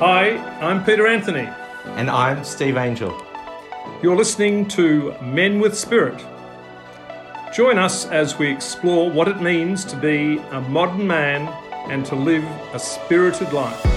Hi, 0.00 0.38
I'm 0.62 0.82
Peter 0.82 1.06
Anthony. 1.06 1.46
And 1.84 2.08
I'm 2.08 2.42
Steve 2.42 2.78
Angel. 2.78 3.14
You're 4.02 4.16
listening 4.16 4.66
to 4.68 5.14
Men 5.20 5.60
with 5.60 5.76
Spirit. 5.76 6.24
Join 7.52 7.76
us 7.76 8.06
as 8.06 8.38
we 8.38 8.50
explore 8.50 9.10
what 9.10 9.28
it 9.28 9.42
means 9.42 9.84
to 9.84 9.96
be 9.96 10.38
a 10.52 10.60
modern 10.62 11.06
man 11.06 11.48
and 11.90 12.06
to 12.06 12.14
live 12.14 12.44
a 12.72 12.78
spirited 12.78 13.52
life. 13.52 13.89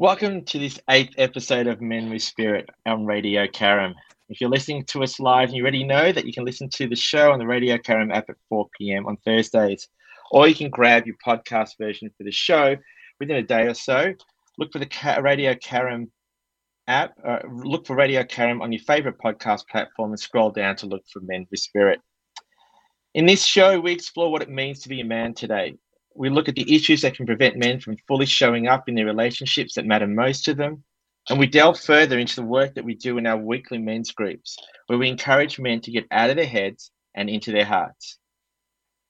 Welcome 0.00 0.46
to 0.46 0.58
this 0.58 0.80
eighth 0.88 1.12
episode 1.18 1.66
of 1.66 1.82
Men 1.82 2.08
with 2.08 2.22
Spirit 2.22 2.70
on 2.86 3.04
Radio 3.04 3.46
Carrum. 3.46 3.92
If 4.30 4.40
you're 4.40 4.48
listening 4.48 4.86
to 4.86 5.02
us 5.02 5.20
live, 5.20 5.50
you 5.50 5.60
already 5.60 5.84
know 5.84 6.10
that 6.10 6.24
you 6.24 6.32
can 6.32 6.46
listen 6.46 6.70
to 6.70 6.88
the 6.88 6.96
show 6.96 7.32
on 7.32 7.38
the 7.38 7.46
Radio 7.46 7.76
Carrum 7.76 8.10
app 8.10 8.30
at 8.30 8.36
4 8.48 8.66
p.m. 8.78 9.06
on 9.06 9.18
Thursdays, 9.26 9.88
or 10.30 10.48
you 10.48 10.54
can 10.54 10.70
grab 10.70 11.04
your 11.04 11.16
podcast 11.22 11.72
version 11.78 12.08
for 12.16 12.24
the 12.24 12.30
show 12.30 12.76
within 13.20 13.36
a 13.36 13.42
day 13.42 13.66
or 13.66 13.74
so. 13.74 14.14
Look 14.56 14.72
for 14.72 14.78
the 14.78 14.88
Radio 15.20 15.52
Carrum 15.52 16.08
app, 16.88 17.12
uh, 17.22 17.40
look 17.52 17.86
for 17.86 17.94
Radio 17.94 18.22
Carrum 18.22 18.62
on 18.62 18.72
your 18.72 18.80
favorite 18.84 19.18
podcast 19.22 19.68
platform 19.68 20.12
and 20.12 20.18
scroll 20.18 20.50
down 20.50 20.76
to 20.76 20.86
look 20.86 21.04
for 21.12 21.20
Men 21.20 21.46
with 21.50 21.60
Spirit. 21.60 22.00
In 23.12 23.26
this 23.26 23.44
show, 23.44 23.78
we 23.78 23.92
explore 23.92 24.32
what 24.32 24.40
it 24.40 24.48
means 24.48 24.80
to 24.80 24.88
be 24.88 25.02
a 25.02 25.04
man 25.04 25.34
today, 25.34 25.74
we 26.14 26.28
look 26.28 26.48
at 26.48 26.54
the 26.54 26.74
issues 26.74 27.02
that 27.02 27.14
can 27.14 27.26
prevent 27.26 27.56
men 27.56 27.80
from 27.80 27.96
fully 28.08 28.26
showing 28.26 28.66
up 28.66 28.88
in 28.88 28.94
their 28.94 29.06
relationships 29.06 29.74
that 29.74 29.86
matter 29.86 30.06
most 30.06 30.44
to 30.44 30.54
them. 30.54 30.82
And 31.28 31.38
we 31.38 31.46
delve 31.46 31.78
further 31.78 32.18
into 32.18 32.36
the 32.36 32.42
work 32.42 32.74
that 32.74 32.84
we 32.84 32.94
do 32.94 33.18
in 33.18 33.26
our 33.26 33.36
weekly 33.36 33.78
men's 33.78 34.10
groups, 34.10 34.56
where 34.86 34.98
we 34.98 35.08
encourage 35.08 35.58
men 35.58 35.80
to 35.82 35.90
get 35.90 36.06
out 36.10 36.30
of 36.30 36.36
their 36.36 36.46
heads 36.46 36.90
and 37.14 37.28
into 37.28 37.52
their 37.52 37.64
hearts. 37.64 38.18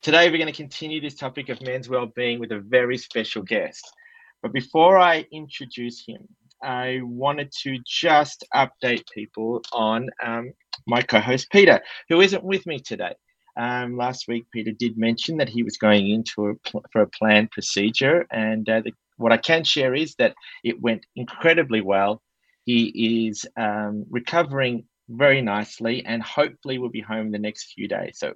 Today, 0.03 0.31
we're 0.31 0.39
going 0.39 0.47
to 0.47 0.53
continue 0.53 1.01
this 1.01 1.15
topic 1.15 1.49
of 1.49 1.63
men's 1.63 1.89
well-being 1.89 2.41
with 2.41 2.53
a 2.53 2.61
very 2.61 2.99
special 2.99 3.43
guest. 3.43 3.87
But 4.43 4.53
before 4.53 4.99
I 4.99 5.27
introduce 5.31 6.05
him, 6.07 6.27
I 6.63 7.01
wanted 7.03 7.53
to 7.63 7.79
just 7.87 8.45
update 8.55 9.05
people 9.15 9.63
on 9.73 10.09
um, 10.25 10.53
my 10.87 11.03
co-host 11.03 11.51
Peter, 11.51 11.81
who 12.09 12.21
isn't 12.21 12.45
with 12.45 12.67
me 12.67 12.79
today. 12.79 13.15
Um, 13.57 13.97
last 13.97 14.29
week, 14.29 14.47
Peter 14.53 14.73
did 14.73 14.97
mention 14.97 15.37
that 15.39 15.49
he 15.49 15.63
was 15.63 15.77
going 15.77 16.11
into 16.11 16.47
a 16.47 16.55
pl- 16.57 16.85
for 16.93 17.03
a 17.03 17.09
planned 17.09 17.51
procedure, 17.51 18.27
and 18.31 18.69
uh, 18.69 18.81
the, 18.81 18.93
what 19.17 19.33
I 19.33 19.37
can 19.37 19.65
share 19.65 19.95
is 19.95 20.15
that 20.17 20.35
it 20.65 20.81
went 20.81 21.05
incredibly 21.17 21.81
well. 21.81 22.23
He 22.65 23.29
is 23.29 23.47
um, 23.57 24.05
recovering 24.11 24.85
very 25.09 25.43
nicely, 25.43 26.05
and 26.07 26.23
hopefully 26.23 26.79
will 26.79 26.91
be 26.91 27.01
home 27.01 27.27
in 27.27 27.33
the 27.33 27.39
next 27.39 27.73
few 27.73 27.89
days. 27.89 28.19
So, 28.19 28.33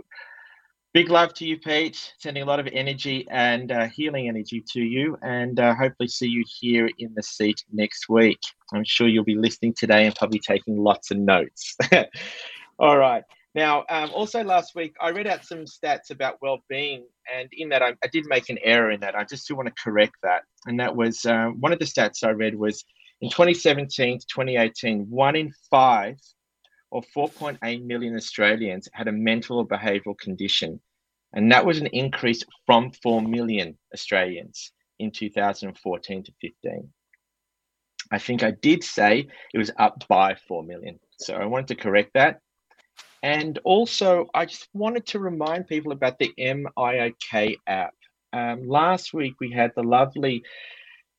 big 0.93 1.09
love 1.09 1.33
to 1.35 1.47
you, 1.47 1.59
Pete. 1.59 2.13
Sending 2.19 2.43
a 2.43 2.47
lot 2.47 2.61
of 2.61 2.69
energy 2.73 3.27
and 3.31 3.71
uh, 3.71 3.87
healing 3.87 4.29
energy 4.29 4.65
to 4.73 4.81
you, 4.81 5.17
and 5.23 5.61
uh, 5.61 5.75
hopefully 5.75 6.09
see 6.09 6.29
you 6.29 6.45
here 6.61 6.89
in 6.99 7.15
the 7.15 7.23
seat 7.23 7.63
next 7.73 8.09
week. 8.09 8.41
I'm 8.73 8.85
sure 8.85 9.07
you'll 9.07 9.25
be 9.25 9.37
listening 9.37 9.75
today 9.79 10.07
and 10.07 10.15
probably 10.15 10.41
taking 10.41 10.77
lots 10.77 11.11
of 11.11 11.19
notes. 11.19 11.77
All 12.79 12.99
right. 12.99 13.23
Now, 13.55 13.85
um, 13.89 14.11
also 14.13 14.43
last 14.43 14.75
week, 14.75 14.97
I 15.01 15.11
read 15.11 15.29
out 15.29 15.45
some 15.45 15.65
stats 15.65 16.11
about 16.11 16.43
well-being, 16.43 17.07
and 17.33 17.49
in 17.53 17.69
that, 17.69 17.83
I, 17.83 17.95
I, 18.03 18.09
did 18.09 18.27
make 18.27 18.49
an 18.49 18.59
error 18.65 18.91
in 18.91 19.01
that. 19.01 19.15
I 19.15 19.23
just 19.23 19.47
do 19.47 19.55
want 19.55 19.69
to 19.69 19.83
correct 19.83 20.15
that, 20.25 20.43
and 20.67 20.81
that 20.81 20.97
was 20.97 21.25
uh, 21.25 21.51
one 21.61 21.73
of 21.73 21.79
the 21.79 21.85
stats 21.85 22.25
I 22.25 22.31
read 22.31 22.57
was 22.57 22.85
in 23.21 23.31
2017 23.31 24.19
to 24.19 24.27
2018, 24.27 25.07
one 25.09 25.37
in 25.37 25.53
five, 25.71 26.17
or 26.91 27.03
4.8 27.17 27.85
million 27.85 28.17
Australians, 28.17 28.89
had 28.93 29.07
a 29.07 29.13
mental 29.13 29.59
or 29.59 29.67
behavioural 29.67 30.19
condition, 30.19 30.81
and 31.33 31.53
that 31.53 31.65
was 31.65 31.79
an 31.79 31.87
increase 31.87 32.43
from 32.67 32.91
4 33.05 33.23
million 33.23 33.79
Australians 33.93 34.73
in 34.99 35.13
2014 35.13 36.25
to 36.25 36.33
15. 36.41 36.89
I 38.11 38.19
think 38.19 38.43
I 38.43 38.51
did 38.51 38.83
say 38.83 39.29
it 39.53 39.59
was 39.59 39.71
up 39.79 40.05
by 40.09 40.35
4 40.49 40.65
million, 40.65 40.99
so 41.21 41.35
I 41.35 41.47
wanted 41.47 41.69
to 41.69 41.77
correct 41.77 42.11
that. 42.15 42.41
And 43.25 43.59
also, 43.65 44.27
I 44.35 44.45
just 44.45 44.69
wanted 44.75 45.07
to 45.07 45.19
remind 45.19 45.67
people 45.67 45.93
about 45.93 46.19
the 46.19 46.35
MIOK 46.39 47.57
app. 47.67 47.95
Um, 48.35 48.69
last 48.69 49.15
week, 49.15 49.37
we 49.41 49.51
had 49.51 49.73
the 49.75 49.83
lovely 49.83 50.45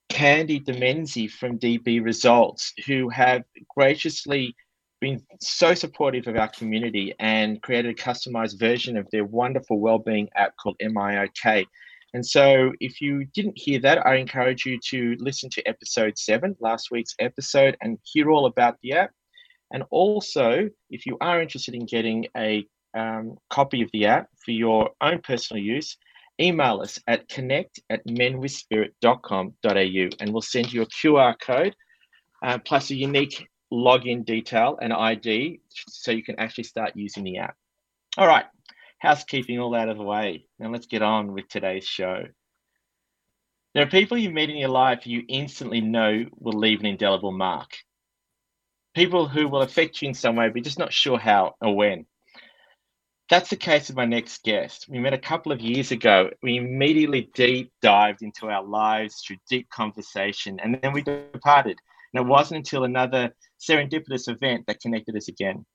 Candy 0.09 0.59
Demenzi 0.59 1.27
from 1.27 1.57
DB 1.57 2.05
Results, 2.05 2.73
who 2.85 3.09
have 3.09 3.43
graciously 3.75 4.55
been 5.01 5.19
so 5.41 5.73
supportive 5.73 6.27
of 6.27 6.35
our 6.35 6.47
community 6.49 7.15
and 7.19 7.59
created 7.63 7.89
a 7.89 7.99
customized 7.99 8.59
version 8.59 8.97
of 8.97 9.09
their 9.09 9.25
wonderful 9.25 9.79
well-being 9.79 10.29
app 10.35 10.53
called 10.61 10.75
MIOK. 10.79 11.65
And 12.13 12.23
so, 12.23 12.71
if 12.79 13.01
you 13.01 13.25
didn't 13.33 13.57
hear 13.57 13.79
that, 13.79 14.05
I 14.05 14.17
encourage 14.17 14.63
you 14.63 14.79
to 14.91 15.15
listen 15.17 15.49
to 15.49 15.67
episode 15.67 16.19
seven, 16.19 16.55
last 16.59 16.91
week's 16.91 17.15
episode, 17.17 17.75
and 17.81 17.97
hear 18.03 18.29
all 18.29 18.45
about 18.45 18.77
the 18.83 18.91
app. 18.91 19.14
And 19.71 19.83
also, 19.89 20.69
if 20.89 21.05
you 21.05 21.17
are 21.21 21.41
interested 21.41 21.75
in 21.75 21.85
getting 21.85 22.27
a 22.37 22.65
um, 22.95 23.37
copy 23.49 23.81
of 23.81 23.89
the 23.91 24.05
app 24.05 24.29
for 24.43 24.51
your 24.51 24.91
own 25.01 25.21
personal 25.21 25.61
use, 25.61 25.97
email 26.39 26.81
us 26.81 26.99
at 27.07 27.27
connect 27.29 27.79
at 27.89 28.05
menwithspirit.com.au 28.07 30.09
and 30.19 30.33
we'll 30.33 30.41
send 30.41 30.71
you 30.71 30.81
a 30.81 30.87
QR 30.87 31.39
code 31.39 31.75
uh, 32.43 32.57
plus 32.59 32.91
a 32.91 32.95
unique 32.95 33.47
login 33.71 34.25
detail 34.25 34.77
and 34.81 34.93
ID 34.93 35.59
so 35.89 36.11
you 36.11 36.23
can 36.23 36.39
actually 36.39 36.63
start 36.63 36.93
using 36.95 37.23
the 37.23 37.37
app. 37.37 37.55
All 38.17 38.27
right, 38.27 38.45
housekeeping 38.99 39.59
all 39.59 39.75
out 39.75 39.89
of 39.89 39.97
the 39.97 40.03
way. 40.03 40.47
Now 40.59 40.69
let's 40.69 40.87
get 40.87 41.01
on 41.01 41.33
with 41.33 41.47
today's 41.49 41.85
show. 41.85 42.23
There 43.73 43.83
are 43.83 43.89
people 43.89 44.17
you 44.17 44.29
meet 44.29 44.49
in 44.49 44.55
your 44.55 44.69
life 44.69 45.05
you 45.05 45.23
instantly 45.27 45.81
know 45.81 46.25
will 46.37 46.57
leave 46.57 46.79
an 46.79 46.85
indelible 46.85 47.33
mark 47.33 47.71
people 48.95 49.27
who 49.27 49.47
will 49.47 49.61
affect 49.61 50.01
you 50.01 50.07
in 50.07 50.13
some 50.13 50.35
way, 50.35 50.49
but 50.49 50.63
just 50.63 50.79
not 50.79 50.93
sure 50.93 51.19
how 51.19 51.55
or 51.61 51.75
when. 51.75 52.05
That's 53.29 53.49
the 53.49 53.55
case 53.57 53.87
with 53.87 53.97
my 53.97 54.05
next 54.05 54.43
guest. 54.43 54.85
We 54.87 54.99
met 54.99 55.13
a 55.13 55.17
couple 55.17 55.51
of 55.51 55.59
years 55.59 55.91
ago. 55.91 56.29
We 56.41 56.57
immediately 56.57 57.29
deep 57.33 57.71
dived 57.81 58.21
into 58.21 58.47
our 58.47 58.63
lives 58.63 59.23
through 59.25 59.37
deep 59.49 59.67
conversation, 59.69 60.59
and 60.63 60.79
then 60.81 60.93
we 60.93 61.01
departed. 61.01 61.77
And 62.13 62.23
it 62.23 62.27
wasn't 62.29 62.59
until 62.59 62.83
another 62.83 63.35
serendipitous 63.59 64.29
event 64.29 64.65
that 64.67 64.79
connected 64.79 65.17
us 65.17 65.27
again. 65.27 65.65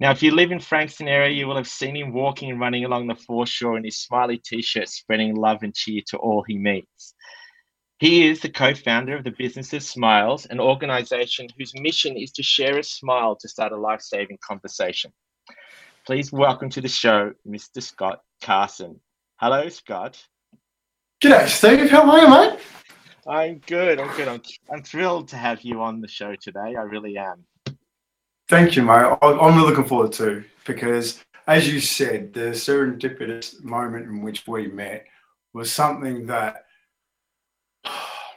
Now, 0.00 0.10
if 0.10 0.24
you 0.24 0.32
live 0.32 0.50
in 0.50 0.58
Frankston 0.58 1.06
area, 1.06 1.30
you 1.30 1.46
will 1.46 1.56
have 1.56 1.68
seen 1.68 1.96
him 1.96 2.12
walking 2.12 2.50
and 2.50 2.58
running 2.58 2.84
along 2.84 3.06
the 3.06 3.14
foreshore 3.14 3.78
in 3.78 3.84
his 3.84 3.98
smiley 3.98 4.38
t-shirt, 4.38 4.88
spreading 4.88 5.36
love 5.36 5.62
and 5.62 5.72
cheer 5.72 6.02
to 6.08 6.18
all 6.18 6.44
he 6.46 6.58
meets. 6.58 7.14
He 8.00 8.26
is 8.26 8.40
the 8.40 8.48
co 8.48 8.74
founder 8.74 9.16
of 9.16 9.22
the 9.22 9.30
Business 9.30 9.72
of 9.72 9.82
Smiles, 9.82 10.46
an 10.46 10.58
organization 10.58 11.46
whose 11.56 11.72
mission 11.76 12.16
is 12.16 12.32
to 12.32 12.42
share 12.42 12.78
a 12.78 12.82
smile 12.82 13.36
to 13.36 13.48
start 13.48 13.70
a 13.70 13.76
life 13.76 14.02
saving 14.02 14.38
conversation. 14.44 15.12
Please 16.04 16.32
welcome 16.32 16.68
to 16.70 16.80
the 16.80 16.88
show, 16.88 17.32
Mr. 17.48 17.80
Scott 17.80 18.20
Carson. 18.42 19.00
Hello, 19.36 19.68
Scott. 19.68 20.20
G'day, 21.22 21.46
Steve. 21.46 21.88
How 21.88 22.10
are 22.10 22.18
you, 22.18 22.28
mate? 22.28 22.58
I'm 23.28 23.58
good. 23.64 24.00
I'm 24.00 24.14
good. 24.16 24.26
I'm, 24.26 24.42
I'm 24.72 24.82
thrilled 24.82 25.28
to 25.28 25.36
have 25.36 25.62
you 25.62 25.80
on 25.80 26.00
the 26.00 26.08
show 26.08 26.34
today. 26.34 26.74
I 26.76 26.82
really 26.82 27.16
am. 27.16 27.44
Thank 28.48 28.74
you, 28.74 28.82
mate. 28.82 29.16
I'm 29.22 29.56
really 29.56 29.70
looking 29.70 29.86
forward 29.86 30.12
to 30.14 30.44
because, 30.66 31.24
as 31.46 31.72
you 31.72 31.78
said, 31.78 32.34
the 32.34 32.50
serendipitous 32.50 33.62
moment 33.62 34.06
in 34.06 34.20
which 34.20 34.48
we 34.48 34.66
met 34.66 35.06
was 35.52 35.72
something 35.72 36.26
that 36.26 36.64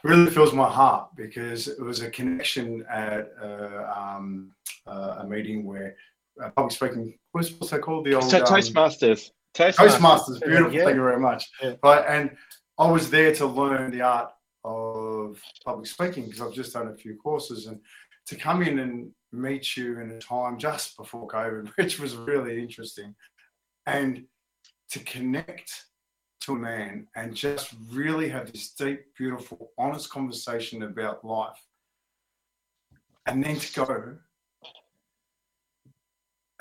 really 0.03 0.29
fills 0.31 0.53
my 0.53 0.69
heart 0.69 1.09
because 1.15 1.67
it 1.67 1.81
was 1.81 2.01
a 2.01 2.09
connection 2.09 2.85
at 2.89 3.31
uh, 3.41 3.93
um, 3.95 4.51
uh, 4.85 5.17
a 5.19 5.27
meeting 5.27 5.65
where 5.65 5.95
uh, 6.41 6.49
public 6.51 6.71
speaking 6.73 7.17
what's, 7.31 7.51
what's 7.51 7.71
that 7.71 7.81
called 7.81 8.05
the 8.05 8.15
old 8.15 8.29
so, 8.29 8.41
Toastmasters. 8.43 9.29
Um, 9.29 9.33
Toastmasters. 9.55 9.99
Toastmasters, 9.99 10.45
beautiful. 10.45 10.73
Yeah. 10.73 10.83
Thank 10.85 10.95
you 10.95 11.03
very 11.03 11.19
much. 11.19 11.49
Yeah. 11.61 11.73
But 11.81 12.07
and 12.07 12.31
I 12.77 12.89
was 12.89 13.09
there 13.09 13.33
to 13.35 13.45
learn 13.45 13.91
the 13.91 14.01
art 14.01 14.31
of 14.63 15.41
public 15.65 15.87
speaking 15.87 16.25
because 16.25 16.41
I've 16.41 16.53
just 16.53 16.73
done 16.73 16.89
a 16.89 16.95
few 16.95 17.15
courses 17.15 17.67
and 17.67 17.79
to 18.27 18.35
come 18.35 18.61
in 18.61 18.79
and 18.79 19.11
meet 19.31 19.77
you 19.77 19.99
in 19.99 20.11
a 20.11 20.19
time 20.19 20.57
just 20.57 20.97
before 20.97 21.27
COVID, 21.27 21.69
which 21.75 21.99
was 21.99 22.15
really 22.15 22.59
interesting, 22.59 23.15
and 23.85 24.25
to 24.91 24.99
connect 24.99 25.71
to 26.47 26.53
a 26.53 26.57
man 26.57 27.07
and 27.15 27.35
just 27.35 27.73
really 27.91 28.29
have 28.29 28.51
this 28.51 28.69
deep, 28.69 29.01
beautiful, 29.17 29.71
honest 29.77 30.09
conversation 30.09 30.83
about 30.83 31.23
life. 31.25 31.61
And 33.25 33.43
then 33.43 33.57
to 33.57 33.73
go 33.73 34.17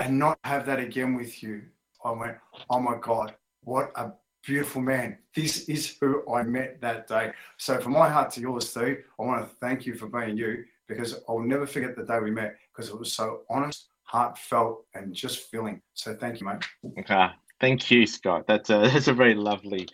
and 0.00 0.18
not 0.18 0.38
have 0.42 0.66
that 0.66 0.80
again 0.80 1.14
with 1.14 1.40
you. 1.42 1.62
I 2.04 2.10
went, 2.10 2.36
oh 2.68 2.80
my 2.80 2.96
God, 3.00 3.34
what 3.62 3.92
a 3.94 4.12
beautiful 4.44 4.82
man. 4.82 5.18
This 5.34 5.68
is 5.68 5.96
who 6.00 6.28
I 6.32 6.42
met 6.42 6.80
that 6.80 7.06
day. 7.06 7.30
So, 7.56 7.78
from 7.80 7.92
my 7.92 8.08
heart 8.08 8.32
to 8.32 8.40
yours, 8.40 8.68
Steve, 8.68 9.04
I 9.18 9.22
want 9.22 9.48
to 9.48 9.56
thank 9.56 9.86
you 9.86 9.94
for 9.94 10.08
being 10.08 10.36
you 10.36 10.64
because 10.88 11.14
I'll 11.28 11.40
never 11.40 11.66
forget 11.66 11.96
the 11.96 12.04
day 12.04 12.18
we 12.20 12.30
met 12.32 12.56
because 12.72 12.90
it 12.90 12.98
was 12.98 13.12
so 13.12 13.42
honest, 13.48 13.86
heartfelt, 14.02 14.84
and 14.94 15.14
just 15.14 15.48
feeling. 15.50 15.80
So, 15.94 16.14
thank 16.14 16.40
you, 16.40 16.46
mate. 16.46 16.64
Okay. 16.98 17.28
Thank 17.60 17.90
you, 17.90 18.06
Scott. 18.06 18.44
That's 18.46 18.70
a, 18.70 18.78
that's 18.92 19.08
a 19.08 19.14
very 19.14 19.34
lovely, 19.34 19.88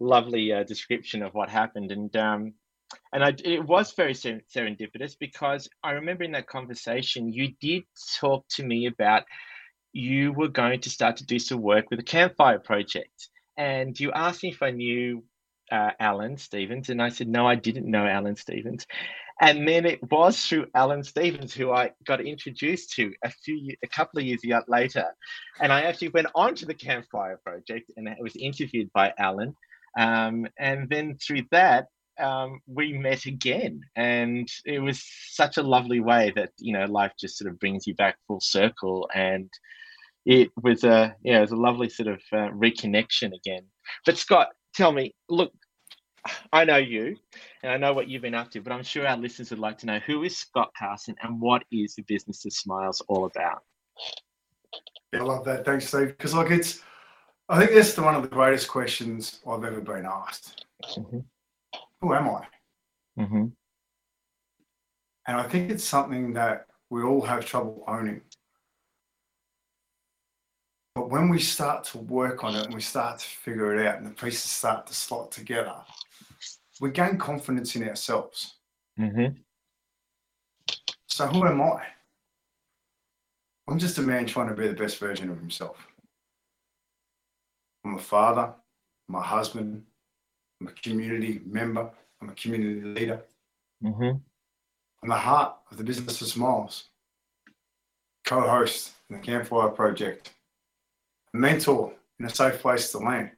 lovely 0.00 0.52
uh, 0.52 0.64
description 0.64 1.22
of 1.22 1.34
what 1.34 1.48
happened. 1.48 1.92
And, 1.92 2.14
um, 2.16 2.54
and 3.12 3.24
I, 3.24 3.34
it 3.44 3.64
was 3.64 3.92
very 3.92 4.14
serendipitous 4.14 5.16
because 5.18 5.68
I 5.82 5.92
remember 5.92 6.24
in 6.24 6.32
that 6.32 6.46
conversation, 6.48 7.32
you 7.32 7.54
did 7.60 7.84
talk 8.20 8.46
to 8.50 8.64
me 8.64 8.86
about 8.86 9.24
you 9.92 10.32
were 10.32 10.48
going 10.48 10.80
to 10.80 10.90
start 10.90 11.16
to 11.18 11.26
do 11.26 11.38
some 11.38 11.62
work 11.62 11.90
with 11.90 12.00
the 12.00 12.04
Campfire 12.04 12.58
Project 12.58 13.28
and 13.56 13.98
you 13.98 14.10
asked 14.12 14.42
me 14.42 14.50
if 14.50 14.62
I 14.62 14.70
knew 14.70 15.24
uh, 15.70 15.90
Alan 15.98 16.36
Stevens, 16.36 16.88
and 16.88 17.02
I 17.02 17.08
said 17.08 17.28
no, 17.28 17.46
I 17.46 17.54
didn't 17.54 17.90
know 17.90 18.06
Alan 18.06 18.36
Stevens. 18.36 18.86
And 19.40 19.66
then 19.66 19.84
it 19.84 20.00
was 20.12 20.46
through 20.46 20.66
Alan 20.74 21.02
Stevens 21.02 21.52
who 21.52 21.72
I 21.72 21.90
got 22.06 22.20
introduced 22.20 22.92
to 22.94 23.12
a 23.24 23.30
few, 23.30 23.74
a 23.82 23.88
couple 23.88 24.20
of 24.20 24.26
years 24.26 24.42
later, 24.68 25.06
and 25.60 25.72
I 25.72 25.82
actually 25.82 26.10
went 26.10 26.28
on 26.34 26.54
to 26.56 26.66
the 26.66 26.74
Campfire 26.74 27.40
Project 27.44 27.90
and 27.96 28.08
I 28.08 28.16
was 28.20 28.36
interviewed 28.36 28.90
by 28.92 29.12
Alan, 29.18 29.56
um, 29.98 30.46
and 30.58 30.88
then 30.88 31.16
through 31.16 31.42
that 31.50 31.88
um, 32.20 32.60
we 32.66 32.92
met 32.92 33.26
again, 33.26 33.80
and 33.96 34.48
it 34.64 34.78
was 34.78 35.04
such 35.30 35.56
a 35.56 35.62
lovely 35.62 36.00
way 36.00 36.32
that 36.36 36.50
you 36.58 36.72
know 36.72 36.84
life 36.86 37.12
just 37.18 37.36
sort 37.36 37.50
of 37.50 37.58
brings 37.58 37.86
you 37.86 37.94
back 37.94 38.16
full 38.28 38.40
circle 38.40 39.08
and 39.14 39.50
it 40.26 40.50
was 40.62 40.84
a 40.84 41.14
yeah, 41.22 41.38
it 41.38 41.42
was 41.42 41.50
a 41.52 41.56
lovely 41.56 41.88
sort 41.88 42.08
of 42.08 42.20
uh, 42.32 42.50
reconnection 42.50 43.34
again. 43.34 43.64
But 44.06 44.16
Scott, 44.16 44.48
tell 44.74 44.92
me, 44.92 45.14
look, 45.28 45.52
I 46.52 46.64
know 46.64 46.78
you, 46.78 47.16
and 47.62 47.70
I 47.70 47.76
know 47.76 47.92
what 47.92 48.08
you've 48.08 48.22
been 48.22 48.34
up 48.34 48.50
to, 48.52 48.60
but 48.60 48.72
I'm 48.72 48.82
sure 48.82 49.06
our 49.06 49.16
listeners 49.16 49.50
would 49.50 49.58
like 49.58 49.78
to 49.78 49.86
know 49.86 49.98
who 50.00 50.24
is 50.24 50.36
Scott 50.36 50.70
Carson 50.78 51.14
and 51.22 51.40
what 51.40 51.64
is 51.70 51.94
the 51.94 52.02
Business 52.02 52.44
of 52.46 52.52
Smiles 52.52 53.02
all 53.08 53.26
about. 53.26 53.62
Yeah, 55.12 55.20
I 55.20 55.22
love 55.24 55.44
that. 55.44 55.64
Thanks, 55.64 55.88
Steve. 55.88 56.08
Because 56.08 56.34
like 56.34 56.50
it's, 56.50 56.80
I 57.48 57.58
think 57.58 57.72
this 57.72 57.92
is 57.92 58.00
one 58.00 58.14
of 58.14 58.22
the 58.22 58.28
greatest 58.28 58.68
questions 58.68 59.40
I've 59.46 59.64
ever 59.64 59.80
been 59.80 60.06
asked. 60.06 60.64
Mm-hmm. 60.96 61.20
Who 62.00 62.14
am 62.14 62.28
I? 62.28 62.46
Mm-hmm. 63.20 63.44
And 65.26 65.36
I 65.36 65.42
think 65.44 65.70
it's 65.70 65.84
something 65.84 66.32
that 66.34 66.66
we 66.90 67.02
all 67.02 67.22
have 67.22 67.44
trouble 67.44 67.84
owning. 67.86 68.22
But 70.94 71.10
when 71.10 71.28
we 71.28 71.40
start 71.40 71.84
to 71.84 71.98
work 71.98 72.44
on 72.44 72.54
it 72.54 72.66
and 72.66 72.74
we 72.74 72.80
start 72.80 73.18
to 73.18 73.26
figure 73.26 73.74
it 73.74 73.86
out 73.86 73.98
and 73.98 74.06
the 74.06 74.10
pieces 74.10 74.50
start 74.50 74.86
to 74.86 74.94
slot 74.94 75.32
together, 75.32 75.74
we 76.80 76.90
gain 76.90 77.18
confidence 77.18 77.74
in 77.74 77.88
ourselves. 77.88 78.54
Mm-hmm. 78.98 79.36
So 81.06 81.26
who 81.26 81.46
am 81.46 81.60
I? 81.60 81.82
I'm 83.66 83.78
just 83.78 83.98
a 83.98 84.02
man 84.02 84.26
trying 84.26 84.48
to 84.48 84.54
be 84.54 84.68
the 84.68 84.74
best 84.74 84.98
version 84.98 85.30
of 85.30 85.38
himself. 85.38 85.84
I'm 87.84 87.96
a 87.96 87.98
father, 87.98 88.52
I'm 89.08 89.14
a 89.16 89.20
husband, 89.20 89.82
I'm 90.60 90.68
a 90.68 90.72
community 90.72 91.40
member, 91.44 91.90
I'm 92.20 92.28
a 92.28 92.34
community 92.34 92.82
leader. 92.82 93.22
Mm-hmm. 93.82 94.16
I'm 95.02 95.08
the 95.08 95.14
heart 95.14 95.56
of 95.70 95.76
the 95.76 95.84
Business 95.84 96.20
of 96.20 96.28
Smiles, 96.28 96.84
co 98.24 98.40
host 98.40 98.92
in 99.10 99.16
the 99.16 99.22
Campfire 99.22 99.68
Project, 99.68 100.33
mentor 101.34 101.92
in 102.18 102.26
a 102.26 102.30
safe 102.30 102.60
place 102.60 102.90
to 102.92 102.98
land. 102.98 103.30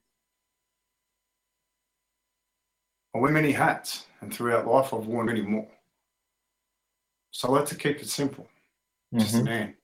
I 3.14 3.18
wear 3.18 3.32
many 3.32 3.50
hats, 3.50 4.06
and 4.20 4.32
throughout 4.32 4.66
life, 4.66 4.92
I've 4.92 5.06
worn 5.06 5.26
many 5.26 5.40
more. 5.40 5.66
So 7.30 7.48
I 7.48 7.52
like 7.52 7.66
to 7.66 7.74
keep 7.74 8.00
it 8.00 8.08
simple. 8.08 8.44
Mm-hmm. 9.14 9.18
Just 9.20 9.34
a 9.36 9.42
man 9.42 9.74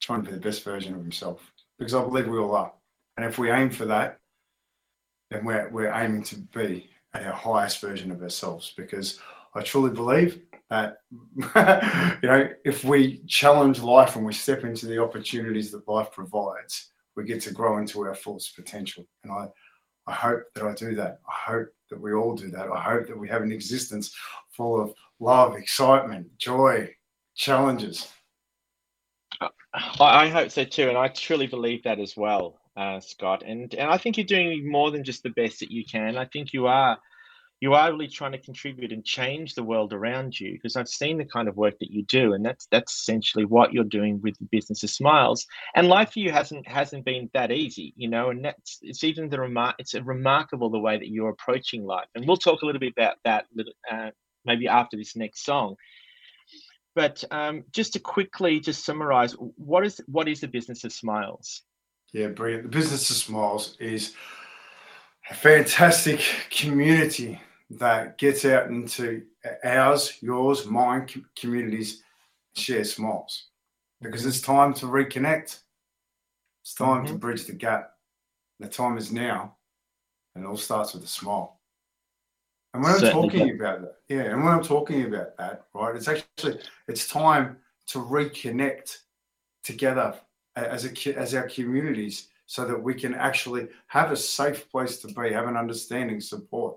trying 0.00 0.22
to 0.22 0.30
be 0.30 0.34
the 0.34 0.40
best 0.40 0.62
version 0.62 0.94
of 0.94 1.00
himself, 1.00 1.52
because 1.78 1.94
I 1.94 2.02
believe 2.02 2.28
we 2.28 2.38
all 2.38 2.54
are. 2.54 2.72
And 3.16 3.26
if 3.26 3.38
we 3.38 3.50
aim 3.50 3.70
for 3.70 3.86
that, 3.86 4.20
then 5.30 5.44
we're, 5.44 5.68
we're 5.70 5.92
aiming 5.92 6.22
to 6.24 6.36
be 6.36 6.90
our 7.14 7.32
highest 7.32 7.80
version 7.80 8.12
of 8.12 8.22
ourselves. 8.22 8.72
Because 8.76 9.18
I 9.54 9.62
truly 9.62 9.90
believe 9.90 10.40
that, 10.70 10.98
you 12.22 12.28
know, 12.28 12.48
if 12.64 12.84
we 12.84 13.18
challenge 13.26 13.80
life 13.80 14.14
and 14.14 14.24
we 14.24 14.32
step 14.32 14.64
into 14.64 14.86
the 14.86 15.02
opportunities 15.02 15.72
that 15.72 15.88
life 15.88 16.12
provides, 16.12 16.90
we 17.16 17.24
get 17.24 17.40
to 17.42 17.52
grow 17.52 17.78
into 17.78 18.00
our 18.02 18.14
fullest 18.14 18.56
potential. 18.56 19.06
And 19.24 19.32
I, 19.32 19.48
I 20.06 20.12
hope 20.12 20.42
that 20.54 20.64
I 20.64 20.74
do 20.74 20.94
that. 20.96 21.20
I 21.28 21.52
hope 21.52 21.68
that 21.90 22.00
we 22.00 22.12
all 22.12 22.34
do 22.34 22.50
that. 22.50 22.70
I 22.70 22.80
hope 22.80 23.06
that 23.08 23.18
we 23.18 23.28
have 23.28 23.42
an 23.42 23.52
existence 23.52 24.14
full 24.50 24.80
of 24.80 24.94
love, 25.18 25.56
excitement, 25.56 26.26
joy, 26.38 26.88
challenges. 27.34 28.08
I 30.00 30.28
hope 30.28 30.50
so 30.50 30.64
too, 30.64 30.88
and 30.88 30.98
I 30.98 31.08
truly 31.08 31.46
believe 31.46 31.84
that 31.84 32.00
as 32.00 32.16
well, 32.16 32.60
uh, 32.76 33.00
Scott. 33.00 33.44
And 33.46 33.72
and 33.74 33.88
I 33.88 33.98
think 33.98 34.16
you're 34.16 34.26
doing 34.26 34.68
more 34.68 34.90
than 34.90 35.04
just 35.04 35.22
the 35.22 35.30
best 35.30 35.60
that 35.60 35.70
you 35.70 35.84
can. 35.84 36.16
I 36.16 36.24
think 36.24 36.52
you 36.52 36.66
are 36.66 36.98
you 37.60 37.74
are 37.74 37.92
really 37.92 38.08
trying 38.08 38.32
to 38.32 38.38
contribute 38.38 38.90
and 38.90 39.04
change 39.04 39.54
the 39.54 39.62
world 39.62 39.92
around 39.92 40.38
you 40.40 40.52
because 40.52 40.76
I've 40.76 40.88
seen 40.88 41.18
the 41.18 41.26
kind 41.26 41.46
of 41.46 41.58
work 41.58 41.78
that 41.80 41.90
you 41.90 42.04
do, 42.04 42.32
and 42.32 42.44
that's 42.44 42.66
that's 42.70 43.00
essentially 43.00 43.44
what 43.44 43.72
you're 43.72 43.84
doing 43.84 44.18
with 44.22 44.38
the 44.38 44.48
business 44.50 44.82
of 44.82 44.88
smiles. 44.88 45.46
And 45.74 45.86
life 45.86 46.14
for 46.14 46.20
you 46.20 46.32
hasn't 46.32 46.66
hasn't 46.66 47.04
been 47.04 47.28
that 47.34 47.52
easy, 47.52 47.92
you 47.96 48.08
know, 48.08 48.30
and 48.30 48.42
that's 48.42 48.78
it's 48.80 49.04
even 49.04 49.28
the 49.28 49.38
remark 49.38 49.76
it's 49.78 49.94
remarkable 49.94 50.70
the 50.70 50.78
way 50.78 50.96
that 50.96 51.10
you're 51.10 51.28
approaching 51.28 51.84
life. 51.84 52.08
And 52.14 52.26
we'll 52.26 52.38
talk 52.38 52.62
a 52.62 52.66
little 52.66 52.80
bit 52.80 52.94
about 52.96 53.16
that 53.24 53.44
uh, 53.90 54.10
maybe 54.46 54.66
after 54.66 54.96
this 54.96 55.14
next 55.14 55.44
song. 55.44 55.76
But 56.94 57.22
um, 57.30 57.64
just 57.72 57.92
to 57.92 58.00
quickly 58.00 58.58
just 58.58 58.86
summarize, 58.86 59.32
what 59.34 59.84
is 59.84 60.00
what 60.06 60.28
is 60.28 60.40
the 60.40 60.48
business 60.48 60.84
of 60.84 60.92
smiles? 60.92 61.60
Yeah, 62.14 62.28
brilliant. 62.28 62.64
The 62.64 62.68
business 62.70 63.10
of 63.10 63.16
smiles 63.16 63.76
is 63.78 64.14
a 65.30 65.34
fantastic 65.34 66.20
community 66.50 67.38
that 67.70 68.18
gets 68.18 68.44
out 68.44 68.68
into 68.68 69.22
ours, 69.64 70.18
yours, 70.20 70.66
mine 70.66 71.06
communities, 71.36 72.02
share 72.56 72.84
smiles. 72.84 73.46
Because 74.02 74.26
it's 74.26 74.40
time 74.40 74.74
to 74.74 74.86
reconnect. 74.86 75.60
It's 76.62 76.74
time 76.74 77.04
mm-hmm. 77.04 77.12
to 77.12 77.18
bridge 77.18 77.46
the 77.46 77.52
gap. 77.52 77.92
The 78.58 78.68
time 78.68 78.98
is 78.98 79.12
now, 79.12 79.56
and 80.34 80.44
it 80.44 80.46
all 80.48 80.56
starts 80.56 80.92
with 80.92 81.04
a 81.04 81.08
smile. 81.08 81.60
And 82.74 82.82
when 82.82 82.98
Certainly 82.98 83.10
I'm 83.10 83.30
talking 83.30 83.54
about 83.54 83.80
that, 83.82 83.94
yeah, 84.08 84.22
and 84.22 84.44
when 84.44 84.52
I'm 84.52 84.62
talking 84.62 85.04
about 85.06 85.36
that, 85.38 85.64
right, 85.74 85.96
it's 85.96 86.08
actually 86.08 86.60
it's 86.86 87.08
time 87.08 87.56
to 87.88 87.98
reconnect 87.98 88.98
together 89.64 90.14
as 90.56 90.84
a 90.84 91.18
as 91.18 91.34
our 91.34 91.48
communities 91.48 92.28
so 92.46 92.64
that 92.64 92.80
we 92.80 92.94
can 92.94 93.14
actually 93.14 93.68
have 93.86 94.12
a 94.12 94.16
safe 94.16 94.70
place 94.70 94.98
to 94.98 95.08
be, 95.08 95.32
have 95.32 95.48
an 95.48 95.56
understanding, 95.56 96.20
support 96.20 96.76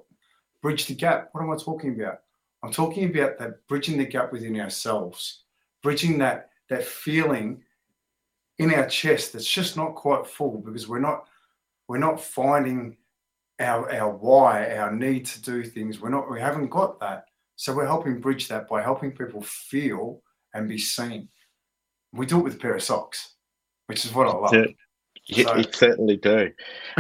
bridge 0.63 0.87
the 0.87 0.95
gap. 0.95 1.29
What 1.33 1.43
am 1.43 1.51
I 1.51 1.57
talking 1.57 2.01
about? 2.01 2.21
I'm 2.63 2.71
talking 2.71 3.03
about 3.09 3.37
that 3.37 3.67
bridging 3.67 3.97
the 3.97 4.05
gap 4.05 4.31
within 4.31 4.59
ourselves, 4.59 5.43
bridging 5.83 6.17
that 6.19 6.49
that 6.69 6.85
feeling 6.85 7.61
in 8.57 8.73
our 8.73 8.87
chest 8.87 9.33
that's 9.33 9.49
just 9.49 9.77
not 9.77 9.93
quite 9.93 10.25
full 10.25 10.57
because 10.57 10.87
we're 10.87 10.99
not 10.99 11.27
we're 11.87 11.97
not 11.97 12.19
finding 12.19 12.97
our 13.59 13.93
our 13.93 14.09
why, 14.15 14.75
our 14.77 14.91
need 14.91 15.25
to 15.27 15.41
do 15.41 15.63
things. 15.63 15.99
We're 15.99 16.09
not 16.09 16.31
we 16.31 16.39
haven't 16.39 16.69
got 16.69 16.99
that. 17.01 17.25
So 17.57 17.73
we're 17.73 17.85
helping 17.85 18.19
bridge 18.19 18.47
that 18.47 18.67
by 18.67 18.81
helping 18.81 19.11
people 19.11 19.41
feel 19.43 20.21
and 20.53 20.67
be 20.67 20.77
seen. 20.77 21.27
We 22.13 22.25
do 22.25 22.39
it 22.39 22.43
with 22.43 22.55
a 22.55 22.57
pair 22.57 22.75
of 22.75 22.83
socks, 22.83 23.35
which 23.87 24.05
is 24.05 24.13
what 24.13 24.27
I 24.27 24.31
love. 24.31 24.51
You, 25.25 25.43
so. 25.45 25.55
you 25.55 25.63
certainly 25.71 26.17
do. 26.17 26.51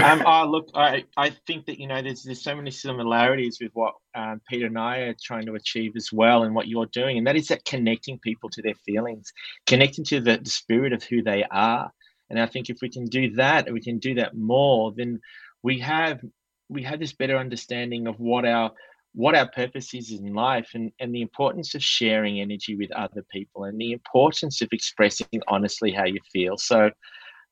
Um, 0.01 0.23
oh, 0.25 0.47
look, 0.49 0.69
I, 0.73 1.03
I 1.17 1.31
think 1.45 1.65
that 1.65 1.77
you 1.77 1.87
know 1.87 2.01
there's 2.01 2.23
there's 2.23 2.41
so 2.41 2.55
many 2.55 2.71
similarities 2.71 3.57
with 3.61 3.71
what 3.73 3.95
um, 4.15 4.41
Peter 4.49 4.67
and 4.67 4.77
I 4.77 4.99
are 4.99 5.15
trying 5.21 5.45
to 5.47 5.55
achieve 5.55 5.93
as 5.97 6.09
well, 6.13 6.43
and 6.43 6.55
what 6.55 6.67
you're 6.67 6.85
doing, 6.87 7.17
and 7.17 7.27
that 7.27 7.35
is 7.35 7.47
that 7.49 7.65
connecting 7.65 8.19
people 8.19 8.49
to 8.51 8.61
their 8.61 8.75
feelings, 8.85 9.33
connecting 9.67 10.05
to 10.05 10.21
the, 10.21 10.37
the 10.37 10.49
spirit 10.49 10.93
of 10.93 11.03
who 11.03 11.21
they 11.21 11.43
are. 11.51 11.91
And 12.29 12.39
I 12.39 12.45
think 12.45 12.69
if 12.69 12.77
we 12.81 12.89
can 12.89 13.05
do 13.05 13.31
that, 13.35 13.71
we 13.71 13.81
can 13.81 13.99
do 13.99 14.15
that 14.15 14.35
more, 14.35 14.93
then 14.95 15.19
we 15.61 15.79
have 15.79 16.21
we 16.69 16.83
have 16.83 16.99
this 16.99 17.13
better 17.13 17.37
understanding 17.37 18.07
of 18.07 18.19
what 18.19 18.45
our 18.45 18.71
what 19.15 19.35
our 19.35 19.47
purpose 19.49 19.93
is 19.93 20.11
in 20.11 20.33
life 20.33 20.69
and, 20.73 20.91
and 20.99 21.13
the 21.13 21.21
importance 21.21 21.75
of 21.75 21.83
sharing 21.83 22.39
energy 22.39 22.75
with 22.75 22.91
other 22.93 23.23
people 23.31 23.65
and 23.65 23.79
the 23.79 23.91
importance 23.91 24.61
of 24.61 24.69
expressing 24.71 25.27
honestly 25.47 25.91
how 25.91 26.05
you 26.05 26.19
feel. 26.31 26.57
So 26.57 26.89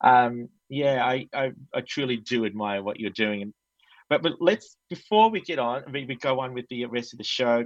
um, 0.02 0.48
yeah, 0.68 1.04
I, 1.04 1.28
I, 1.34 1.52
I 1.74 1.80
truly 1.82 2.16
do 2.18 2.44
admire 2.44 2.82
what 2.82 3.00
you're 3.00 3.10
doing. 3.10 3.52
But 4.08 4.22
but 4.22 4.34
let's 4.40 4.76
before 4.90 5.30
we 5.30 5.40
get 5.40 5.58
on, 5.58 5.84
we, 5.92 6.04
we 6.04 6.16
go 6.16 6.40
on 6.40 6.52
with 6.52 6.66
the 6.68 6.84
rest 6.86 7.14
of 7.14 7.18
the 7.18 7.24
show. 7.24 7.64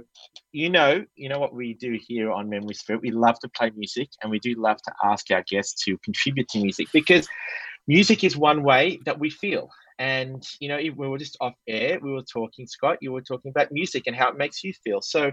You 0.53 0.69
know, 0.69 1.03
you 1.15 1.29
know 1.29 1.39
what 1.39 1.53
we 1.53 1.73
do 1.73 1.99
here 2.07 2.31
on 2.31 2.49
Men 2.49 2.65
with 2.65 2.77
Spirit. 2.77 3.01
We 3.01 3.11
love 3.11 3.39
to 3.39 3.49
play 3.49 3.71
music, 3.75 4.09
and 4.21 4.31
we 4.31 4.39
do 4.39 4.53
love 4.55 4.77
to 4.83 4.93
ask 5.03 5.29
our 5.31 5.43
guests 5.49 5.83
to 5.85 5.97
contribute 5.99 6.47
to 6.49 6.59
music 6.59 6.87
because 6.93 7.27
music 7.87 8.23
is 8.23 8.37
one 8.37 8.63
way 8.63 8.99
that 9.05 9.19
we 9.19 9.29
feel. 9.29 9.69
and 9.99 10.43
you 10.59 10.69
know, 10.69 10.77
we 10.77 11.07
were 11.07 11.17
just 11.17 11.37
off 11.41 11.55
air. 11.67 11.99
We 12.01 12.11
were 12.11 12.21
talking, 12.21 12.67
Scott. 12.67 12.97
You 13.01 13.11
were 13.11 13.21
talking 13.21 13.49
about 13.49 13.71
music 13.71 14.03
and 14.07 14.15
how 14.15 14.29
it 14.29 14.37
makes 14.37 14.63
you 14.63 14.73
feel. 14.83 15.01
So, 15.01 15.31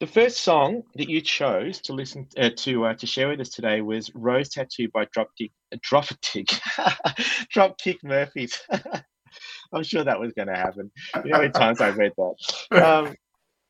the 0.00 0.06
first 0.06 0.38
song 0.40 0.82
that 0.94 1.10
you 1.10 1.20
chose 1.20 1.80
to 1.82 1.92
listen 1.92 2.26
uh, 2.38 2.50
to 2.56 2.86
uh, 2.86 2.94
to 2.94 3.06
share 3.06 3.28
with 3.28 3.40
us 3.40 3.50
today 3.50 3.82
was 3.82 4.10
"Rose 4.14 4.48
Tattoo" 4.48 4.88
by 4.92 5.04
Dropkick 5.06 5.52
Dropkick 5.76 6.48
Dropkick 7.54 7.98
Murphys. 8.02 8.58
I'm 9.72 9.84
sure 9.84 10.02
that 10.02 10.18
was 10.18 10.32
going 10.32 10.48
to 10.48 10.56
happen. 10.56 10.90
You 11.16 11.30
know 11.30 11.36
how 11.36 11.42
many 11.42 11.52
times 11.52 11.80
I've 11.80 11.98
read 11.98 12.12
that. 12.16 12.82
Um, 12.82 13.14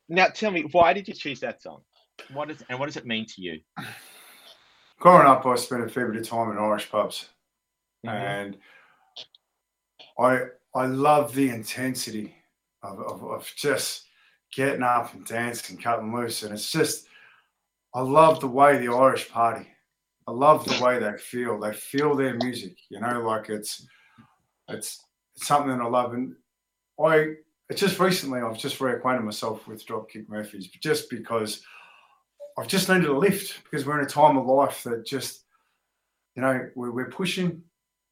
now, 0.09 0.27
tell 0.27 0.49
me, 0.49 0.63
why 0.71 0.93
did 0.93 1.07
you 1.07 1.13
choose 1.13 1.39
that 1.41 1.61
song? 1.61 1.81
What 2.33 2.49
is 2.49 2.63
and 2.69 2.79
what 2.79 2.85
does 2.87 2.97
it 2.97 3.05
mean 3.05 3.25
to 3.27 3.41
you? 3.41 3.59
Growing 4.99 5.27
up, 5.27 5.45
I 5.45 5.55
spent 5.55 5.83
a 5.83 5.89
fair 5.89 6.07
bit 6.07 6.21
of 6.21 6.27
time 6.27 6.49
in 6.51 6.57
Irish 6.57 6.89
pubs, 6.89 7.27
mm-hmm. 8.05 8.15
and 8.15 8.57
I 10.17 10.43
I 10.73 10.85
love 10.85 11.35
the 11.35 11.49
intensity 11.49 12.35
of, 12.83 12.99
of, 12.99 13.23
of 13.23 13.51
just 13.57 14.07
getting 14.51 14.83
up 14.83 15.13
and 15.13 15.25
dancing, 15.25 15.77
cutting 15.77 16.13
loose. 16.13 16.43
And 16.43 16.53
it's 16.53 16.71
just, 16.71 17.07
I 17.93 18.01
love 18.01 18.39
the 18.39 18.47
way 18.47 18.77
the 18.77 18.93
Irish 18.93 19.29
party. 19.29 19.67
I 20.27 20.31
love 20.31 20.65
the 20.65 20.83
way 20.83 20.99
they 20.99 21.17
feel. 21.17 21.59
They 21.59 21.73
feel 21.73 22.15
their 22.15 22.35
music, 22.35 22.77
you 22.89 22.99
know, 22.99 23.21
like 23.21 23.49
it's, 23.49 23.87
it's, 24.69 25.03
it's 25.35 25.47
something 25.47 25.71
I 25.71 25.85
love. 25.85 26.13
And 26.13 26.35
I, 27.03 27.35
just 27.75 27.99
recently 27.99 28.41
I've 28.41 28.57
just 28.57 28.79
reacquainted 28.79 29.23
myself 29.23 29.67
with 29.67 29.85
Dropkick 29.85 30.27
Murphys, 30.27 30.67
just 30.67 31.09
because 31.09 31.63
I've 32.57 32.67
just 32.67 32.89
needed 32.89 33.05
a 33.05 33.17
lift 33.17 33.63
because 33.63 33.85
we're 33.85 33.99
in 33.99 34.05
a 34.05 34.09
time 34.09 34.37
of 34.37 34.45
life 34.45 34.83
that 34.83 35.05
just, 35.05 35.43
you 36.35 36.41
know, 36.41 36.69
we're, 36.75 36.91
we're 36.91 37.09
pushing 37.09 37.63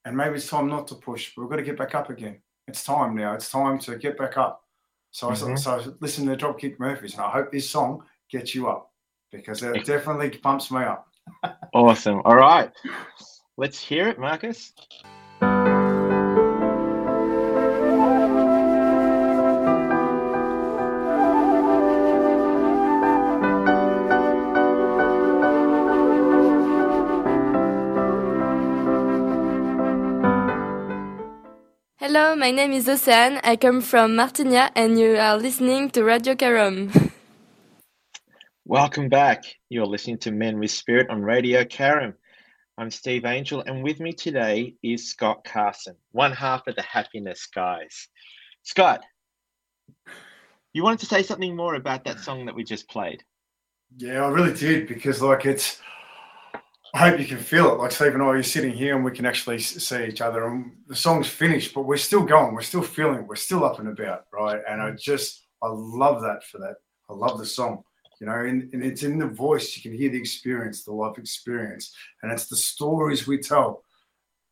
and 0.06 0.16
maybe 0.16 0.36
it's 0.36 0.50
time 0.50 0.68
not 0.68 0.88
to 0.88 0.96
push. 0.96 1.34
But 1.36 1.44
we've 1.44 1.50
got 1.50 1.58
to 1.58 1.64
get 1.64 1.78
back 1.78 1.94
up 1.94 2.10
again. 2.10 2.42
It's 2.68 2.84
time 2.84 3.16
now. 3.16 3.34
It's 3.34 3.52
time 3.52 3.80
to 3.80 3.98
get 3.98 4.18
back 4.18 4.38
up. 4.38 4.64
So 5.12 5.30
mm-hmm. 5.30 5.52
I 5.52 5.56
so 5.56 5.96
listen 6.00 6.28
to 6.28 6.36
Dropkick 6.36 6.80
Murphys, 6.80 7.14
and 7.14 7.24
I 7.24 7.30
hope 7.30 7.52
this 7.52 7.70
song 7.70 8.04
gets 8.30 8.54
you 8.54 8.70
up 8.70 8.92
because 9.32 9.64
it 9.64 9.86
definitely 9.86 10.30
pumps 10.30 10.72
me 10.72 10.82
up. 10.84 11.08
awesome. 11.74 12.22
All 12.26 12.36
right, 12.36 12.72
let's 13.58 13.80
hear 13.80 14.08
it, 14.08 14.20
Marcus. 14.20 14.74
Hello, 32.12 32.36
my 32.36 32.50
name 32.50 32.72
is 32.72 32.90
Ocean. 32.90 33.40
I 33.44 33.56
come 33.56 33.82
from 33.82 34.16
Martigna 34.16 34.72
and 34.76 34.98
you 34.98 35.16
are 35.18 35.38
listening 35.38 35.92
to 35.92 36.04
Radio 36.04 36.34
Carrum. 36.34 37.12
Welcome 38.66 39.10
back. 39.10 39.44
You're 39.70 39.86
listening 39.86 40.18
to 40.22 40.32
Men 40.32 40.58
with 40.58 40.72
Spirit 40.72 41.12
on 41.12 41.22
Radio 41.22 41.64
Carrum. 41.66 42.16
I'm 42.80 42.90
Steve 42.90 43.26
Angel 43.26 43.62
and 43.62 43.84
with 43.84 44.00
me 44.00 44.12
today 44.12 44.74
is 44.82 45.12
Scott 45.12 45.44
Carson, 45.44 45.98
one 46.12 46.32
half 46.32 46.66
of 46.66 46.76
the 46.76 46.82
Happiness 46.82 47.46
Guys. 47.46 48.08
Scott, 48.64 49.04
you 50.74 50.82
wanted 50.82 51.02
to 51.02 51.06
say 51.06 51.22
something 51.22 51.56
more 51.56 51.76
about 51.76 52.06
that 52.06 52.22
song 52.22 52.48
that 52.48 52.56
we 52.56 52.64
just 52.64 52.90
played? 52.90 53.24
Yeah, 53.98 54.26
I 54.26 54.30
really 54.30 54.56
did 54.56 54.88
because 54.88 55.22
like 55.22 55.46
it's 55.46 55.80
I 56.94 57.10
hope 57.10 57.20
you 57.20 57.26
can 57.26 57.38
feel 57.38 57.72
it. 57.72 57.78
Like 57.78 57.92
Steve 57.92 58.16
and 58.16 58.24
I 58.24 58.28
are 58.28 58.44
sitting 58.44 58.72
here 58.72 58.96
and 58.96 59.06
we 59.06 59.12
can 59.12 59.26
actually 59.26 59.60
see 59.60 60.06
each 60.06 60.22
other. 60.22 60.48
And 60.48 60.72
the 60.88 60.96
song's 60.96 61.28
finished, 61.28 61.74
but 61.74 61.84
we're 61.84 61.98
still 61.98 62.24
going. 62.24 62.54
We're 62.54 62.62
still 62.62 62.82
feeling. 62.82 63.28
We're 63.28 63.36
still 63.36 63.64
up 63.64 63.80
and 63.80 63.90
about, 63.90 64.26
right? 64.34 64.62
And 64.68 64.82
I 64.82 64.92
mm. 64.92 65.00
just, 65.00 65.46
I 65.62 65.68
love 65.70 66.22
that 66.24 66.44
for 66.46 66.58
that. 66.60 66.76
I 67.10 67.14
love 67.14 67.38
the 67.38 67.46
song, 67.46 67.84
you 68.20 68.28
know, 68.28 68.34
and, 68.34 68.74
and 68.74 68.84
it's 68.84 69.04
in 69.04 69.20
the 69.20 69.28
voice. 69.28 69.76
You 69.76 69.84
can 69.84 69.98
hear 69.98 70.10
the 70.10 70.18
experience, 70.18 70.84
the 70.84 70.94
life 70.94 71.18
experience, 71.18 71.94
and 72.24 72.32
it's 72.32 72.48
the 72.48 72.56
stories 72.56 73.28
we 73.28 73.40
tell 73.40 73.84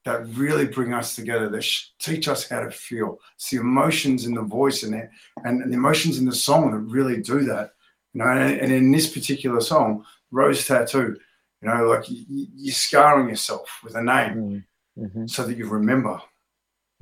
that 0.05 0.27
really 0.29 0.65
bring 0.65 0.93
us 0.93 1.15
together. 1.15 1.49
That 1.49 1.67
teach 1.99 2.27
us 2.27 2.47
how 2.47 2.61
to 2.61 2.71
feel. 2.71 3.19
It's 3.35 3.49
the 3.49 3.57
emotions 3.57 4.25
in 4.25 4.33
the 4.33 4.41
voice 4.41 4.83
and 4.83 4.93
the, 4.93 5.09
and 5.43 5.71
the 5.71 5.75
emotions 5.75 6.17
in 6.17 6.25
the 6.25 6.35
song 6.35 6.71
that 6.71 6.79
really 6.79 7.21
do 7.21 7.41
that. 7.45 7.71
You 8.13 8.23
know, 8.23 8.29
and, 8.29 8.59
and 8.59 8.71
in 8.71 8.91
this 8.91 9.11
particular 9.11 9.59
song, 9.61 10.05
Rose 10.31 10.65
Tattoo 10.65 11.17
you 11.61 11.67
know, 11.67 11.85
like 11.85 12.03
you, 12.07 12.69
are 12.69 12.73
scarring 12.73 13.29
yourself 13.29 13.79
with 13.83 13.95
a 13.95 14.03
name 14.03 14.63
mm-hmm. 14.97 15.03
mm-hmm. 15.03 15.27
so 15.27 15.43
that 15.43 15.57
you 15.57 15.67
remember. 15.67 16.21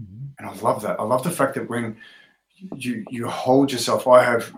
Mm-hmm. 0.02 0.26
And 0.40 0.50
I 0.50 0.54
love 0.56 0.82
that. 0.84 1.00
I 1.00 1.04
love 1.04 1.24
the 1.24 1.32
fact 1.32 1.56
that 1.56 1.70
when 1.70 1.98
you 2.76 3.04
you 3.10 3.28
hold 3.28 3.72
yourself, 3.72 4.08
I 4.08 4.24
have 4.24 4.54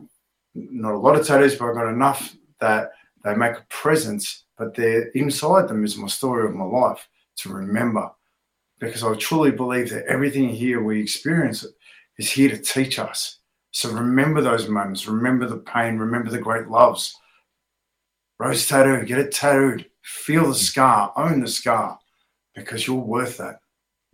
not 0.54 0.94
a 0.94 0.98
lot 0.98 1.16
of 1.16 1.26
tattoos, 1.26 1.56
but 1.56 1.70
I've 1.70 1.76
got 1.76 1.90
enough 1.90 2.36
that 2.60 2.92
they 3.24 3.36
make 3.36 3.58
a 3.58 3.66
presence, 3.70 4.46
but 4.58 4.76
they're 4.76 5.10
inside 5.10 5.68
them 5.68 5.84
is 5.84 5.98
my 5.98 6.08
story 6.08 6.48
of 6.48 6.56
my 6.56 6.66
life 6.66 7.08
to 7.38 7.50
remember. 7.50 8.10
Because 8.80 9.04
I 9.04 9.16
truly 9.16 9.52
believe 9.52 9.90
that 9.90 10.06
everything 10.06 10.50
here 10.50 10.84
we 10.84 11.02
experience 11.02 11.66
is 12.18 12.32
here 12.32 12.50
to 12.50 12.58
teach 12.58 13.00
us. 13.00 13.40
So 13.72 13.90
remember 13.92 14.42
those 14.42 14.68
moments, 14.68 15.08
remember 15.08 15.48
the 15.48 15.58
pain, 15.58 15.98
remember 15.98 16.30
the 16.30 16.40
great 16.40 16.68
loves 16.68 17.16
Rose 18.40 18.68
tattoo, 18.68 19.06
get 19.06 19.20
it 19.20 19.32
tattooed. 19.32 19.88
Feel 20.04 20.48
the 20.48 20.56
scar, 20.56 21.12
own 21.16 21.42
the 21.42 21.48
scar, 21.48 22.00
because 22.56 22.88
you're 22.88 22.96
worth 22.96 23.38
that. 23.38 23.60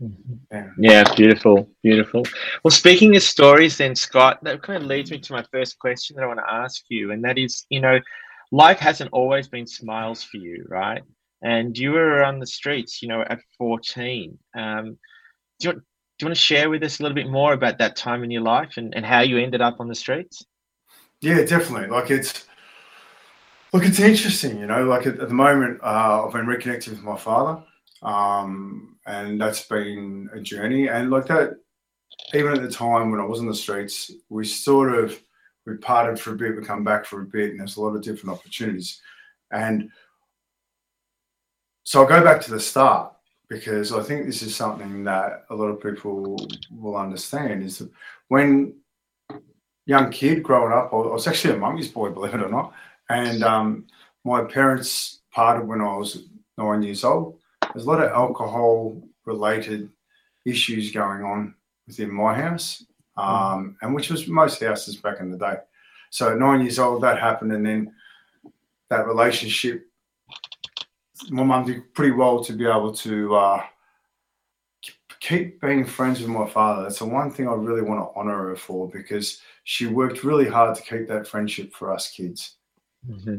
Mm-hmm. 0.01 0.34
Yeah. 0.51 0.70
yeah, 0.77 1.15
beautiful, 1.15 1.70
beautiful. 1.82 2.25
Well, 2.63 2.72
speaking 2.72 3.15
of 3.15 3.24
stories, 3.24 3.77
then 3.77 3.96
Scott, 3.96 4.44
that 4.44 4.63
kind 4.63 4.82
of 4.82 4.89
leads 4.89 5.12
me 5.12 5.20
to 5.20 5.34
my 5.34 5.46
first 5.51 5.77
question 5.80 6.15
that 6.15 6.24
I 6.24 6.27
want 6.27 6.39
to 6.39 6.51
ask 6.51 6.84
you, 6.89 7.12
and 7.12 7.24
that 7.24 7.38
is, 7.38 7.65
you 7.70 7.80
know, 7.80 8.00
life 8.51 8.80
hasn't 8.80 9.12
always 9.12 9.48
been 9.48 9.68
smiles 9.68 10.24
for 10.24 10.38
you, 10.38 10.65
right? 10.68 11.03
And 11.42 11.77
you 11.77 11.92
were 11.92 12.24
on 12.24 12.39
the 12.39 12.48
streets, 12.48 13.01
you 13.01 13.10
know, 13.10 13.22
at 13.30 13.39
14. 13.58 14.38
Um, 14.56 14.98
do 15.60 15.68
you, 15.68 15.74
do 15.74 15.80
you 16.22 16.27
want 16.27 16.36
to 16.36 16.42
share 16.42 16.70
with 16.70 16.84
us 16.84 17.00
a 17.00 17.03
little 17.03 17.15
bit 17.15 17.30
more 17.30 17.53
about 17.53 17.77
that 17.80 17.96
time 17.96 18.24
in 18.24 18.32
your 18.32 18.42
life 18.42 18.74
and, 18.77 18.96
and 18.96 19.06
how 19.06 19.22
you 19.22 19.38
ended 19.38 19.62
up 19.62 19.80
on 19.80 19.88
the 19.88 19.96
streets? 19.96 20.46
Yeah, 21.22 21.44
definitely. 21.44 21.88
Like 21.88 22.12
it's 22.12 22.46
Look, 23.74 23.86
it's 23.86 24.00
interesting, 24.00 24.60
you 24.60 24.68
know. 24.68 24.84
Like 24.86 25.08
at, 25.08 25.20
at 25.20 25.30
the 25.30 25.34
moment, 25.34 25.80
uh, 25.82 26.24
I've 26.24 26.32
been 26.32 26.46
reconnecting 26.46 26.89
with 26.89 27.01
my 27.01 27.18
father, 27.18 27.63
um, 28.03 28.98
and 29.08 29.42
that's 29.42 29.63
been 29.63 30.30
a 30.32 30.39
journey. 30.39 30.89
And 30.89 31.10
like 31.10 31.25
that, 31.25 31.56
even 32.36 32.53
at 32.53 32.62
the 32.62 32.70
time 32.70 33.10
when 33.10 33.20
I 33.20 33.25
was 33.25 33.39
on 33.39 33.48
the 33.48 33.56
streets, 33.56 34.12
we 34.30 34.46
sort 34.46 34.94
of 34.94 35.20
we 35.65 35.77
parted 35.77 36.20
for 36.20 36.34
a 36.34 36.36
bit, 36.36 36.56
we 36.56 36.63
come 36.63 36.84
back 36.84 37.03
for 37.03 37.22
a 37.22 37.25
bit, 37.25 37.50
and 37.50 37.60
there's 37.60 37.77
a 37.77 37.82
lot 37.82 37.96
of 37.96 38.03
different 38.03 38.38
opportunities. 38.38 39.01
And 39.51 39.89
so 41.84 42.01
I'll 42.01 42.08
go 42.08 42.24
back 42.24 42.42
to 42.42 42.51
the 42.51 42.60
start 42.60 43.12
because 43.50 43.92
I 43.92 44.03
think 44.03 44.27
this 44.27 44.44
is 44.44 44.56
something 44.56 45.03
that 45.06 45.46
a 45.50 45.56
lot 45.56 45.65
of 45.65 45.82
people 45.82 46.38
will 46.70 46.96
understand 46.96 47.63
is 47.63 47.80
that 47.80 47.89
when 48.27 48.75
young 49.88 50.12
kid 50.12 50.44
growing 50.44 50.74
up, 50.74 50.94
I 50.94 50.96
was 50.96 51.27
actually 51.27 51.56
a 51.56 51.58
mummy's 51.58 51.88
boy, 51.88 52.10
believe 52.10 52.36
it 52.36 52.42
or 52.42 52.50
not. 52.50 52.74
And 53.13 53.43
um, 53.43 53.88
my 54.24 54.43
parents 54.43 55.22
parted 55.32 55.67
when 55.67 55.82
I 55.82 55.96
was 55.96 56.25
nine 56.58 56.82
years 56.82 57.03
old. 57.03 57.39
There's 57.74 57.86
a 57.86 57.89
lot 57.89 58.03
of 58.03 58.12
alcohol 58.12 59.01
related 59.25 59.89
issues 60.46 60.91
going 60.91 61.24
on 61.24 61.55
within 61.88 62.12
my 62.12 62.34
house, 62.34 62.86
um, 63.17 63.77
and 63.82 63.93
which 63.93 64.10
was 64.10 64.27
most 64.27 64.62
houses 64.63 64.96
back 64.98 65.20
in 65.20 65.32
the 65.32 65.38
day. 65.38 65.58
So 66.10 66.32
at 66.32 66.39
nine 66.39 66.62
years 66.62 66.79
old, 66.79 67.03
that 67.03 67.20
happened, 67.20 67.51
and 67.51 67.65
then 67.65 67.93
that 68.89 69.08
relationship. 69.08 69.88
My 71.29 71.43
mum 71.43 71.65
did 71.65 71.93
pretty 71.93 72.12
well 72.12 72.43
to 72.43 72.53
be 72.53 72.65
able 72.65 72.93
to 72.96 73.36
uh, 73.36 73.63
keep 75.20 75.62
being 75.62 75.86
friends 75.86 76.20
with 76.20 76.29
my 76.29 76.48
father. 76.48 76.84
That's 76.84 77.00
the 77.00 77.05
one 77.05 77.32
thing 77.32 77.48
I 77.48 77.53
really 77.53 77.82
want 77.82 78.01
to 78.01 78.20
honor 78.20 78.50
her 78.50 78.55
for 78.55 78.89
because 78.89 79.39
she 79.63 79.86
worked 79.86 80.24
really 80.24 80.48
hard 80.48 80.75
to 80.75 80.82
keep 80.82 81.08
that 81.08 81.27
friendship 81.27 81.74
for 81.74 81.93
us 81.93 82.12
kids. 82.12 82.58
Mm-hmm. 83.10 83.38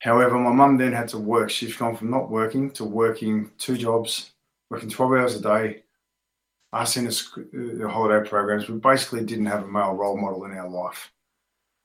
However, 0.00 0.38
my 0.38 0.52
mum 0.52 0.76
then 0.76 0.92
had 0.92 1.08
to 1.08 1.18
work. 1.18 1.50
She's 1.50 1.76
gone 1.76 1.96
from 1.96 2.10
not 2.10 2.30
working 2.30 2.70
to 2.72 2.84
working 2.84 3.50
two 3.58 3.76
jobs, 3.76 4.32
working 4.68 4.90
12 4.90 5.12
hours 5.12 5.36
a 5.36 5.40
day. 5.40 5.82
Us 6.72 6.96
in 6.96 7.04
the, 7.04 7.48
the 7.78 7.88
holiday 7.88 8.28
programs, 8.28 8.68
we 8.68 8.76
basically 8.78 9.24
didn't 9.24 9.46
have 9.46 9.62
a 9.62 9.68
male 9.68 9.94
role 9.94 10.16
model 10.16 10.44
in 10.44 10.52
our 10.52 10.68
life. 10.68 11.10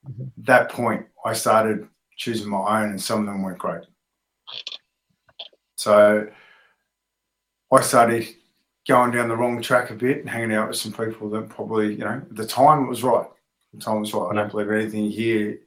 Mm-hmm. 0.10 0.24
At 0.24 0.46
that 0.48 0.70
point, 0.70 1.06
I 1.26 1.34
started 1.34 1.88
choosing 2.18 2.50
my 2.50 2.82
own, 2.82 2.90
and 2.90 3.02
some 3.02 3.22
of 3.22 3.26
them 3.26 3.42
weren't 3.42 3.60
great. 3.60 3.84
So 5.76 6.28
I 7.72 7.82
started 7.82 8.28
going 8.86 9.12
down 9.12 9.30
the 9.30 9.38
wrong 9.38 9.62
track 9.62 9.92
a 9.92 9.94
bit 9.94 10.18
and 10.18 10.30
hanging 10.30 10.54
out 10.54 10.68
with 10.68 10.78
some 10.78 10.92
people 10.92 11.30
that 11.30 11.48
probably, 11.48 11.94
you 11.94 12.00
know, 12.00 12.22
at 12.30 12.36
the 12.36 12.46
time 12.46 12.84
it 12.84 12.90
was 12.90 13.04
right. 13.04 13.28
The 13.74 13.80
time 13.80 14.02
was 14.02 14.14
right. 14.14 14.30
I 14.32 14.34
don't 14.34 14.52
believe 14.52 14.72
anything 14.72 15.10
here 15.10 15.60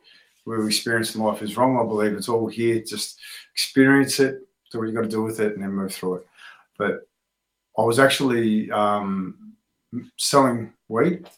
we 0.45 0.67
experience 0.67 1.15
in 1.15 1.23
life 1.23 1.43
is 1.43 1.57
wrong. 1.57 1.79
I 1.79 1.87
believe 1.87 2.15
it's 2.15 2.29
all 2.29 2.47
here. 2.49 2.81
Just 2.81 3.21
experience 3.53 4.19
it, 4.21 4.47
do 4.71 4.79
what 4.79 4.89
you 4.89 4.95
got 4.95 5.03
to 5.03 5.09
do 5.09 5.23
with 5.23 5.41
it, 5.41 5.55
and 5.55 5.63
then 5.63 5.73
move 5.73 5.95
through 5.95 6.17
it. 6.17 6.27
But 6.79 7.07
I 7.79 7.83
was 7.83 7.99
actually 7.99 8.71
um, 8.71 9.55
selling 10.17 10.73
weed. 10.89 11.29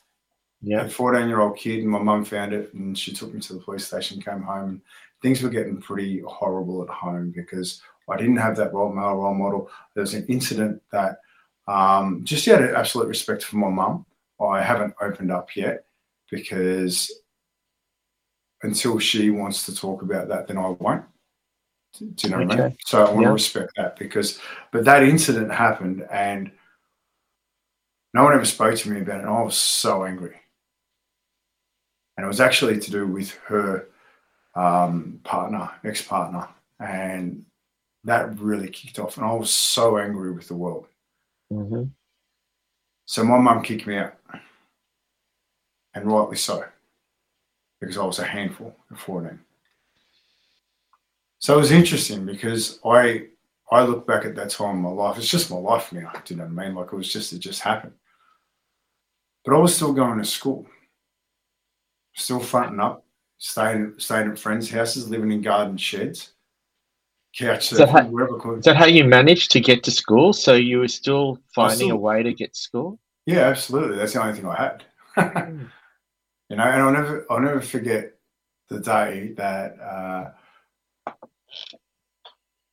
Yeah. 0.62 0.84
A 0.84 0.88
14 0.88 1.28
year 1.28 1.40
old 1.40 1.58
kid, 1.58 1.80
and 1.80 1.88
my 1.90 1.98
mum 1.98 2.24
found 2.24 2.54
it 2.54 2.72
and 2.72 2.98
she 2.98 3.12
took 3.12 3.34
me 3.34 3.40
to 3.40 3.52
the 3.54 3.60
police 3.60 3.86
station, 3.86 4.22
came 4.22 4.40
home. 4.40 4.68
and 4.68 4.80
Things 5.20 5.42
were 5.42 5.50
getting 5.50 5.80
pretty 5.80 6.20
horrible 6.20 6.82
at 6.82 6.88
home 6.88 7.32
because 7.34 7.82
I 8.08 8.16
didn't 8.16 8.36
have 8.36 8.56
that 8.56 8.72
role 8.72 8.92
male 8.92 9.16
role 9.16 9.34
model. 9.34 9.70
There 9.94 10.00
was 10.00 10.14
an 10.14 10.26
incident 10.26 10.82
that 10.90 11.18
um, 11.68 12.22
just 12.24 12.48
out 12.48 12.62
of 12.62 12.74
absolute 12.74 13.08
respect 13.08 13.44
for 13.44 13.56
my 13.56 13.68
mum, 13.68 14.06
I 14.40 14.62
haven't 14.62 14.94
opened 15.00 15.30
up 15.30 15.54
yet 15.54 15.84
because 16.30 17.10
until 18.64 18.98
she 18.98 19.30
wants 19.30 19.66
to 19.66 19.76
talk 19.76 20.02
about 20.02 20.28
that, 20.28 20.48
then 20.48 20.58
I 20.58 20.68
won't. 20.68 21.04
Do 21.98 22.12
you 22.18 22.30
know 22.30 22.38
okay. 22.38 22.46
what 22.46 22.60
I 22.60 22.68
mean? 22.68 22.76
So 22.84 23.04
I 23.04 23.10
want 23.10 23.20
yeah. 23.20 23.26
to 23.28 23.32
respect 23.32 23.72
that 23.76 23.96
because, 23.96 24.40
but 24.72 24.84
that 24.86 25.04
incident 25.04 25.52
happened 25.52 26.04
and 26.10 26.50
no 28.14 28.24
one 28.24 28.34
ever 28.34 28.44
spoke 28.44 28.76
to 28.76 28.90
me 28.90 29.00
about 29.00 29.20
it. 29.20 29.24
And 29.24 29.30
I 29.30 29.42
was 29.42 29.56
so 29.56 30.04
angry. 30.04 30.34
And 32.16 32.24
it 32.24 32.28
was 32.28 32.40
actually 32.40 32.80
to 32.80 32.90
do 32.90 33.06
with 33.06 33.32
her 33.46 33.86
um, 34.54 35.20
partner, 35.24 35.70
ex 35.84 36.02
partner. 36.02 36.48
And 36.80 37.44
that 38.04 38.38
really 38.38 38.68
kicked 38.68 38.98
off. 38.98 39.16
And 39.16 39.26
I 39.26 39.32
was 39.32 39.50
so 39.50 39.98
angry 39.98 40.32
with 40.32 40.48
the 40.48 40.54
world. 40.54 40.86
Mm-hmm. 41.52 41.84
So 43.06 43.24
my 43.24 43.38
mum 43.38 43.62
kicked 43.62 43.86
me 43.86 43.98
out. 43.98 44.14
And 45.94 46.06
rightly 46.06 46.36
so, 46.36 46.64
because 47.84 47.98
I 47.98 48.04
was 48.04 48.18
a 48.18 48.24
handful 48.24 48.76
at 48.90 48.98
14. 48.98 49.38
So 51.38 51.54
it 51.54 51.58
was 51.58 51.72
interesting 51.72 52.24
because 52.24 52.80
I 52.84 53.26
I 53.70 53.82
look 53.84 54.06
back 54.06 54.24
at 54.24 54.34
that 54.36 54.50
time 54.50 54.76
in 54.76 54.82
my 54.82 54.90
life. 54.90 55.18
It's 55.18 55.28
just 55.28 55.50
my 55.50 55.56
life 55.56 55.92
now. 55.92 56.10
Do 56.24 56.34
you 56.34 56.38
know 56.38 56.46
what 56.46 56.62
I 56.62 56.66
mean? 56.66 56.74
Like 56.74 56.92
it 56.92 56.96
was 56.96 57.12
just 57.12 57.32
it 57.32 57.40
just 57.40 57.60
happened. 57.60 57.94
But 59.44 59.54
I 59.54 59.58
was 59.58 59.74
still 59.74 59.92
going 59.92 60.18
to 60.18 60.24
school, 60.24 60.66
still 62.14 62.40
fronting 62.40 62.80
up, 62.80 63.04
staying 63.36 63.94
staying 63.98 64.30
at 64.30 64.38
friends' 64.38 64.70
houses, 64.70 65.10
living 65.10 65.32
in 65.32 65.42
garden 65.42 65.76
sheds, 65.76 66.32
couch 67.36 67.70
that, 67.70 67.88
how, 67.88 68.54
is 68.54 68.64
that 68.64 68.76
how 68.76 68.86
you 68.86 69.04
managed 69.04 69.50
to 69.52 69.60
get 69.60 69.82
to 69.84 69.90
school? 69.90 70.32
So 70.32 70.54
you 70.54 70.78
were 70.78 70.88
still 70.88 71.38
finding 71.54 71.88
still, 71.88 71.96
a 71.96 71.96
way 71.96 72.22
to 72.22 72.32
get 72.32 72.54
to 72.54 72.60
school? 72.60 72.98
Yeah, 73.26 73.40
absolutely. 73.40 73.96
That's 73.96 74.12
the 74.12 74.22
only 74.22 74.34
thing 74.34 74.46
I 74.46 74.56
had. 74.56 74.84
Hmm. 75.16 75.66
You 76.48 76.56
know, 76.56 76.64
and 76.64 76.82
I'll 76.82 76.92
never 76.92 77.26
I'll 77.30 77.40
never 77.40 77.60
forget 77.60 78.12
the 78.68 78.80
day 78.80 79.32
that 79.36 79.80
uh, 79.80 80.30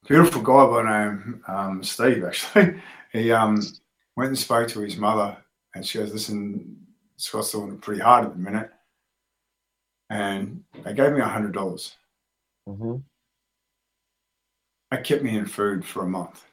beautiful 0.07 0.41
guy 0.41 0.65
by 0.65 0.83
name 0.83 1.41
um, 1.47 1.83
Steve 1.83 2.23
actually. 2.23 2.81
he 3.13 3.31
um, 3.31 3.61
went 4.17 4.29
and 4.29 4.37
spoke 4.37 4.67
to 4.69 4.81
his 4.81 4.97
mother, 4.97 5.37
and 5.73 5.85
she 5.85 5.99
goes, 5.99 6.11
"Listen, 6.11 6.77
Scott's 7.17 7.51
doing 7.51 7.73
it 7.73 7.81
pretty 7.81 8.01
hard 8.01 8.25
at 8.25 8.33
the 8.33 8.39
minute," 8.39 8.71
and 10.09 10.63
they 10.83 10.93
gave 10.93 11.13
me 11.13 11.21
a 11.21 11.25
hundred 11.25 11.53
dollars. 11.53 11.95
Mm-hmm. 12.67 12.97
That 14.91 15.05
kept 15.05 15.23
me 15.23 15.37
in 15.37 15.45
food 15.45 15.85
for 15.85 16.03
a 16.03 16.09
month. 16.09 16.43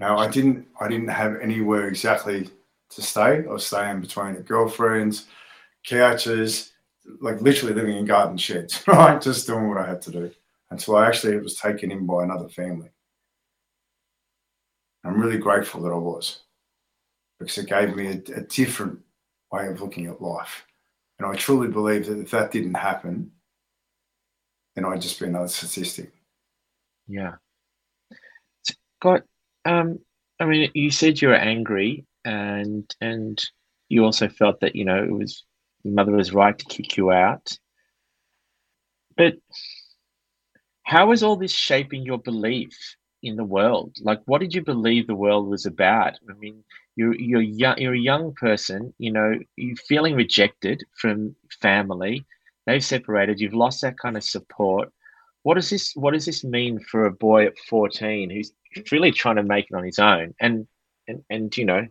Now 0.00 0.18
I 0.18 0.28
didn't 0.28 0.66
I 0.80 0.88
didn't 0.88 1.08
have 1.08 1.40
anywhere 1.40 1.88
exactly 1.88 2.50
to 2.90 3.02
stay. 3.02 3.44
I 3.44 3.46
was 3.46 3.66
staying 3.66 4.00
between 4.00 4.34
girlfriends, 4.42 5.26
couches, 5.86 6.72
like 7.20 7.40
literally 7.40 7.74
living 7.74 7.96
in 7.96 8.04
garden 8.04 8.36
sheds, 8.36 8.82
right? 8.88 9.20
Just 9.20 9.46
doing 9.46 9.68
what 9.68 9.78
I 9.78 9.86
had 9.86 10.02
to 10.02 10.10
do 10.10 10.30
until 10.70 10.96
I 10.96 11.06
actually 11.06 11.38
was 11.38 11.56
taken 11.56 11.90
in 11.90 12.06
by 12.06 12.24
another 12.24 12.48
family. 12.48 12.90
I'm 15.04 15.20
really 15.20 15.38
grateful 15.38 15.82
that 15.82 15.92
I 15.92 15.96
was 15.96 16.40
because 17.38 17.58
it 17.58 17.68
gave 17.68 17.94
me 17.94 18.06
a, 18.06 18.38
a 18.38 18.40
different 18.42 18.98
way 19.52 19.66
of 19.68 19.80
looking 19.80 20.06
at 20.06 20.22
life. 20.22 20.64
And 21.18 21.28
I 21.28 21.34
truly 21.36 21.68
believe 21.68 22.06
that 22.06 22.18
if 22.18 22.30
that 22.30 22.50
didn't 22.50 22.74
happen, 22.74 23.30
then 24.74 24.84
I'd 24.84 25.02
just 25.02 25.20
be 25.20 25.26
another 25.26 25.48
statistic. 25.48 26.12
Yeah. 27.06 27.34
Scott, 28.98 29.22
um, 29.64 29.98
I 30.40 30.44
mean, 30.46 30.70
you 30.74 30.90
said 30.90 31.20
you 31.20 31.28
were 31.28 31.34
angry 31.34 32.04
and 32.24 32.92
and 33.00 33.42
you 33.88 34.04
also 34.04 34.28
felt 34.28 34.60
that, 34.60 34.74
you 34.76 34.84
know, 34.84 35.02
it 35.02 35.12
was 35.12 35.44
your 35.84 35.94
mother 35.94 36.12
was 36.12 36.32
right 36.32 36.58
to 36.58 36.64
kick 36.66 36.96
you 36.96 37.10
out. 37.12 37.58
But 39.16 39.34
how 40.84 41.12
is 41.12 41.22
all 41.22 41.36
this 41.36 41.52
shaping 41.52 42.02
your 42.04 42.18
belief 42.18 42.76
in 43.22 43.36
the 43.36 43.44
world? 43.44 43.96
Like, 44.02 44.20
what 44.26 44.40
did 44.40 44.54
you 44.54 44.62
believe 44.62 45.06
the 45.06 45.14
world 45.14 45.48
was 45.48 45.66
about? 45.66 46.14
I 46.28 46.34
mean, 46.34 46.64
you're 46.96 47.14
you're 47.14 47.40
young, 47.42 47.78
you're 47.78 47.94
a 47.94 47.98
young 47.98 48.34
person. 48.34 48.94
You 48.98 49.12
know, 49.12 49.38
you're 49.56 49.76
feeling 49.76 50.14
rejected 50.14 50.82
from 51.00 51.34
family. 51.60 52.24
They've 52.66 52.84
separated. 52.84 53.40
You've 53.40 53.54
lost 53.54 53.82
that 53.82 53.98
kind 53.98 54.16
of 54.16 54.24
support. 54.24 54.92
What 55.42 55.54
does 55.54 55.70
this 55.70 55.92
What 55.94 56.12
does 56.12 56.24
this 56.26 56.44
mean 56.44 56.80
for 56.80 57.06
a 57.06 57.12
boy 57.12 57.46
at 57.46 57.58
fourteen 57.68 58.30
who's 58.30 58.52
really 58.90 59.12
trying 59.12 59.36
to 59.36 59.42
make 59.42 59.66
it 59.70 59.76
on 59.76 59.84
his 59.84 59.98
own? 59.98 60.34
And 60.40 60.66
and 61.08 61.22
and 61.30 61.56
you 61.56 61.64
know, 61.64 61.86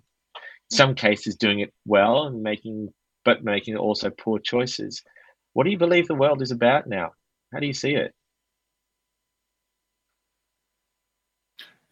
some 0.72 0.96
cases 0.96 1.36
doing 1.36 1.60
it 1.60 1.74
well 1.86 2.28
and 2.28 2.42
making 2.42 2.94
but 3.26 3.44
making 3.44 3.78
also 3.78 4.10
poor 4.10 4.40
choices. 4.40 5.02
What 5.54 5.64
do 5.64 5.70
you 5.70 5.78
believe 5.78 6.08
the 6.08 6.16
world 6.16 6.42
is 6.42 6.52
about 6.52 6.88
now? 6.88 7.12
How 7.54 7.60
do 7.60 7.68
you 7.68 7.74
see 7.74 7.96
it? 7.96 8.14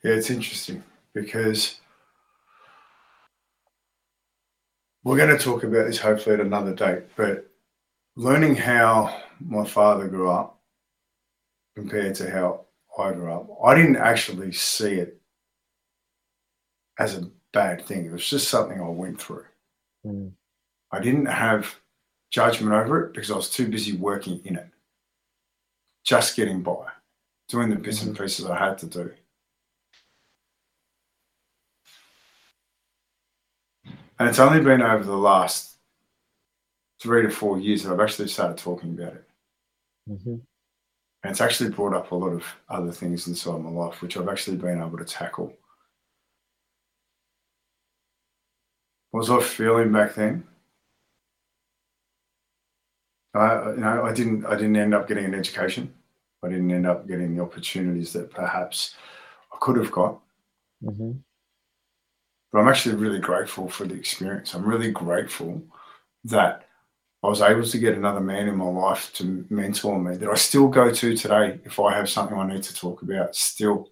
Yeah, 0.04 0.14
it's 0.14 0.32
interesting 0.32 0.84
because 1.14 1.80
we're 5.04 5.18
going 5.18 5.36
to 5.36 5.44
talk 5.44 5.64
about 5.64 5.86
this 5.86 6.00
hopefully 6.00 6.36
at 6.36 6.42
another 6.42 6.74
date, 6.74 7.04
but 7.16 7.48
learning 8.16 8.56
how 8.56 9.22
my 9.40 9.66
father 9.66 10.08
grew 10.08 10.30
up 10.30 10.60
compared 11.76 12.16
to 12.16 12.30
how 12.32 12.66
I 13.02 13.10
up, 13.32 13.50
I 13.64 13.76
didn't 13.76 13.98
actually 13.98 14.52
see 14.52 14.94
it 14.94 15.20
as 17.00 17.18
a 17.18 17.30
bad 17.54 17.86
thing. 17.86 18.06
It 18.06 18.12
was 18.12 18.28
just 18.28 18.50
something 18.50 18.80
I 18.80 18.88
went 18.88 19.20
through. 19.20 19.46
Mm. 20.06 20.32
I 20.92 21.00
didn't 21.00 21.26
have 21.26 21.76
judgment 22.30 22.74
over 22.74 23.06
it 23.06 23.14
because 23.14 23.32
I 23.32 23.36
was 23.36 23.50
too 23.50 23.68
busy 23.68 23.94
working 23.94 24.42
in 24.46 24.56
it, 24.56 24.68
just 26.04 26.36
getting 26.36 26.62
by, 26.62 26.88
doing 27.50 27.70
the 27.70 27.76
bits 27.76 28.02
and 28.04 28.14
mm-hmm. 28.14 28.24
pieces 28.24 28.46
I 28.46 28.58
had 28.58 28.78
to 28.80 28.88
do. 28.88 29.12
And 34.20 34.30
it's 34.30 34.40
only 34.40 34.62
been 34.62 34.84
over 34.84 35.04
the 35.04 35.18
last 35.18 35.78
three 37.02 37.24
to 37.24 37.30
four 37.32 37.60
years 37.60 37.84
that 37.84 37.92
I've 37.92 38.00
actually 38.00 38.28
started 38.28 38.58
talking 38.58 38.94
about 38.94 39.14
it. 39.14 39.28
Mm-hmm. 40.10 40.36
And 41.24 41.32
it's 41.32 41.42
actually 41.42 41.70
brought 41.70 41.94
up 41.94 42.12
a 42.12 42.16
lot 42.16 42.34
of 42.34 42.44
other 42.70 42.92
things 42.92 43.28
inside 43.28 43.62
my 43.62 43.70
life, 43.70 44.02
which 44.02 44.18
I've 44.18 44.30
actually 44.30 44.58
been 44.58 44.82
able 44.82 44.98
to 44.98 45.06
tackle. 45.06 45.54
What 49.12 49.20
was 49.20 49.30
I 49.30 49.42
feeling 49.42 49.92
back 49.92 50.16
then? 50.16 50.44
I, 53.34 53.72
you 53.72 53.78
know, 53.78 54.04
I 54.04 54.14
didn't, 54.14 54.46
I 54.46 54.56
didn't 54.56 54.76
end 54.76 54.94
up 54.94 55.08
getting 55.08 55.26
an 55.26 55.36
education. 55.36 55.94
I 56.44 56.50
didn't 56.50 56.72
end 56.72 56.88
up 56.88 57.08
getting 57.08 57.36
the 57.36 57.44
opportunities 57.44 58.14
that 58.14 58.32
perhaps 58.32 58.96
I 59.54 59.58
could 59.60 59.78
have 59.78 59.92
got. 59.92 60.20
Mm-hmm. 60.84 61.12
But 62.52 62.60
I'm 62.60 62.68
actually 62.68 62.96
really 62.96 63.20
grateful 63.20 63.70
for 63.70 63.86
the 63.86 63.94
experience. 63.94 64.54
I'm 64.54 64.66
really 64.66 64.92
grateful 64.92 65.62
that 66.26 66.68
I 67.24 67.28
was 67.28 67.42
able 67.42 67.64
to 67.64 67.78
get 67.78 67.96
another 67.96 68.20
man 68.20 68.48
in 68.48 68.56
my 68.56 68.66
life 68.66 69.14
to 69.16 69.46
mentor 69.50 70.00
me 70.00 70.18
that 70.18 70.30
I 70.30 70.34
still 70.36 70.68
go 70.68 70.92
to 70.92 71.16
today 71.16 71.60
if 71.64 71.80
I 71.80 71.94
have 71.96 72.10
something 72.10 72.38
I 72.38 72.48
need 72.48 72.64
to 72.64 72.76
talk 72.76 73.04
about. 73.04 73.36
Still, 73.36 73.90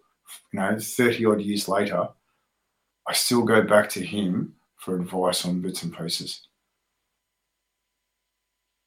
you 0.52 0.60
know, 0.60 0.78
30 0.80 1.26
odd 1.26 1.42
years 1.42 1.68
later, 1.68 2.08
I 3.08 3.14
still 3.14 3.44
go 3.44 3.62
back 3.62 3.88
to 3.90 4.04
him 4.04 4.56
for 4.78 4.96
advice 4.96 5.46
on 5.46 5.62
bits 5.62 5.84
and 5.84 5.96
pieces. 5.96 6.48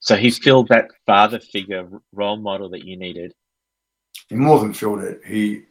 So 0.01 0.17
he 0.17 0.33
filled 0.33 0.69
that 0.69 0.91
father 1.07 1.39
figure 1.39 1.89
role 2.13 2.37
model 2.37 2.69
that 2.71 2.85
you 2.85 2.97
needed. 2.97 3.33
He 4.29 4.35
more 4.35 4.59
than 4.59 4.75
filled 4.75 5.03
it. 5.03 5.21
He 5.25 5.63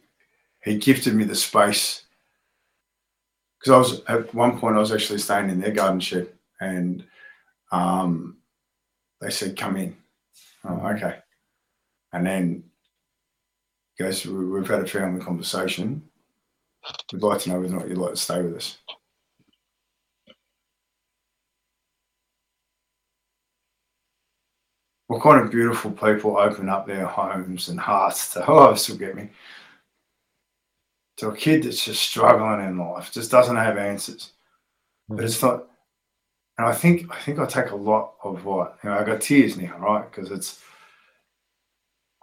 he 0.64 0.78
gifted 0.78 1.14
me 1.14 1.24
the 1.24 1.34
space 1.34 2.04
because 3.58 3.72
I 3.72 3.78
was 3.78 4.02
at 4.06 4.34
one 4.34 4.58
point 4.58 4.76
I 4.76 4.80
was 4.80 4.92
actually 4.92 5.18
staying 5.18 5.50
in 5.50 5.60
their 5.60 5.72
garden 5.72 6.00
shed 6.00 6.28
and 6.60 7.04
um, 7.72 8.38
they 9.22 9.30
said 9.30 9.56
come 9.56 9.76
in. 9.76 9.96
Oh, 10.64 10.86
okay. 10.88 11.18
And 12.12 12.26
then 12.26 12.64
goes 13.98 14.26
we've 14.26 14.68
had 14.68 14.80
a 14.80 14.86
family 14.86 15.24
conversation. 15.24 16.02
We'd 17.12 17.22
like 17.22 17.40
to 17.40 17.50
know 17.50 17.60
whether 17.60 17.74
or 17.74 17.78
not 17.80 17.88
you'd 17.88 17.98
like 17.98 18.14
to 18.14 18.16
stay 18.16 18.42
with 18.42 18.56
us. 18.56 18.78
what 25.08 25.20
kind 25.20 25.44
of 25.44 25.50
beautiful 25.50 25.90
people 25.90 26.38
open 26.38 26.70
up 26.70 26.86
their 26.86 27.04
homes 27.04 27.68
and 27.68 27.78
hearts 27.78 28.32
to 28.32 28.42
oh 28.48 28.72
this 28.72 28.88
will 28.88 28.96
get 28.96 29.14
me 29.14 29.28
to 31.16 31.28
a 31.28 31.36
kid 31.36 31.62
that's 31.62 31.84
just 31.84 32.02
struggling 32.02 32.66
in 32.66 32.78
life, 32.78 33.12
just 33.12 33.30
doesn't 33.30 33.56
have 33.56 33.76
answers. 33.78 34.32
But 35.08 35.24
it's 35.24 35.42
not, 35.42 35.66
and 36.58 36.66
I 36.66 36.72
think 36.72 37.10
I 37.10 37.18
think 37.20 37.38
I 37.38 37.46
take 37.46 37.70
a 37.70 37.76
lot 37.76 38.14
of 38.22 38.44
what 38.44 38.78
you 38.82 38.90
know. 38.90 38.98
I 38.98 39.04
got 39.04 39.20
tears 39.20 39.56
now, 39.56 39.76
right? 39.78 40.10
Because 40.10 40.30
it's 40.30 40.62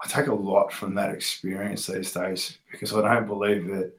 I 0.04 0.08
take 0.08 0.28
a 0.28 0.34
lot 0.34 0.72
from 0.72 0.96
that 0.96 1.14
experience 1.14 1.88
these 1.88 2.14
days 2.14 2.58
because 2.72 2.94
I 2.94 3.02
don't 3.02 3.28
believe 3.28 3.68
that 3.68 3.92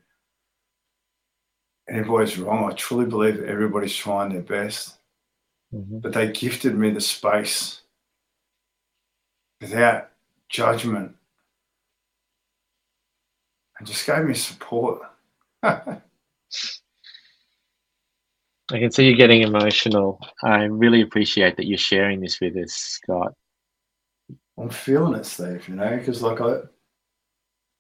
anybody's 1.89 2.39
wrong. 2.39 2.71
I 2.71 2.75
truly 2.75 3.07
believe 3.07 3.39
that 3.39 3.49
everybody's 3.49 3.95
trying 3.95 4.33
their 4.33 4.43
best, 4.43 4.97
mm-hmm. 5.75 5.99
but 5.99 6.13
they 6.13 6.31
gifted 6.31 6.77
me 6.77 6.91
the 6.91 7.01
space 7.01 7.83
without 9.61 10.11
judgment 10.49 11.15
and 13.79 13.87
just 13.87 14.07
gave 14.07 14.25
me 14.25 14.35
support. 14.35 15.03
I 18.73 18.79
can 18.79 18.91
see 18.91 19.07
you're 19.07 19.17
getting 19.17 19.43
emotional. 19.43 20.21
I 20.45 20.65
really 20.65 21.03
appreciate 21.03 21.57
that 21.57 21.67
you're 21.67 21.79
sharing 21.79 22.21
this 22.21 22.41
with 22.41 22.57
us, 22.57 22.73
Scott. 22.73 23.33
I'm 24.59 24.71
feeling 24.71 25.15
it, 25.15 25.27
Steve. 25.27 25.69
You 25.69 25.75
know, 25.75 25.97
because 25.97 26.23
like 26.23 26.41
I, 26.41 26.61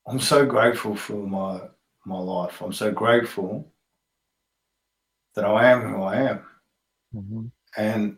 I'm 0.07 0.21
so 0.21 0.45
grateful 0.45 0.97
for 0.97 1.27
my 1.27 1.61
my 2.05 2.19
life. 2.19 2.61
I'm 2.61 2.73
so 2.73 2.91
grateful 2.91 3.71
that 5.35 5.45
I 5.45 5.71
am 5.71 5.83
who 5.83 6.03
I 6.03 6.17
am, 6.17 6.43
mm-hmm. 7.15 7.47
and 7.77 8.17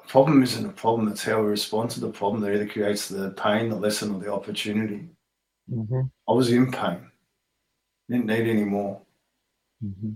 the 0.00 0.08
problem 0.08 0.42
isn't 0.42 0.66
a 0.66 0.72
problem. 0.72 1.08
It's 1.08 1.22
how 1.22 1.40
we 1.40 1.48
respond 1.48 1.90
to 1.90 2.00
the 2.00 2.10
problem 2.10 2.40
that 2.42 2.52
either 2.52 2.66
creates 2.66 3.08
the 3.08 3.30
pain, 3.30 3.68
the 3.68 3.76
lesson, 3.76 4.14
or 4.14 4.20
the 4.20 4.32
opportunity. 4.32 5.08
Mm-hmm. 5.70 6.00
I 6.28 6.32
was 6.32 6.50
in 6.50 6.72
pain. 6.72 7.10
Didn't 8.08 8.26
need 8.26 8.48
any 8.48 8.64
more. 8.64 9.00
Mm-hmm. 9.84 10.12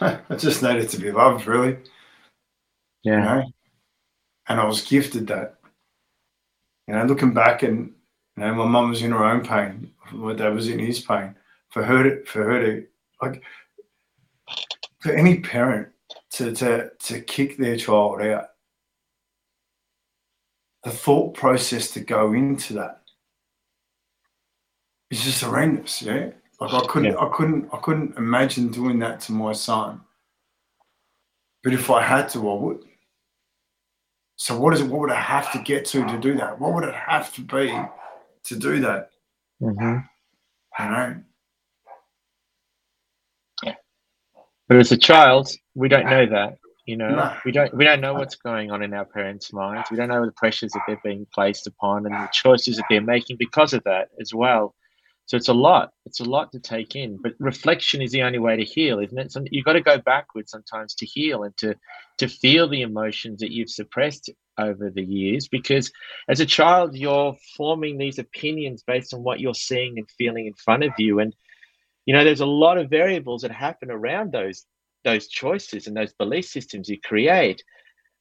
I 0.32 0.36
just 0.36 0.62
needed 0.62 0.88
to 0.90 0.98
be 0.98 1.10
loved, 1.10 1.46
really. 1.46 1.78
Yeah. 3.02 3.12
You 3.12 3.20
know? 3.20 3.52
And 4.48 4.60
I 4.60 4.64
was 4.64 4.82
gifted 4.82 5.26
that. 5.28 5.56
You 6.88 6.94
know, 6.94 7.04
looking 7.04 7.32
back 7.32 7.62
and 7.62 7.92
you 8.36 8.44
know, 8.44 8.54
my 8.54 8.66
mum 8.66 8.90
was 8.90 9.02
in 9.02 9.12
her 9.12 9.24
own 9.24 9.44
pain. 9.44 9.92
My 10.12 10.34
dad 10.34 10.54
was 10.54 10.68
in 10.68 10.78
his 10.78 11.00
pain. 11.00 11.34
For 11.70 11.82
her 11.82 12.02
to 12.02 12.24
for 12.24 12.42
her 12.44 12.60
to 12.60 12.86
like 13.22 13.42
for 15.00 15.12
any 15.12 15.40
parent 15.40 15.88
to 16.32 16.52
to 16.54 16.90
to 16.90 17.20
kick 17.20 17.56
their 17.56 17.76
child 17.76 18.20
out, 18.20 18.48
the 20.84 20.90
thought 20.90 21.34
process 21.34 21.90
to 21.92 22.00
go 22.00 22.32
into 22.32 22.74
that 22.74 23.02
is 25.10 25.24
just 25.24 25.42
horrendous, 25.42 26.02
yeah. 26.02 26.30
Like 26.62 26.84
I 26.84 26.86
couldn't 26.86 27.12
yeah. 27.12 27.18
I 27.18 27.30
couldn't 27.34 27.68
I 27.72 27.78
couldn't 27.78 28.16
imagine 28.16 28.68
doing 28.68 28.98
that 29.00 29.20
to 29.22 29.32
my 29.32 29.52
son. 29.52 30.00
But 31.62 31.72
if 31.72 31.90
I 31.90 32.02
had 32.02 32.28
to, 32.30 32.50
I 32.50 32.54
would. 32.54 32.84
So 34.36 34.58
what 34.58 34.74
is 34.74 34.80
it? 34.80 34.88
What 34.88 35.00
would 35.00 35.10
I 35.10 35.20
have 35.20 35.52
to 35.52 35.58
get 35.58 35.84
to 35.86 36.04
to 36.04 36.18
do 36.18 36.34
that? 36.36 36.58
What 36.58 36.74
would 36.74 36.84
it 36.84 36.94
have 36.94 37.32
to 37.34 37.40
be 37.40 37.72
to 38.44 38.56
do 38.56 38.80
that? 38.80 39.10
Mm-hmm. 39.60 39.98
I 40.78 40.88
know. 40.88 41.22
But 44.72 44.78
as 44.78 44.90
a 44.90 44.96
child, 44.96 45.50
we 45.74 45.88
don't 45.88 46.06
know 46.06 46.24
that. 46.24 46.56
You 46.86 46.96
know, 46.96 47.10
no. 47.10 47.36
we 47.44 47.52
don't 47.52 47.74
we 47.76 47.84
don't 47.84 48.00
know 48.00 48.14
what's 48.14 48.36
going 48.36 48.70
on 48.70 48.82
in 48.82 48.94
our 48.94 49.04
parents' 49.04 49.52
minds. 49.52 49.90
We 49.90 49.98
don't 49.98 50.08
know 50.08 50.24
the 50.24 50.32
pressures 50.32 50.72
that 50.72 50.80
they're 50.86 51.00
being 51.04 51.26
placed 51.34 51.66
upon 51.66 52.06
and 52.06 52.14
the 52.14 52.28
choices 52.32 52.76
that 52.76 52.86
they're 52.88 53.02
making 53.02 53.36
because 53.38 53.74
of 53.74 53.84
that 53.84 54.08
as 54.18 54.32
well. 54.32 54.74
So 55.26 55.36
it's 55.36 55.48
a 55.48 55.54
lot. 55.54 55.90
It's 56.04 56.20
a 56.20 56.24
lot 56.24 56.52
to 56.52 56.60
take 56.60 56.94
in. 56.96 57.18
But 57.22 57.32
reflection 57.38 58.02
is 58.02 58.12
the 58.12 58.22
only 58.22 58.38
way 58.38 58.56
to 58.56 58.64
heal, 58.64 58.98
isn't 58.98 59.18
it? 59.18 59.32
So 59.32 59.44
you've 59.50 59.64
got 59.64 59.74
to 59.74 59.80
go 59.80 59.98
backwards 59.98 60.50
sometimes 60.50 60.94
to 60.96 61.06
heal 61.06 61.44
and 61.44 61.56
to 61.58 61.74
to 62.18 62.28
feel 62.28 62.68
the 62.68 62.82
emotions 62.82 63.40
that 63.40 63.52
you've 63.52 63.70
suppressed 63.70 64.30
over 64.58 64.90
the 64.90 65.02
years. 65.02 65.48
Because 65.48 65.90
as 66.28 66.40
a 66.40 66.46
child, 66.46 66.96
you're 66.96 67.36
forming 67.56 67.98
these 67.98 68.18
opinions 68.18 68.82
based 68.86 69.14
on 69.14 69.22
what 69.22 69.40
you're 69.40 69.54
seeing 69.54 69.98
and 69.98 70.10
feeling 70.18 70.46
in 70.46 70.54
front 70.54 70.84
of 70.84 70.92
you. 70.98 71.20
And 71.20 71.34
you 72.04 72.14
know, 72.14 72.24
there's 72.24 72.40
a 72.40 72.46
lot 72.46 72.78
of 72.78 72.90
variables 72.90 73.42
that 73.42 73.52
happen 73.52 73.90
around 73.90 74.32
those 74.32 74.66
those 75.04 75.28
choices 75.28 75.86
and 75.86 75.96
those 75.96 76.12
belief 76.12 76.44
systems 76.44 76.88
you 76.88 77.00
create. 77.00 77.62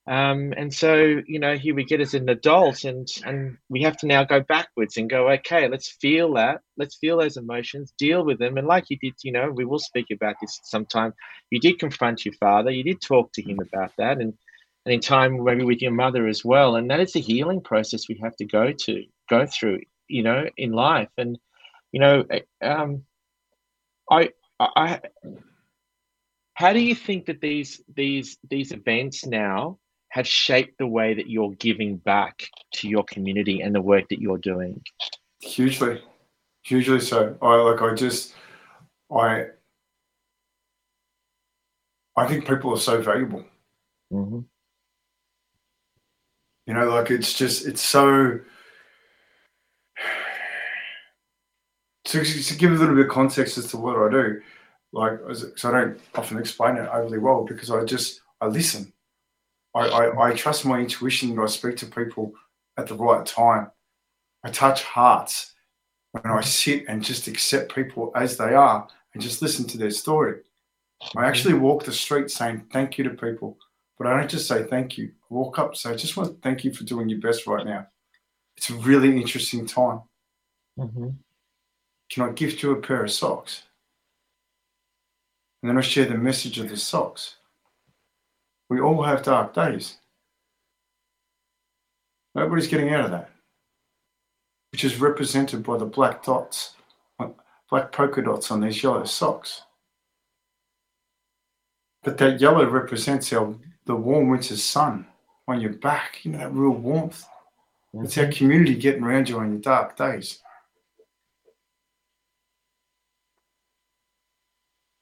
Um, 0.08 0.54
and 0.58 0.74
so, 0.74 1.22
you 1.28 1.40
know, 1.40 1.58
here 1.58 1.76
we 1.76 1.84
get 1.84 2.02
as 2.02 2.16
an 2.16 2.28
adult, 2.28 2.86
and 2.86 3.08
and 3.24 3.58
we 3.70 3.84
have 3.84 3.98
to 3.98 4.08
now 4.08 4.24
go 4.24 4.40
backwards 4.42 4.98
and 4.98 5.10
go, 5.10 5.30
okay, 5.30 5.68
let's 5.68 5.90
feel 5.90 6.34
that, 6.34 6.62
let's 6.76 6.98
feel 6.98 7.18
those 7.20 7.38
emotions, 7.38 7.94
deal 8.00 8.26
with 8.26 8.40
them, 8.40 8.58
and 8.58 8.68
like 8.68 8.90
you 8.90 8.98
did, 8.98 9.14
you 9.24 9.32
know, 9.32 9.52
we 9.52 9.64
will 9.64 9.80
speak 9.80 10.08
about 10.12 10.36
this 10.42 10.60
sometime. 10.64 11.14
You 11.52 11.60
did 11.60 11.78
confront 11.78 12.26
your 12.26 12.34
father, 12.40 12.72
you 12.72 12.84
did 12.84 13.00
talk 13.00 13.32
to 13.34 13.44
him 13.44 13.60
about 13.60 13.92
that, 13.98 14.18
and 14.18 14.34
and 14.86 14.94
in 14.94 15.02
time 15.02 15.44
maybe 15.44 15.64
with 15.64 15.84
your 15.84 15.92
mother 15.92 16.28
as 16.28 16.44
well, 16.44 16.78
and 16.78 16.90
that 16.90 17.00
is 17.00 17.14
the 17.14 17.22
healing 17.22 17.62
process 17.62 18.10
we 18.10 18.20
have 18.24 18.36
to 18.38 18.46
go 18.46 18.72
to 18.72 19.06
go 19.30 19.46
through, 19.46 19.82
you 20.08 20.24
know, 20.24 20.50
in 20.58 20.72
life, 20.72 21.12
and 21.18 21.38
you 21.92 22.00
know, 22.00 22.26
um, 22.64 23.04
I 24.10 24.30
I. 24.60 25.00
How 26.56 26.74
do 26.74 26.80
you 26.80 26.96
think 26.96 27.28
that 27.28 27.40
these 27.40 27.82
these 27.96 28.40
these 28.50 28.72
events 28.72 29.28
now 29.28 29.78
have 30.12 30.28
shaped 30.28 30.78
the 30.78 30.88
way 30.88 31.13
that 31.13 31.30
you're 31.30 31.52
giving 31.52 31.95
back 31.95 32.50
to 32.74 32.89
your 32.89 33.04
community 33.06 33.62
and 33.62 33.74
the 33.74 33.82
work 33.82 34.10
that 34.10 34.19
you're 34.19 34.38
doing? 34.38 34.82
Hugely, 35.39 36.02
hugely 36.63 37.00
so. 37.00 37.38
I 37.41 37.56
like. 37.56 37.82
I 37.82 37.95
just, 37.95 38.34
I, 39.10 39.45
I 42.17 42.28
think 42.28 42.45
people 42.45 42.74
are 42.74 42.80
so 42.80 43.02
valuable. 43.02 43.45
Mm-hmm. 44.12 44.39
You 46.67 46.74
know, 46.74 46.89
like 46.89 47.10
it's 47.10 47.34
just 47.34 47.65
it's 47.65 47.82
so. 47.82 48.39
To, 52.06 52.26
to 52.26 52.56
give 52.58 52.71
a 52.71 52.76
little 52.76 52.95
bit 52.95 53.06
of 53.06 53.12
context 53.12 53.58
as 53.58 53.67
to 53.67 53.78
what 53.78 53.95
I 53.95 54.12
do, 54.12 54.41
like, 54.91 55.19
so 55.56 55.69
I 55.69 55.71
don't 55.71 56.02
often 56.15 56.38
explain 56.38 56.76
it 56.76 56.89
overly 56.91 57.19
well 57.19 57.45
because 57.45 57.71
I 57.71 57.86
just 57.86 58.19
I 58.41 58.47
listen 58.47 58.91
I, 59.73 59.88
I, 59.88 60.29
I 60.29 60.34
trust 60.34 60.65
my 60.65 60.79
intuition 60.79 61.36
that 61.36 61.41
I 61.41 61.47
speak 61.47 61.77
to 61.77 61.86
people 61.86 62.34
at 62.77 62.88
the 62.88 62.95
right 62.95 63.25
time. 63.25 63.71
I 64.43 64.49
touch 64.49 64.84
hearts 64.84 65.53
when 66.12 66.25
I 66.25 66.41
sit 66.41 66.86
and 66.88 67.03
just 67.03 67.27
accept 67.27 67.73
people 67.73 68.12
as 68.15 68.38
they 68.38 68.53
are 68.53 68.88
and 69.13 69.21
just 69.21 69.41
listen 69.41 69.65
to 69.67 69.77
their 69.77 69.91
story. 69.91 70.41
I 71.15 71.25
actually 71.25 71.55
walk 71.55 71.84
the 71.84 71.91
street 71.91 72.29
saying 72.29 72.65
thank 72.71 72.97
you 72.97 73.03
to 73.05 73.12
people, 73.12 73.57
but 73.97 74.07
I 74.07 74.17
don't 74.17 74.29
just 74.29 74.47
say 74.47 74.63
thank 74.63 74.97
you. 74.97 75.12
I 75.29 75.34
walk 75.34 75.57
up 75.57 75.75
say, 75.75 75.91
I 75.91 75.95
just 75.95 76.17
want 76.17 76.29
to 76.29 76.36
thank 76.41 76.63
you 76.63 76.73
for 76.73 76.84
doing 76.84 77.10
your 77.10 77.19
best 77.19 77.47
right 77.47 77.65
now. 77.65 77.88
It's 78.57 78.69
a 78.69 78.75
really 78.75 79.15
interesting 79.15 79.65
time. 79.65 80.01
Mm-hmm. 80.77 81.10
Can 82.12 82.23
I 82.23 82.31
gift 82.34 82.62
you 82.62 82.71
a 82.71 82.81
pair 82.81 83.03
of 83.03 83.12
socks? 83.12 83.63
And 85.62 85.69
then 85.69 85.77
I 85.77 85.81
share 85.81 86.05
the 86.05 86.17
message 86.17 86.60
of 86.60 86.69
the 86.69 86.77
socks. 86.77 87.38
We 88.71 88.79
all 88.79 89.03
have 89.03 89.21
dark 89.21 89.53
days. 89.53 89.97
Nobody's 92.34 92.69
getting 92.69 92.93
out 92.93 93.03
of 93.03 93.12
that, 93.12 93.29
which 94.71 94.86
is 94.86 94.97
represented 94.97 95.62
by 95.62 95.75
the 95.75 95.86
black 95.86 96.23
dots, 96.23 96.75
black 97.69 97.91
polka 97.91 98.21
dots 98.21 98.49
on 98.49 98.62
these 98.62 98.81
yellow 98.81 99.03
socks. 99.03 99.63
But 102.01 102.17
that 102.19 102.39
yellow 102.39 102.65
represents 102.65 103.34
our 103.34 103.53
the 103.88 103.95
warm 103.97 104.29
winter 104.29 104.55
sun 104.55 105.05
on 105.49 105.60
your 105.60 105.73
back, 105.73 106.23
you 106.23 106.31
know, 106.31 106.38
that 106.38 106.53
real 106.53 106.71
warmth. 106.71 107.25
Mm-hmm. 107.93 108.05
It's 108.05 108.17
our 108.17 108.31
community 108.31 108.75
getting 108.75 109.03
around 109.03 109.27
you 109.27 109.38
on 109.39 109.51
your 109.51 109.60
dark 109.60 109.97
days. 109.97 110.39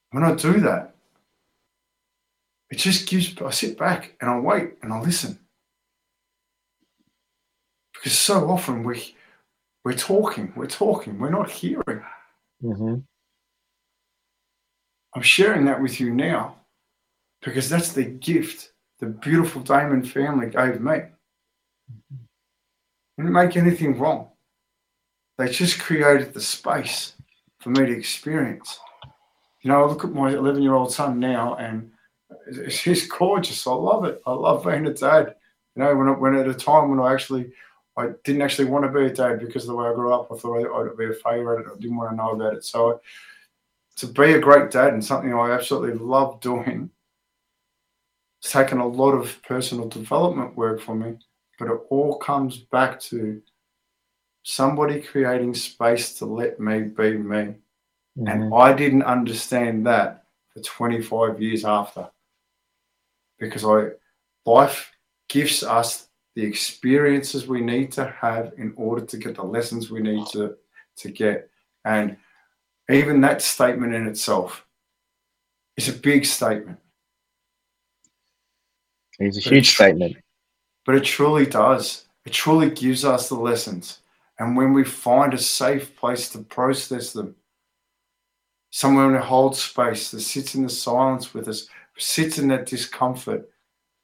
When 0.10 0.24
I 0.24 0.34
do 0.34 0.60
that, 0.62 0.96
it 2.70 2.78
just 2.78 3.08
gives, 3.08 3.36
I 3.42 3.50
sit 3.52 3.78
back 3.78 4.16
and 4.22 4.30
I 4.30 4.40
wait 4.40 4.74
and 4.82 4.94
I 4.94 5.00
listen. 5.00 5.40
Because 7.94 8.18
so 8.18 8.50
often 8.50 8.84
we, 8.84 9.16
we're 9.84 9.94
talking, 9.94 10.54
we're 10.56 10.68
talking, 10.68 11.20
we're 11.20 11.30
not 11.30 11.50
hearing. 11.50 12.04
Mm-hmm. 12.64 12.96
I'm 15.16 15.22
sharing 15.22 15.66
that 15.66 15.82
with 15.82 16.00
you 16.00 16.14
now 16.14 16.56
because 17.42 17.70
that's 17.70 17.94
the 17.94 18.04
gift 18.04 18.72
the 19.00 19.08
beautiful 19.08 19.62
Damon 19.62 20.04
family 20.04 20.50
gave 20.50 20.82
me. 20.82 21.00
Didn't 23.18 23.34
make 23.34 23.56
anything 23.56 23.98
wrong. 23.98 24.30
They 25.38 25.50
just 25.50 25.80
created 25.80 26.34
the 26.34 26.42
space 26.42 27.14
for 27.60 27.70
me 27.70 27.86
to 27.86 27.98
experience. 27.98 28.78
You 29.62 29.72
know, 29.72 29.84
I 29.84 29.88
look 29.88 30.04
at 30.04 30.12
my 30.12 30.32
11 30.32 30.62
year 30.62 30.74
old 30.74 30.92
son 30.92 31.20
now 31.20 31.56
and 31.56 31.92
she's 32.70 33.08
gorgeous. 33.08 33.66
I 33.68 33.72
love 33.72 34.06
it. 34.06 34.22
I 34.26 34.32
love 34.32 34.66
being 34.66 34.86
a 34.86 34.94
dad. 34.94 35.36
You 35.76 35.84
know, 35.84 35.96
when 35.96 36.20
when 36.20 36.36
at 36.36 36.48
a 36.48 36.54
time 36.54 36.90
when 36.90 37.00
I 37.00 37.14
actually 37.14 37.52
I 37.98 38.12
didn't 38.24 38.42
actually 38.42 38.66
want 38.66 38.86
to 38.86 38.98
be 38.98 39.06
a 39.06 39.14
dad 39.14 39.40
because 39.40 39.64
of 39.64 39.70
the 39.70 39.76
way 39.76 39.88
I 39.88 39.94
grew 39.94 40.14
up. 40.14 40.32
I 40.32 40.38
thought 40.38 40.58
I'd 40.58 40.98
be 40.98 41.06
a 41.06 41.14
failure. 41.14 41.60
at 41.60 41.66
it. 41.66 41.72
I 41.76 41.80
didn't 41.80 41.98
want 41.98 42.12
to 42.12 42.16
know 42.16 42.32
about 42.32 42.54
it. 42.54 42.64
So 42.64 43.02
to 43.98 44.08
be 44.08 44.34
a 44.34 44.40
great 44.40 44.72
dad 44.72 44.94
and 44.94 45.04
something 45.04 45.34
I 45.34 45.52
absolutely 45.52 46.00
love 46.00 46.40
doing, 46.40 46.90
it's 48.42 48.52
taken 48.52 48.80
a 48.80 48.88
lot 48.88 49.12
of 49.12 49.42
personal 49.44 49.90
development 49.90 50.56
work 50.56 50.80
for 50.80 50.96
me, 50.96 51.18
but 51.58 51.68
it 51.68 51.80
all 51.90 52.18
comes 52.18 52.58
back 52.58 53.02
to 53.02 53.42
somebody 54.44 55.02
creating 55.02 55.54
space 55.54 56.14
to 56.20 56.26
let 56.26 56.60
me 56.60 56.84
be 56.84 57.18
me. 57.18 57.56
Mm-hmm. 58.18 58.28
And 58.28 58.54
I 58.54 58.72
didn't 58.72 59.04
understand 59.04 59.86
that 59.88 60.24
for 60.54 60.62
25 60.62 61.42
years 61.42 61.66
after. 61.66 62.10
Because 63.40 63.66
I 63.66 63.92
life 64.46 64.92
gives 65.28 65.64
us 65.64 66.08
the 66.36 66.44
experiences 66.44 67.48
we 67.48 67.62
need 67.62 67.92
to 67.94 68.06
have 68.20 68.54
in 68.58 68.74
order 68.76 69.06
to 69.06 69.18
get 69.18 69.36
the 69.36 69.44
lessons 69.44 69.90
we 69.90 70.02
need 70.02 70.26
to, 70.28 70.56
to 70.98 71.12
get. 71.12 71.50
And 71.86 72.18
even 72.90 73.22
that 73.22 73.42
statement 73.42 73.94
in 73.94 74.08
itself 74.08 74.66
is 75.78 75.90
a 75.90 75.94
big 75.94 76.26
statement. 76.26 76.80
It's 79.20 79.38
a 79.38 79.50
huge 79.50 79.72
statement. 79.72 80.18
But 80.86 80.96
it 80.96 81.04
truly 81.04 81.46
does. 81.46 82.06
It 82.26 82.34
truly 82.34 82.70
gives 82.70 83.06
us 83.06 83.30
the 83.30 83.36
lessons. 83.36 84.00
And 84.40 84.56
when 84.56 84.74
we 84.74 84.84
find 84.84 85.34
a 85.34 85.38
safe 85.38 85.96
place 85.96 86.30
to 86.30 86.40
process 86.40 87.12
them, 87.12 87.36
someone 88.72 89.14
who 89.14 89.20
holds 89.20 89.62
space, 89.62 90.12
that 90.12 90.22
sits 90.22 90.56
in 90.56 90.64
the 90.64 90.70
silence 90.70 91.34
with 91.34 91.48
us, 91.48 91.68
sits 92.02 92.38
in 92.38 92.48
that 92.50 92.66
discomfort, 92.66 93.50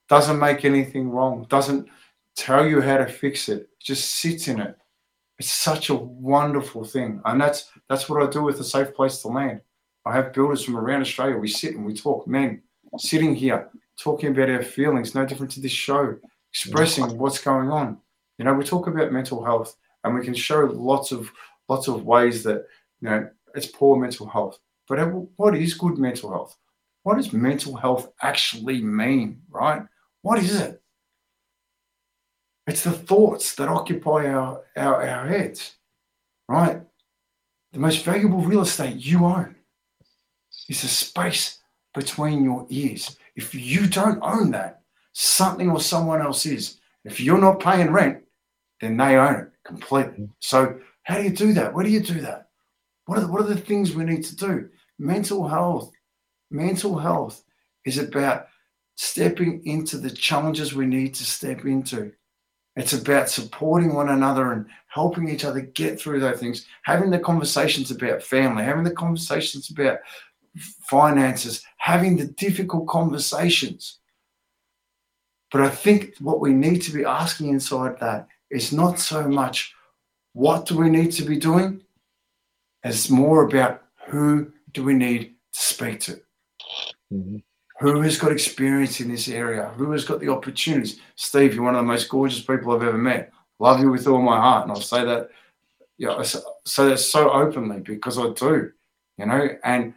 doesn't 0.08 0.40
make 0.40 0.66
anything 0.66 1.10
wrong, 1.10 1.46
doesn't 1.50 1.88
tell 2.36 2.66
you 2.66 2.82
how 2.82 2.98
to 2.98 3.08
fix 3.08 3.50
it, 3.50 3.70
just 3.80 4.12
sits 4.12 4.48
in 4.48 4.60
it. 4.60 4.78
It's 5.40 5.52
such 5.52 5.90
a 5.90 5.96
wonderful 5.96 6.86
thing. 6.86 7.22
And 7.26 7.42
that's 7.42 7.72
that's 7.90 8.08
what 8.10 8.22
I 8.22 8.30
do 8.30 8.44
with 8.44 8.60
a 8.60 8.64
safe 8.64 8.94
place 8.94 9.22
to 9.22 9.28
land. 9.28 9.62
I 10.06 10.14
have 10.14 10.34
builders 10.34 10.64
from 10.64 10.78
around 10.78 11.02
Australia. 11.02 11.38
We 11.38 11.48
sit 11.48 11.76
and 11.76 11.86
we 11.86 11.94
talk, 11.96 12.28
men, 12.28 12.62
sitting 12.98 13.36
here, 13.36 13.70
talking 14.00 14.30
about 14.30 14.50
our 14.50 14.64
feelings, 14.64 15.16
no 15.16 15.26
different 15.26 15.52
to 15.54 15.60
this 15.60 15.72
show, 15.72 16.18
expressing 16.52 17.18
what's 17.18 17.42
going 17.42 17.70
on. 17.70 17.98
You 18.38 18.46
know, 18.46 18.54
we 18.54 18.64
talk 18.64 18.88
about 18.88 19.12
mental 19.12 19.44
health 19.44 19.76
and 20.04 20.14
we 20.14 20.24
can 20.24 20.34
show 20.34 20.66
lots 20.66 21.12
of 21.12 21.32
lots 21.68 21.88
of 21.88 22.06
ways 22.06 22.44
that 22.44 22.68
you 23.02 23.10
know 23.10 23.30
it's 23.56 23.68
poor 23.68 23.98
mental 23.98 24.28
health. 24.28 24.60
But 24.88 25.00
what 25.36 25.56
is 25.56 25.74
good 25.74 25.98
mental 25.98 26.30
health? 26.30 26.56
What 27.06 27.18
does 27.18 27.32
mental 27.34 27.76
health 27.76 28.12
actually 28.24 28.82
mean, 28.82 29.44
right? 29.52 29.84
What 30.24 30.39
is 30.39 30.60
it? 30.60 30.82
It's 32.65 32.84
the 32.84 32.94
thoughts 32.94 33.54
that 33.56 33.70
occupy 33.70 34.26
our, 34.26 34.63
our, 34.76 35.08
our 35.08 35.28
heads, 35.28 35.76
right? 36.48 36.82
The 37.74 37.80
most 37.80 38.04
valuable 38.04 38.41
real 38.41 38.62
estate 38.62 38.96
you 38.96 39.24
own 39.24 39.56
is 40.68 40.82
the 40.82 40.88
space 40.88 41.60
between 41.94 42.44
your 42.44 42.65
ears. 42.70 43.15
If 43.36 43.54
you 43.54 43.86
don't 43.86 44.18
own 44.24 44.50
that, 44.52 44.82
something 45.13 45.70
or 45.70 45.80
someone 45.80 46.24
else 46.24 46.48
is. 46.48 46.80
If 47.04 47.20
you're 47.20 47.38
not 47.38 47.60
paying 47.60 47.91
rent, 47.91 48.24
then 48.82 48.98
they 48.98 49.15
own 49.15 49.36
it 49.36 49.52
completely. 49.63 50.24
Mm-hmm. 50.24 50.32
So, 50.39 50.80
how 51.04 51.18
do 51.18 51.24
you 51.24 51.30
do 51.30 51.54
that? 51.54 51.72
Where 51.72 51.86
do 51.86 51.91
you 51.91 52.00
do 52.00 52.20
that? 52.22 52.48
What 53.06 53.20
are 53.20 53.22
the, 53.22 53.28
what 53.28 53.41
are 53.41 53.54
the 53.54 53.62
things 53.62 53.94
we 53.94 54.06
need 54.06 54.24
to 54.24 54.36
do? 54.36 54.70
Mental 54.98 55.48
health. 55.48 55.91
Mental 56.56 56.98
health 56.98 57.44
is 57.84 57.98
about 57.98 58.48
stepping 58.96 59.62
into 59.65 59.98
the 59.98 60.10
challenges 60.10 60.74
we 60.74 60.86
need 60.86 61.13
to 61.15 61.26
step 61.26 61.65
into. 61.65 62.13
It's 62.78 62.94
about 62.94 63.30
supporting 63.30 63.94
one 63.94 64.08
another 64.08 64.54
and 64.54 64.65
helping 64.88 65.28
each 65.28 65.44
other 65.44 65.60
get 65.60 66.00
through 66.00 66.22
those 66.22 66.39
things, 66.39 66.65
having 66.84 67.10
the 67.10 67.20
conversations 67.20 67.91
about 67.91 68.24
family, 68.24 68.63
having 68.63 68.86
the 68.86 68.91
conversations 68.91 69.70
about 69.70 70.00
finances, 70.89 71.62
having 71.76 72.15
the 72.15 72.28
difficult 72.28 72.88
conversations. 72.88 74.00
But 75.52 75.60
I 75.60 75.70
think 75.70 76.15
what 76.20 76.39
we 76.39 76.54
need 76.54 76.82
to 76.84 76.94
be 76.94 77.04
asking 77.04 77.50
inside 77.50 78.00
that 78.00 78.30
is 78.50 78.72
not 78.72 78.98
so 78.98 79.28
much 79.28 79.74
what 80.32 80.65
do 80.68 80.78
we 80.78 80.89
need 80.89 81.12
to 81.13 81.26
be 81.26 81.36
doing, 81.38 81.82
as 82.86 83.10
more 83.10 83.44
about 83.44 83.84
who 84.08 84.54
do 84.72 84.86
we 84.86 84.94
need 84.94 85.36
to 85.52 85.60
speak 85.60 86.00
to. 86.02 86.22
Mm-hmm. 87.13 87.38
Who 87.80 88.02
has 88.02 88.18
got 88.18 88.32
experience 88.32 89.02
in 89.02 89.10
this 89.10 89.28
area? 89.28 89.74
Who 89.76 89.91
has 89.91 90.06
got 90.06 90.22
the 90.22 90.30
opportunities? 90.30 91.00
Steve, 91.15 91.54
you're 91.54 91.63
one 91.63 91.76
of 91.76 91.82
the 91.82 91.91
most 91.91 92.08
gorgeous 92.10 92.39
people 92.39 92.74
I've 92.74 92.84
ever 92.84 92.98
met. 92.98 93.32
Love 93.60 93.82
you 93.82 93.91
with 93.91 94.08
all 94.08 94.22
my 94.22 94.38
heart. 94.38 94.63
And 94.63 94.72
I'll 94.72 94.82
say 94.82 95.04
that, 95.04 95.30
yeah, 95.98 96.15
I 96.15 96.24
say 96.24 96.89
that 96.89 97.00
so 97.00 97.30
openly 97.32 97.82
because 97.82 98.18
I 98.18 98.30
do, 98.30 98.72
you 99.18 99.26
know, 99.26 99.50
and 99.63 99.94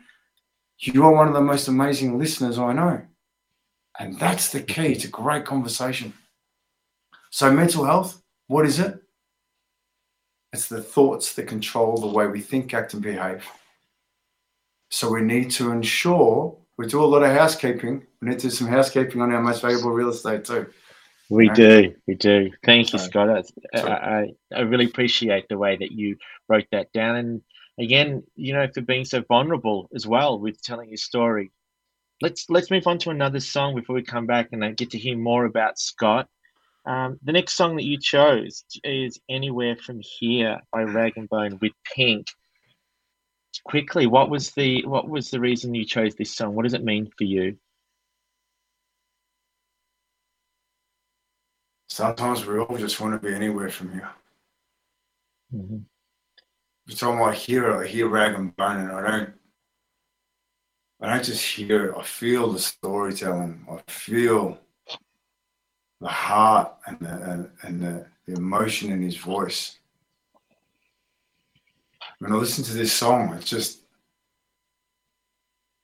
you 0.79 1.05
are 1.05 1.12
one 1.12 1.29
of 1.29 1.35
the 1.35 1.40
most 1.40 1.68
amazing 1.68 2.18
listeners 2.18 2.59
I 2.59 2.73
know. 2.73 3.03
And 3.99 4.18
that's 4.18 4.51
the 4.51 4.61
key 4.61 4.94
to 4.97 5.09
great 5.09 5.44
conversation. 5.44 6.12
So, 7.31 7.51
mental 7.53 7.85
health, 7.85 8.23
what 8.47 8.64
is 8.64 8.79
it? 8.79 9.01
It's 10.53 10.68
the 10.68 10.83
thoughts 10.83 11.35
that 11.35 11.49
control 11.49 11.99
the 11.99 12.07
way 12.07 12.27
we 12.27 12.40
think, 12.40 12.73
act, 12.75 12.94
and 12.94 13.03
behave. 13.03 13.44
So, 14.90 15.12
we 15.12 15.21
need 15.21 15.51
to 15.53 15.73
ensure 15.73 16.58
we 16.79 16.87
do 16.87 17.03
a 17.03 17.05
lot 17.05 17.25
of 17.25 17.33
housekeeping. 17.33 18.07
We 18.23 18.29
need 18.29 18.38
to 18.38 18.47
do 18.47 18.51
some 18.51 18.69
housekeeping 18.69 19.21
on 19.21 19.33
our 19.33 19.43
most 19.43 19.61
valuable 19.61 19.91
real 19.91 20.11
estate 20.11 20.45
too. 20.45 20.67
We 21.29 21.51
do, 21.51 21.95
we 22.07 22.14
do. 22.14 22.51
Thank 22.64 22.95
you, 22.95 22.99
Scott. 22.99 23.29
I, 23.75 23.79
I, 23.81 24.29
I 24.55 24.61
really 24.61 24.87
appreciate 24.87 25.47
the 25.49 25.59
way 25.59 25.77
that 25.77 25.93
you 25.93 26.17
wrote 26.49 26.64
that 26.73 26.91
down, 26.93 27.17
and 27.17 27.43
again, 27.79 28.23
you 28.35 28.55
know, 28.55 28.67
for 28.73 28.81
being 28.81 29.05
so 29.05 29.23
vulnerable 29.29 29.91
as 29.95 30.07
well 30.07 30.38
with 30.38 30.62
telling 30.62 30.88
your 30.88 30.97
story. 30.97 31.51
Let's 32.23 32.49
let's 32.49 32.71
move 32.71 32.87
on 32.87 32.99
to 33.01 33.11
another 33.11 33.41
song 33.41 33.75
before 33.75 33.95
we 33.95 34.03
come 34.03 34.27
back 34.27 34.49
and 34.53 34.64
I 34.64 34.73
get 34.73 34.91
to 34.91 34.99
hear 34.99 35.19
more 35.19 35.45
about 35.45 35.79
Scott. 35.79 36.29
Um, 36.87 37.19
the 37.23 37.33
next 37.33 37.53
song 37.53 37.77
that 37.77 37.85
you 37.85 37.99
chose 37.99 38.64
is 38.83 39.21
"Anywhere 39.29 39.77
from 39.77 40.01
Here" 40.01 40.61
by 40.73 40.83
Rag 40.83 41.12
and 41.17 41.29
Bone 41.29 41.59
with 41.61 41.73
Pink 41.95 42.29
quickly, 43.65 44.07
what 44.07 44.31
was 44.31 44.51
the 44.53 44.85
what 44.87 45.09
was 45.09 45.31
the 45.31 45.41
reason 45.41 45.75
you 45.75 45.85
chose 45.85 46.15
this 46.15 46.35
song? 46.35 46.55
What 46.55 46.65
does 46.65 46.75
it 46.75 46.85
mean 46.85 47.11
for 47.17 47.25
you? 47.25 47.57
Sometimes 51.89 52.47
we 52.47 52.59
all 52.59 52.77
just 52.77 53.01
want 53.01 53.21
to 53.21 53.27
be 53.29 53.35
anywhere 53.35 53.71
from 53.71 53.93
here. 53.93 54.11
Mm-hmm. 55.55 55.79
Every 56.87 56.97
time 56.97 57.23
I 57.23 57.35
hear 57.35 57.71
it, 57.71 57.85
I 57.85 57.87
hear 57.87 58.09
rag 58.09 58.35
and 58.35 58.55
bone, 58.57 58.77
and 58.79 58.93
I 58.93 59.11
don't. 59.11 59.33
I 61.01 61.11
don't 61.11 61.25
just 61.25 61.45
hear 61.45 61.87
it. 61.87 61.95
I 61.97 62.03
feel 62.03 62.53
the 62.53 62.59
storytelling. 62.59 63.67
I 63.71 63.91
feel 63.91 64.59
the 66.01 66.09
heart 66.09 66.75
and 66.87 67.01
the 67.01 67.31
and, 67.31 67.51
and 67.63 67.83
the, 67.83 68.07
the 68.27 68.35
emotion 68.35 68.93
in 68.93 69.03
his 69.03 69.17
voice 69.17 69.78
when 72.18 72.33
I 72.33 72.37
listen 72.37 72.64
to 72.64 72.74
this 72.74 72.92
song, 72.92 73.35
it 73.35 73.44
just 73.44 73.81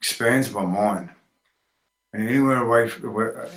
expands 0.01 0.51
my 0.51 0.65
mind. 0.65 1.11
And 2.13 2.29
anywhere 2.29 2.59
away, 2.59 2.89
from, 2.89 3.05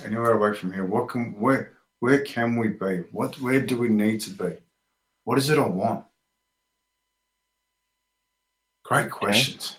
anywhere 0.04 0.32
away 0.32 0.56
from 0.56 0.72
here, 0.72 0.84
what 0.84 1.08
can 1.08 1.38
where 1.38 1.72
where 2.00 2.20
can 2.20 2.56
we 2.56 2.68
be? 2.68 3.04
What 3.12 3.40
where 3.40 3.60
do 3.60 3.76
we 3.76 3.88
need 3.88 4.20
to 4.22 4.30
be? 4.30 4.56
What 5.24 5.38
is 5.38 5.50
it 5.50 5.58
I 5.58 5.66
want? 5.66 6.04
Great 8.84 9.10
questions. 9.10 9.76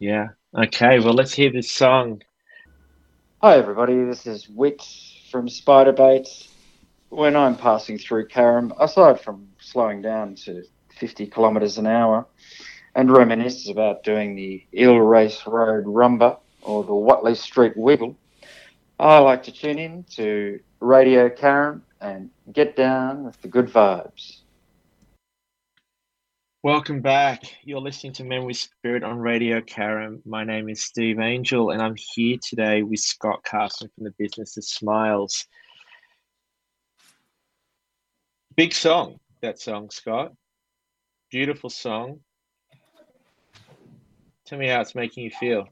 Okay. 0.00 0.10
Yeah. 0.10 0.28
Okay. 0.56 1.00
Well, 1.00 1.14
let's 1.14 1.32
hear 1.32 1.50
this 1.50 1.70
song. 1.70 2.22
Hi, 3.40 3.56
everybody. 3.56 4.04
This 4.04 4.26
is 4.26 4.48
Whitt 4.48 4.82
from 5.30 5.48
Spiderbait. 5.48 6.48
When 7.08 7.36
I'm 7.36 7.56
passing 7.56 7.98
through 7.98 8.28
Carrum, 8.28 8.72
aside 8.80 9.20
from 9.20 9.48
slowing 9.58 10.00
down 10.00 10.34
to 10.44 10.62
50 11.02 11.26
kilometres 11.26 11.78
an 11.78 11.88
hour, 11.88 12.24
and 12.94 13.08
reminisces 13.08 13.68
about 13.68 14.04
doing 14.04 14.36
the 14.36 14.64
Eel 14.72 15.00
Race 15.00 15.42
Road 15.48 15.84
Rumba 15.84 16.38
or 16.60 16.84
the 16.84 16.94
Watley 16.94 17.34
Street 17.34 17.76
Wiggle. 17.76 18.16
I 19.00 19.18
like 19.18 19.42
to 19.42 19.52
tune 19.52 19.80
in 19.80 20.04
to 20.14 20.60
Radio 20.78 21.28
Carrum 21.28 21.80
and 22.00 22.30
get 22.52 22.76
down 22.76 23.24
with 23.24 23.42
the 23.42 23.48
good 23.48 23.66
vibes. 23.66 24.42
Welcome 26.62 27.00
back. 27.00 27.42
You're 27.64 27.80
listening 27.80 28.12
to 28.12 28.24
Men 28.24 28.44
with 28.44 28.58
Spirit 28.58 29.02
on 29.02 29.18
Radio 29.18 29.60
Carrum. 29.60 30.24
My 30.24 30.44
name 30.44 30.68
is 30.68 30.82
Steve 30.82 31.18
Angel, 31.18 31.70
and 31.70 31.82
I'm 31.82 31.96
here 31.96 32.38
today 32.48 32.84
with 32.84 33.00
Scott 33.00 33.42
Carson 33.42 33.90
from 33.96 34.04
the 34.04 34.14
Business 34.20 34.56
of 34.56 34.64
Smiles. 34.64 35.48
Big 38.54 38.72
song, 38.72 39.18
that 39.40 39.58
song, 39.58 39.90
Scott. 39.90 40.32
Beautiful 41.32 41.70
song. 41.70 42.20
Tell 44.44 44.58
me 44.58 44.68
how 44.68 44.82
it's 44.82 44.94
making 44.94 45.24
you 45.24 45.30
feel. 45.30 45.66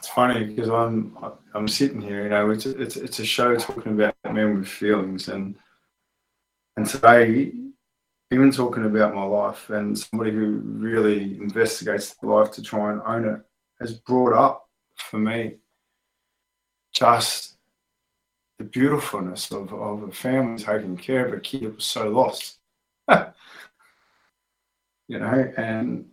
It's 0.00 0.08
funny 0.08 0.44
because 0.44 0.68
I'm 0.68 1.16
I'm 1.54 1.68
sitting 1.68 2.00
here, 2.00 2.24
you 2.24 2.28
know, 2.30 2.50
it's 2.50 2.66
it's 2.66 2.96
it's 2.96 3.20
a 3.20 3.24
show 3.24 3.54
talking 3.54 3.92
about 3.92 4.16
men 4.24 4.58
with 4.58 4.66
feelings, 4.66 5.28
and 5.28 5.54
And 6.76 6.86
today, 6.86 7.52
even 8.32 8.50
talking 8.50 8.84
about 8.84 9.14
my 9.14 9.24
life 9.24 9.70
and 9.70 9.96
somebody 9.96 10.32
who 10.32 10.60
really 10.64 11.38
investigates 11.40 12.16
life 12.22 12.50
to 12.52 12.62
try 12.62 12.90
and 12.90 13.02
own 13.02 13.24
it 13.26 13.42
has 13.80 13.94
brought 13.94 14.32
up 14.32 14.68
for 14.96 15.18
me 15.18 15.58
just 16.92 17.58
the 18.58 18.64
beautifulness 18.64 19.52
of, 19.52 19.72
of 19.72 20.02
a 20.02 20.10
family 20.10 20.62
taking 20.62 20.96
care 20.96 21.26
of 21.26 21.32
a 21.34 21.40
kid 21.40 21.62
that 21.62 21.76
was 21.76 21.84
so 21.84 22.08
lost. 22.08 22.58
you 25.08 25.18
know, 25.18 25.52
and 25.56 26.06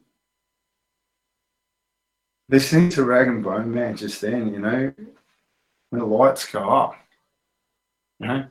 listening 2.50 2.90
to 2.90 3.04
Rag 3.04 3.28
and 3.28 3.44
Bone 3.44 3.74
Man 3.74 3.96
just 3.96 4.22
then, 4.22 4.54
you 4.54 4.60
know, 4.60 4.94
when 5.90 6.00
the 6.00 6.06
lights 6.06 6.46
go 6.52 6.70
up, 6.70 6.96
you 8.20 8.28
know, 8.28 8.46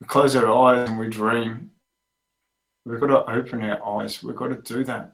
we 0.00 0.06
close 0.06 0.36
our 0.36 0.50
eyes 0.50 0.88
and 0.88 0.98
we 0.98 1.08
dream. 1.08 1.70
We've 2.84 3.00
got 3.00 3.06
to 3.08 3.30
open 3.30 3.62
our 3.62 4.00
eyes. 4.00 4.22
We've 4.22 4.36
got 4.36 4.48
to 4.48 4.74
do 4.74 4.84
that. 4.84 5.12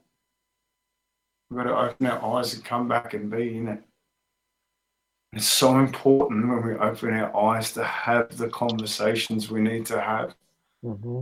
We've 1.49 1.59
got 1.59 1.65
to 1.65 1.77
open 1.77 2.07
our 2.07 2.39
eyes 2.39 2.55
and 2.55 2.65
come 2.65 2.89
back 2.89 3.15
and 3.15 3.31
be 3.31 3.57
in 3.57 3.69
it. 3.69 3.83
It's 5.33 5.49
so 5.49 5.79
important 5.79 6.49
when 6.49 6.67
we 6.67 6.75
open 6.75 7.15
our 7.15 7.35
eyes 7.35 7.73
to 7.73 7.85
have 7.85 8.37
the 8.37 8.49
conversations 8.49 9.51
we 9.51 9.61
need 9.61 9.87
to 9.87 9.99
have. 9.99 10.35
Mm-hmm. 10.85 11.21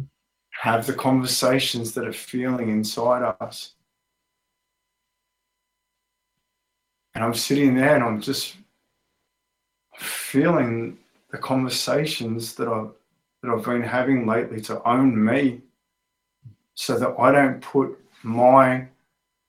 Have 0.60 0.86
the 0.86 0.92
conversations 0.92 1.94
that 1.94 2.06
are 2.06 2.12
feeling 2.12 2.68
inside 2.68 3.22
us. 3.40 3.72
And 7.14 7.24
I'm 7.24 7.32
sitting 7.32 7.74
there 7.74 7.94
and 7.94 8.04
I'm 8.04 8.20
just 8.20 8.56
feeling 9.96 10.98
the 11.30 11.38
conversations 11.38 12.54
that 12.56 12.68
I've 12.68 12.90
that 13.42 13.50
I've 13.50 13.64
been 13.64 13.82
having 13.82 14.26
lately 14.26 14.60
to 14.62 14.86
own 14.86 15.24
me 15.24 15.62
so 16.74 16.98
that 16.98 17.14
I 17.18 17.32
don't 17.32 17.62
put 17.62 17.98
my 18.22 18.86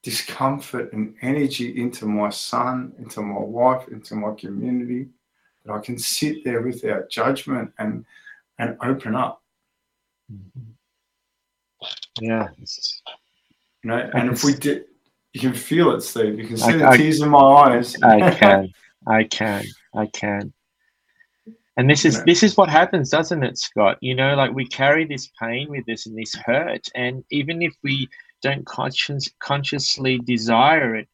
discomfort 0.01 0.93
and 0.93 1.13
energy 1.21 1.77
into 1.77 2.05
my 2.05 2.29
son, 2.29 2.93
into 2.99 3.21
my 3.21 3.39
wife, 3.39 3.89
into 3.89 4.15
my 4.15 4.33
community, 4.35 5.09
that 5.65 5.73
I 5.73 5.79
can 5.79 5.97
sit 5.99 6.45
there 6.45 6.61
without 6.61 7.09
judgment 7.09 7.73
and 7.79 8.05
and 8.59 8.77
open 8.81 9.13
up. 9.13 9.41
Mm-hmm. 10.31 10.71
Yeah. 12.19 12.49
Know, 13.83 14.09
and 14.13 14.31
if 14.31 14.43
we 14.43 14.53
did 14.53 14.85
you 15.33 15.39
can 15.39 15.53
feel 15.53 15.91
it, 15.91 16.01
Steve. 16.01 16.37
You 16.37 16.47
can 16.47 16.57
see 16.57 16.73
I, 16.73 16.77
the 16.77 16.87
I, 16.89 16.97
tears 16.97 17.21
in 17.21 17.29
my 17.29 17.39
eyes. 17.39 17.95
I 18.03 18.31
can. 18.35 18.69
I 19.07 19.23
can. 19.23 19.65
I 19.95 20.05
can. 20.07 20.53
And 21.77 21.89
this 21.89 22.03
is 22.03 22.23
this 22.25 22.43
is 22.43 22.57
what 22.57 22.69
happens, 22.69 23.09
doesn't 23.09 23.43
it, 23.43 23.57
Scott? 23.57 23.97
You 24.01 24.13
know, 24.13 24.35
like 24.35 24.51
we 24.51 24.67
carry 24.67 25.05
this 25.05 25.31
pain 25.41 25.69
with 25.69 25.87
us 25.89 26.05
and 26.05 26.17
this 26.17 26.35
hurt, 26.35 26.85
and 26.95 27.23
even 27.31 27.61
if 27.61 27.73
we 27.81 28.09
don't 28.41 28.65
conscious, 28.65 29.29
consciously 29.39 30.19
desire 30.19 30.95
it, 30.95 31.07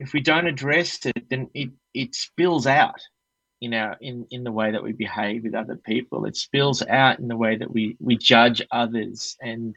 if 0.00 0.12
we 0.12 0.20
don't 0.20 0.46
address 0.46 1.06
it, 1.06 1.30
then 1.30 1.48
it 1.54 1.70
it 1.94 2.14
spills 2.14 2.66
out, 2.66 3.00
you 3.60 3.68
know, 3.68 3.94
in 4.00 4.26
in 4.30 4.44
the 4.44 4.52
way 4.52 4.72
that 4.72 4.82
we 4.82 4.92
behave 4.92 5.44
with 5.44 5.54
other 5.54 5.76
people. 5.76 6.24
It 6.24 6.36
spills 6.36 6.82
out 6.82 7.18
in 7.18 7.28
the 7.28 7.36
way 7.36 7.56
that 7.56 7.70
we 7.70 7.96
we 8.00 8.16
judge 8.16 8.62
others, 8.70 9.36
and 9.40 9.76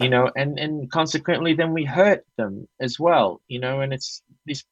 you 0.00 0.08
know, 0.08 0.30
and 0.36 0.58
and 0.58 0.90
consequently, 0.90 1.54
then 1.54 1.72
we 1.72 1.84
hurt 1.84 2.24
them 2.36 2.68
as 2.80 2.98
well, 2.98 3.40
you 3.48 3.60
know. 3.60 3.80
And 3.80 3.92
it's 3.92 4.22
this, 4.46 4.64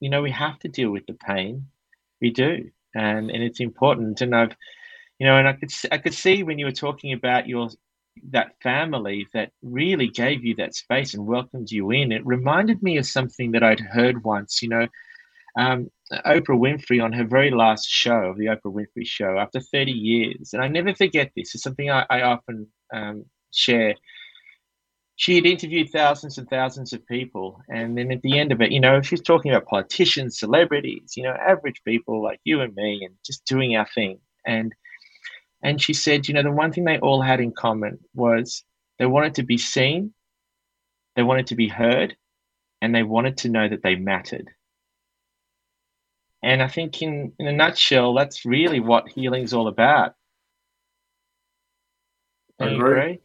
you 0.00 0.10
know, 0.10 0.22
we 0.22 0.30
have 0.32 0.58
to 0.60 0.68
deal 0.68 0.90
with 0.90 1.06
the 1.06 1.14
pain, 1.14 1.66
we 2.20 2.30
do 2.30 2.70
and 2.96 3.30
and 3.30 3.42
it's 3.42 3.60
important. 3.60 4.20
And 4.20 4.34
I've, 4.34 4.56
you 5.18 5.26
know, 5.26 5.36
and 5.36 5.46
I 5.46 5.52
could 5.52 5.70
I 5.92 5.98
could 5.98 6.14
see 6.14 6.42
when 6.42 6.58
you 6.58 6.66
were 6.66 6.72
talking 6.72 7.12
about 7.12 7.46
your 7.46 7.68
that 8.30 8.54
family 8.62 9.26
that 9.34 9.52
really 9.62 10.08
gave 10.08 10.42
you 10.42 10.54
that 10.56 10.74
space 10.74 11.12
and 11.14 11.26
welcomed 11.26 11.70
you 11.70 11.90
in. 11.90 12.12
It 12.12 12.26
reminded 12.26 12.82
me 12.82 12.96
of 12.96 13.06
something 13.06 13.52
that 13.52 13.62
I'd 13.62 13.80
heard 13.80 14.24
once. 14.24 14.62
You 14.62 14.70
know, 14.70 14.88
um, 15.56 15.90
Oprah 16.12 16.58
Winfrey 16.58 17.02
on 17.02 17.12
her 17.12 17.24
very 17.24 17.50
last 17.50 17.88
show 17.88 18.26
of 18.26 18.36
the 18.36 18.46
Oprah 18.46 18.72
Winfrey 18.72 19.06
Show 19.06 19.38
after 19.38 19.60
30 19.60 19.92
years, 19.92 20.52
and 20.52 20.62
I 20.62 20.68
never 20.68 20.94
forget 20.94 21.32
this. 21.36 21.54
It's 21.54 21.64
something 21.64 21.90
I, 21.90 22.06
I 22.08 22.22
often 22.22 22.68
um, 22.92 23.24
share 23.52 23.94
she 25.16 25.34
had 25.34 25.46
interviewed 25.46 25.90
thousands 25.90 26.36
and 26.36 26.48
thousands 26.48 26.92
of 26.92 27.06
people. 27.06 27.62
And 27.68 27.96
then 27.96 28.12
at 28.12 28.20
the 28.20 28.38
end 28.38 28.52
of 28.52 28.60
it, 28.60 28.70
you 28.70 28.80
know, 28.80 29.00
she's 29.00 29.22
talking 29.22 29.50
about 29.50 29.66
politicians, 29.66 30.38
celebrities, 30.38 31.14
you 31.16 31.22
know, 31.22 31.32
average 31.32 31.82
people 31.84 32.22
like 32.22 32.38
you 32.44 32.60
and 32.60 32.74
me, 32.74 33.02
and 33.02 33.14
just 33.24 33.44
doing 33.46 33.76
our 33.76 33.88
thing. 33.94 34.20
And 34.46 34.74
and 35.62 35.80
she 35.80 35.94
said, 35.94 36.28
you 36.28 36.34
know, 36.34 36.42
the 36.42 36.52
one 36.52 36.70
thing 36.70 36.84
they 36.84 36.98
all 36.98 37.22
had 37.22 37.40
in 37.40 37.50
common 37.50 37.98
was 38.14 38.62
they 38.98 39.06
wanted 39.06 39.34
to 39.36 39.42
be 39.42 39.56
seen, 39.56 40.12
they 41.16 41.22
wanted 41.22 41.46
to 41.48 41.54
be 41.54 41.66
heard, 41.66 42.14
and 42.82 42.94
they 42.94 43.02
wanted 43.02 43.38
to 43.38 43.48
know 43.48 43.66
that 43.66 43.82
they 43.82 43.96
mattered. 43.96 44.50
And 46.46 46.62
I 46.62 46.68
think 46.68 47.02
in, 47.02 47.32
in 47.40 47.48
a 47.48 47.52
nutshell, 47.52 48.14
that's 48.14 48.44
really 48.44 48.78
what 48.78 49.08
healing's 49.08 49.52
all 49.52 49.66
about. 49.66 50.14
I 52.60 52.66
agree. 52.66 53.00
agree. 53.00 53.20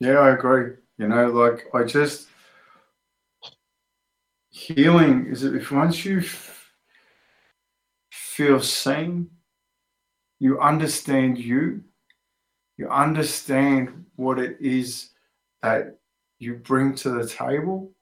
Yeah, 0.00 0.18
I 0.18 0.32
agree. 0.32 0.74
You 0.98 1.08
know, 1.08 1.30
like 1.30 1.68
I 1.72 1.84
just 1.84 2.28
healing 4.50 5.26
is 5.30 5.42
if 5.42 5.72
once 5.72 6.04
you 6.04 6.18
f- 6.18 6.70
feel 8.12 8.60
seen, 8.60 9.30
you 10.38 10.60
understand 10.60 11.38
you, 11.38 11.82
you 12.76 12.90
understand 12.90 14.04
what 14.16 14.38
it 14.38 14.58
is 14.60 15.12
that 15.62 15.98
you 16.38 16.56
bring 16.56 16.94
to 16.96 17.08
the 17.08 17.26
table. 17.26 17.92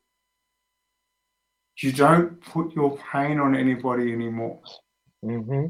You 1.79 1.93
don't 1.93 2.41
put 2.41 2.75
your 2.75 2.97
pain 3.13 3.41
on 3.41 3.57
anybody 3.57 4.13
anymore. 4.13 4.61
Mm-hmm. 5.25 5.67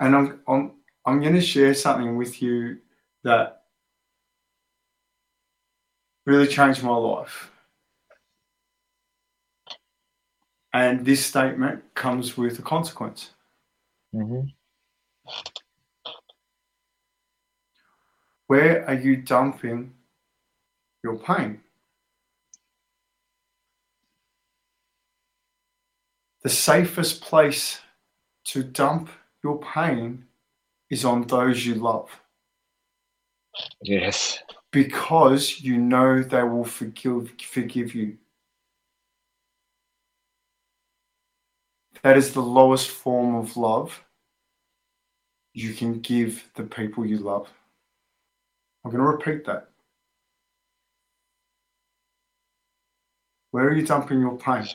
And 0.00 0.16
I'm 0.16 0.40
I'm 0.48 0.72
I'm 1.04 1.20
going 1.20 1.34
to 1.34 1.40
share 1.40 1.74
something 1.74 2.16
with 2.16 2.42
you 2.42 2.78
that 3.24 3.62
really 6.26 6.46
changed 6.46 6.82
my 6.82 6.96
life. 6.96 7.50
And 10.72 11.04
this 11.04 11.24
statement 11.26 11.82
comes 11.94 12.36
with 12.36 12.58
a 12.58 12.62
consequence. 12.62 13.30
Mm-hmm. 14.14 14.48
Where 18.46 18.86
are 18.88 18.94
you 18.94 19.16
dumping 19.16 19.94
your 21.02 21.18
pain? 21.18 21.60
The 26.42 26.48
safest 26.48 27.20
place 27.20 27.80
to 28.46 28.62
dump 28.62 29.10
your 29.44 29.60
pain 29.60 30.24
is 30.88 31.04
on 31.04 31.26
those 31.26 31.64
you 31.66 31.74
love. 31.74 32.10
Yes 33.82 34.38
because 34.70 35.60
you 35.60 35.76
know 35.76 36.22
they 36.22 36.42
will 36.42 36.64
forgive, 36.64 37.32
forgive 37.40 37.94
you. 37.94 38.16
That 42.02 42.16
is 42.16 42.32
the 42.32 42.40
lowest 42.40 42.88
form 42.88 43.34
of 43.34 43.56
love 43.56 44.02
you 45.52 45.74
can 45.74 46.00
give 46.00 46.48
the 46.54 46.62
people 46.62 47.04
you 47.04 47.18
love. 47.18 47.48
I'm 48.84 48.90
going 48.90 49.02
to 49.02 49.06
repeat 49.06 49.44
that. 49.46 49.68
Where 53.50 53.64
are 53.66 53.74
you 53.74 53.84
dumping 53.84 54.20
your 54.20 54.38
pain? 54.38 54.66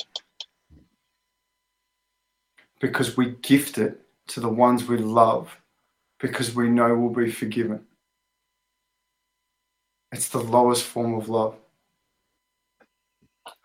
Because 2.79 3.15
we 3.17 3.31
gift 3.41 3.77
it 3.77 4.01
to 4.27 4.39
the 4.39 4.49
ones 4.49 4.85
we 4.85 4.97
love 4.97 5.57
because 6.19 6.55
we 6.55 6.69
know 6.69 6.95
we'll 6.95 7.25
be 7.25 7.31
forgiven. 7.31 7.85
It's 10.11 10.29
the 10.29 10.39
lowest 10.39 10.83
form 10.83 11.13
of 11.15 11.29
love. 11.29 11.55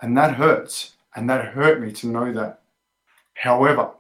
And 0.01 0.17
that 0.17 0.35
hurts. 0.35 0.97
And 1.15 1.29
that 1.31 1.47
hurt 1.47 1.81
me 1.81 1.93
to 1.93 2.07
know 2.07 2.33
that. 2.33 2.63
However, 3.35 3.91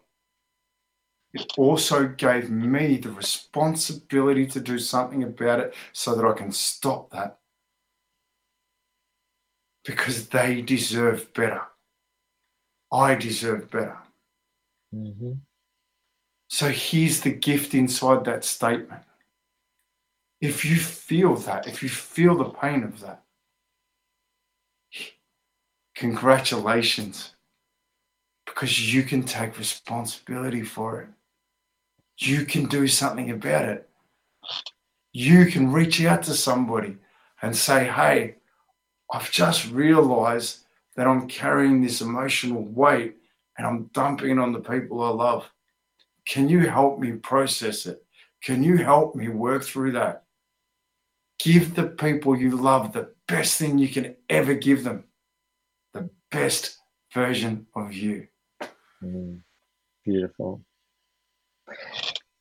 it 1.32 1.52
also 1.56 2.08
gave 2.08 2.50
me 2.50 2.96
the 2.96 3.10
responsibility 3.10 4.46
to 4.46 4.60
do 4.60 4.78
something 4.78 5.22
about 5.22 5.60
it 5.60 5.74
so 5.92 6.14
that 6.14 6.26
I 6.26 6.32
can 6.32 6.52
stop 6.52 7.10
that. 7.10 7.38
Because 9.84 10.28
they 10.28 10.60
deserve 10.60 11.32
better. 11.32 11.62
I 12.92 13.14
deserve 13.14 13.70
better. 13.70 13.96
Mm-hmm. 14.94 15.32
So 16.48 16.68
here's 16.68 17.20
the 17.20 17.30
gift 17.30 17.74
inside 17.74 18.24
that 18.24 18.44
statement 18.44 19.02
if 20.40 20.64
you 20.64 20.76
feel 20.76 21.36
that, 21.36 21.66
if 21.66 21.82
you 21.82 21.88
feel 21.88 22.36
the 22.36 22.48
pain 22.48 22.82
of 22.82 23.00
that, 23.00 23.22
congratulations, 25.94 27.34
because 28.46 28.92
you 28.92 29.02
can 29.02 29.22
take 29.22 29.58
responsibility 29.58 30.62
for 30.62 31.02
it. 31.02 31.08
You 32.18 32.46
can 32.46 32.66
do 32.66 32.88
something 32.88 33.30
about 33.30 33.66
it. 33.66 33.88
you 35.12 35.46
can 35.46 35.72
reach 35.72 36.02
out 36.02 36.22
to 36.24 36.34
somebody 36.34 36.96
and 37.42 37.54
say, 37.56 37.84
Hey, 37.86 38.36
I've 39.12 39.30
just 39.30 39.70
realized 39.70 40.64
that 40.96 41.06
I'm 41.06 41.28
carrying 41.28 41.82
this 41.82 42.00
emotional 42.00 42.62
weight 42.64 43.16
and 43.60 43.66
I'm 43.66 43.90
dumping 43.92 44.38
on 44.38 44.54
the 44.54 44.60
people 44.60 45.02
I 45.02 45.10
love. 45.10 45.50
Can 46.26 46.48
you 46.48 46.60
help 46.60 46.98
me 46.98 47.12
process 47.12 47.84
it? 47.84 48.02
Can 48.42 48.62
you 48.62 48.78
help 48.78 49.14
me 49.14 49.28
work 49.28 49.64
through 49.64 49.92
that? 49.92 50.24
Give 51.38 51.74
the 51.74 51.88
people 51.88 52.38
you 52.38 52.56
love 52.56 52.94
the 52.94 53.12
best 53.28 53.58
thing 53.58 53.76
you 53.76 53.88
can 53.88 54.16
ever 54.30 54.54
give 54.54 54.82
them 54.82 55.04
the 55.92 56.08
best 56.30 56.78
version 57.12 57.66
of 57.76 57.92
you. 57.92 58.28
Mm, 59.04 59.42
beautiful. 60.06 60.62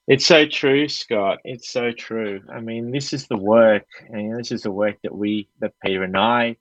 It's 0.08 0.26
so 0.26 0.46
true, 0.48 0.88
Scott. 0.88 1.40
It's 1.44 1.70
so 1.70 1.92
true. 1.92 2.40
I 2.50 2.62
mean, 2.62 2.92
this 2.92 3.12
is 3.12 3.28
the 3.28 3.38
work, 3.38 3.86
and 4.08 4.40
this 4.40 4.54
is 4.54 4.64
the 4.64 4.72
work 4.72 4.96
that 5.04 5.14
we, 5.14 5.50
that 5.60 5.74
Peter 5.84 6.04
and 6.04 6.18
I, 6.18 6.56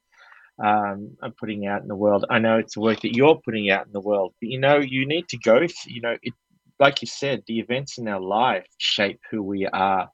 um, 0.63 1.17
are 1.23 1.33
putting 1.39 1.67
out 1.67 1.83
in 1.83 1.89
the 1.89 1.97
world. 1.97 2.25
I 2.31 2.39
know 2.39 2.59
it's 2.59 2.75
the 2.75 2.81
work 2.81 3.01
that 3.01 3.15
you're 3.15 3.41
putting 3.45 3.71
out 3.71 3.87
in 3.87 3.93
the 3.93 4.01
world, 4.01 4.35
but 4.41 4.49
you 4.49 4.59
know, 4.59 4.79
you 4.79 5.07
need 5.07 5.29
to 5.29 5.39
go. 5.39 5.67
you 5.87 6.01
know, 6.01 6.17
it, 6.23 6.35
like 6.81 7.03
you 7.03 7.09
said, 7.09 7.43
the 7.47 7.59
events 7.59 7.99
in 7.99 8.09
our 8.09 8.21
life 8.21 8.67
shape 8.79 9.21
who 9.31 9.43
we 9.43 9.67
are, 9.67 10.09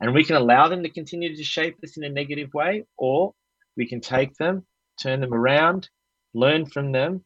and 0.00 0.14
we 0.14 0.24
can 0.24 0.36
allow 0.36 0.68
them 0.68 0.82
to 0.82 0.90
continue 0.90 1.34
to 1.34 1.44
shape 1.44 1.76
us 1.82 1.96
in 1.96 2.04
a 2.04 2.08
negative 2.08 2.52
way, 2.54 2.84
or 2.98 3.32
we 3.76 3.86
can 3.86 4.00
take 4.00 4.34
them, 4.36 4.66
turn 5.02 5.20
them 5.20 5.34
around, 5.34 5.88
learn 6.34 6.66
from 6.66 6.92
them, 6.92 7.24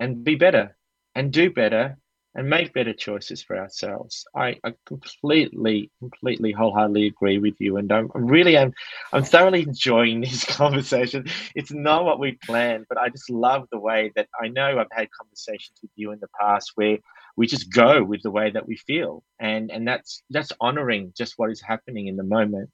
and 0.00 0.24
be 0.24 0.34
better 0.34 0.76
and 1.14 1.32
do 1.32 1.50
better 1.50 1.96
and 2.34 2.48
make 2.48 2.72
better 2.72 2.92
choices 2.92 3.42
for 3.42 3.58
ourselves. 3.58 4.24
I, 4.34 4.58
I 4.62 4.74
completely, 4.86 5.90
completely, 5.98 6.52
wholeheartedly 6.52 7.06
agree 7.06 7.38
with 7.38 7.54
you, 7.58 7.76
and 7.78 7.90
I'm, 7.90 8.10
I'm 8.14 8.26
really, 8.26 8.56
I'm, 8.56 8.72
I'm 9.12 9.24
thoroughly 9.24 9.62
enjoying 9.62 10.20
this 10.22 10.44
conversation. 10.44 11.26
It's 11.54 11.72
not 11.72 12.04
what 12.04 12.20
we 12.20 12.38
planned, 12.44 12.86
but 12.88 12.98
I 12.98 13.08
just 13.08 13.30
love 13.30 13.66
the 13.72 13.78
way 13.80 14.12
that 14.16 14.28
I 14.40 14.48
know 14.48 14.78
I've 14.78 14.86
had 14.92 15.08
conversations 15.10 15.78
with 15.82 15.90
you 15.96 16.12
in 16.12 16.20
the 16.20 16.28
past 16.40 16.72
where 16.74 16.98
we 17.36 17.46
just 17.46 17.72
go 17.72 18.02
with 18.02 18.22
the 18.22 18.30
way 18.30 18.50
that 18.50 18.66
we 18.66 18.76
feel, 18.76 19.22
and 19.40 19.70
and 19.70 19.86
that's 19.86 20.22
that's 20.30 20.52
honoring 20.60 21.12
just 21.16 21.34
what 21.36 21.50
is 21.50 21.62
happening 21.62 22.08
in 22.08 22.16
the 22.16 22.24
moment. 22.24 22.70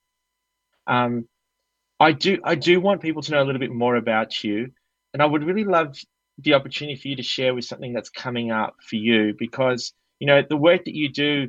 Um, 0.87 1.29
I 2.01 2.13
do, 2.13 2.39
I 2.45 2.55
do 2.55 2.81
want 2.81 3.03
people 3.03 3.23
to 3.23 3.33
know 3.33 3.43
a 3.43 3.47
little 3.47 3.61
bit 3.61 3.71
more 3.73 3.97
about 3.97 4.43
you, 4.43 4.71
and 5.13 5.23
I 5.23 5.27
would 5.27 5.45
really 5.45 5.65
love 5.65 5.97
the 6.39 6.55
opportunity 6.55 6.97
for 6.97 7.09
you 7.09 7.17
to 7.17 7.23
share 7.23 7.55
with 7.55 7.65
something 7.65 7.93
that's 7.93 8.11
coming 8.11 8.51
up 8.51 8.75
for 8.81 8.97
you 8.97 9.35
because 9.39 9.93
you 10.19 10.27
know 10.27 10.43
the 10.49 10.57
work 10.57 10.85
that 10.85 10.95
you 10.95 11.09
do 11.11 11.49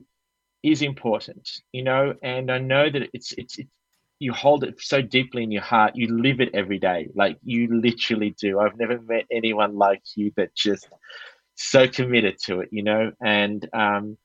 is 0.63 0.81
important 0.81 1.49
you 1.71 1.83
know 1.83 2.13
and 2.23 2.51
i 2.51 2.57
know 2.57 2.89
that 2.89 3.03
it's 3.13 3.31
it's, 3.33 3.57
it's 3.57 3.69
you 4.19 4.31
hold 4.31 4.63
it 4.63 4.79
so 4.79 5.01
deeply 5.01 5.43
in 5.43 5.51
your 5.51 5.61
heart. 5.61 5.97
You 5.97 6.07
live 6.07 6.39
it 6.39 6.55
every 6.55 6.79
day. 6.79 7.09
Like 7.13 7.38
you 7.43 7.67
literally 7.81 8.33
do. 8.39 8.61
I've 8.61 8.77
never 8.79 9.01
met 9.01 9.25
anyone 9.29 9.75
like 9.75 10.01
you 10.15 10.31
that 10.38 10.55
just 10.55 10.88
so 11.55 11.88
committed 11.88 12.38
to 12.38 12.59
it 12.61 12.69
you 12.71 12.83
know 12.83 13.11
and 13.23 13.67
um, 13.73 14.17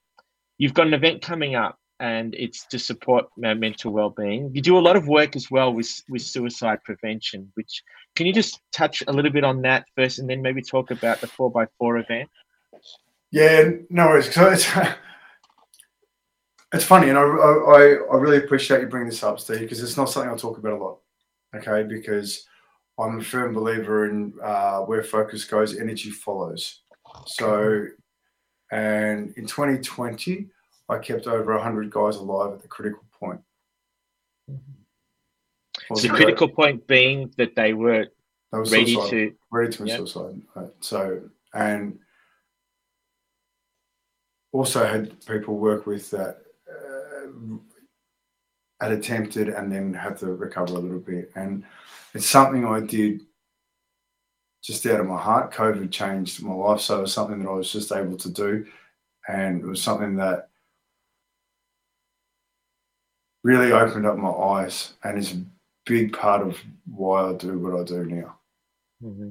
you've 0.59 0.75
got 0.75 0.87
an 0.87 0.95
event 0.95 1.23
coming 1.23 1.55
up 1.55 1.79
and 2.01 2.35
it's 2.35 2.65
to 2.65 2.79
support 2.79 3.27
mental 3.37 3.93
well-being. 3.93 4.51
You 4.55 4.63
do 4.63 4.79
a 4.79 4.81
lot 4.81 4.97
of 4.97 5.07
work 5.07 5.37
as 5.37 5.51
well 5.51 5.73
with 5.73 6.03
with 6.09 6.23
suicide 6.23 6.83
prevention. 6.83 7.53
Which 7.55 7.83
can 8.17 8.27
you 8.27 8.33
just 8.33 8.61
touch 8.73 9.03
a 9.07 9.13
little 9.13 9.31
bit 9.31 9.45
on 9.45 9.63
that 9.63 9.85
first, 9.95 10.19
and 10.19 10.29
then 10.29 10.43
maybe 10.43 10.63
talk 10.63 10.91
about 10.91 11.21
the 11.21 11.27
four 11.27 11.53
x 11.63 11.71
four 11.79 11.99
event? 11.99 12.29
Yeah, 13.31 13.71
no 13.91 14.09
worries. 14.09 14.35
So 14.35 14.51
it's 14.51 14.67
it's 16.73 16.85
funny, 16.85 17.11
and 17.11 17.19
I, 17.19 17.23
I 17.23 17.99
I 18.13 18.17
really 18.17 18.39
appreciate 18.39 18.81
you 18.81 18.89
bringing 18.89 19.11
this 19.11 19.23
up, 19.23 19.39
Steve, 19.39 19.61
because 19.61 19.83
it's 19.83 19.97
not 19.97 20.07
something 20.07 20.33
I 20.33 20.37
talk 20.37 20.59
about 20.59 20.73
a 20.73 20.83
lot. 20.83 20.99
Okay, 21.55 21.83
because 21.83 22.47
I'm 22.99 23.21
a 23.21 23.23
firm 23.23 23.53
believer 23.53 24.09
in 24.09 24.33
uh, 24.43 24.81
where 24.81 25.03
focus 25.03 25.45
goes, 25.45 25.79
energy 25.79 26.11
follows. 26.11 26.81
So, 27.27 27.87
and 28.71 29.35
in 29.37 29.47
2020 29.47 30.49
I 30.91 30.99
kept 30.99 31.27
over 31.27 31.55
100 31.55 31.91
guys 31.91 32.17
alive 32.17 32.53
at 32.53 32.63
the 32.63 32.69
critical 32.69 33.05
point. 33.19 33.41
So, 35.95 36.09
the 36.09 36.15
critical 36.15 36.49
point 36.49 36.87
being 36.87 37.33
that 37.37 37.55
they 37.55 37.73
were, 37.73 38.07
they 38.53 38.59
were 38.59 38.65
ready 38.65 38.95
suicide, 38.95 39.11
to 39.11 39.35
ready 39.53 39.71
to 39.73 39.77
commit 39.79 39.97
suicide. 39.97 40.43
Right. 40.55 40.71
So, 40.81 41.23
and 41.55 41.99
also 44.53 44.85
had 44.85 45.25
people 45.27 45.57
work 45.57 45.87
with 45.87 46.11
that 46.11 46.39
uh, 46.69 47.57
had 48.81 48.93
attempted 48.93 49.49
and 49.49 49.71
then 49.71 49.95
had 49.95 50.17
to 50.19 50.27
recover 50.27 50.75
a 50.75 50.79
little 50.79 50.99
bit. 50.99 51.31
And 51.37 51.65
it's 52.15 52.27
something 52.27 52.65
I 52.65 52.81
did 52.81 53.21
just 54.63 54.85
out 54.87 55.01
of 55.01 55.07
my 55.07 55.21
heart. 55.21 55.53
COVID 55.53 55.91
changed 55.91 56.43
my 56.43 56.53
life, 56.53 56.81
so 56.81 56.99
it 56.99 57.03
was 57.03 57.13
something 57.13 57.39
that 57.41 57.49
I 57.49 57.53
was 57.53 57.73
just 57.73 57.93
able 57.93 58.17
to 58.19 58.31
do, 58.31 58.67
and 59.29 59.61
it 59.63 59.67
was 59.67 59.83
something 59.83 60.17
that 60.17 60.50
really 63.43 63.73
opened 63.73 64.07
up 64.07 64.17
my 64.17 64.31
eyes 64.31 64.95
and 65.03 65.19
is 65.19 65.33
a 65.33 65.43
big 65.87 66.13
part 66.13 66.43
of 66.43 66.59
why 66.87 67.31
I 67.31 67.33
do 67.35 67.59
what 67.59 67.81
I 67.81 67.85
do 67.85 68.05
now. 68.05 68.37
Mm-hmm. 69.03 69.31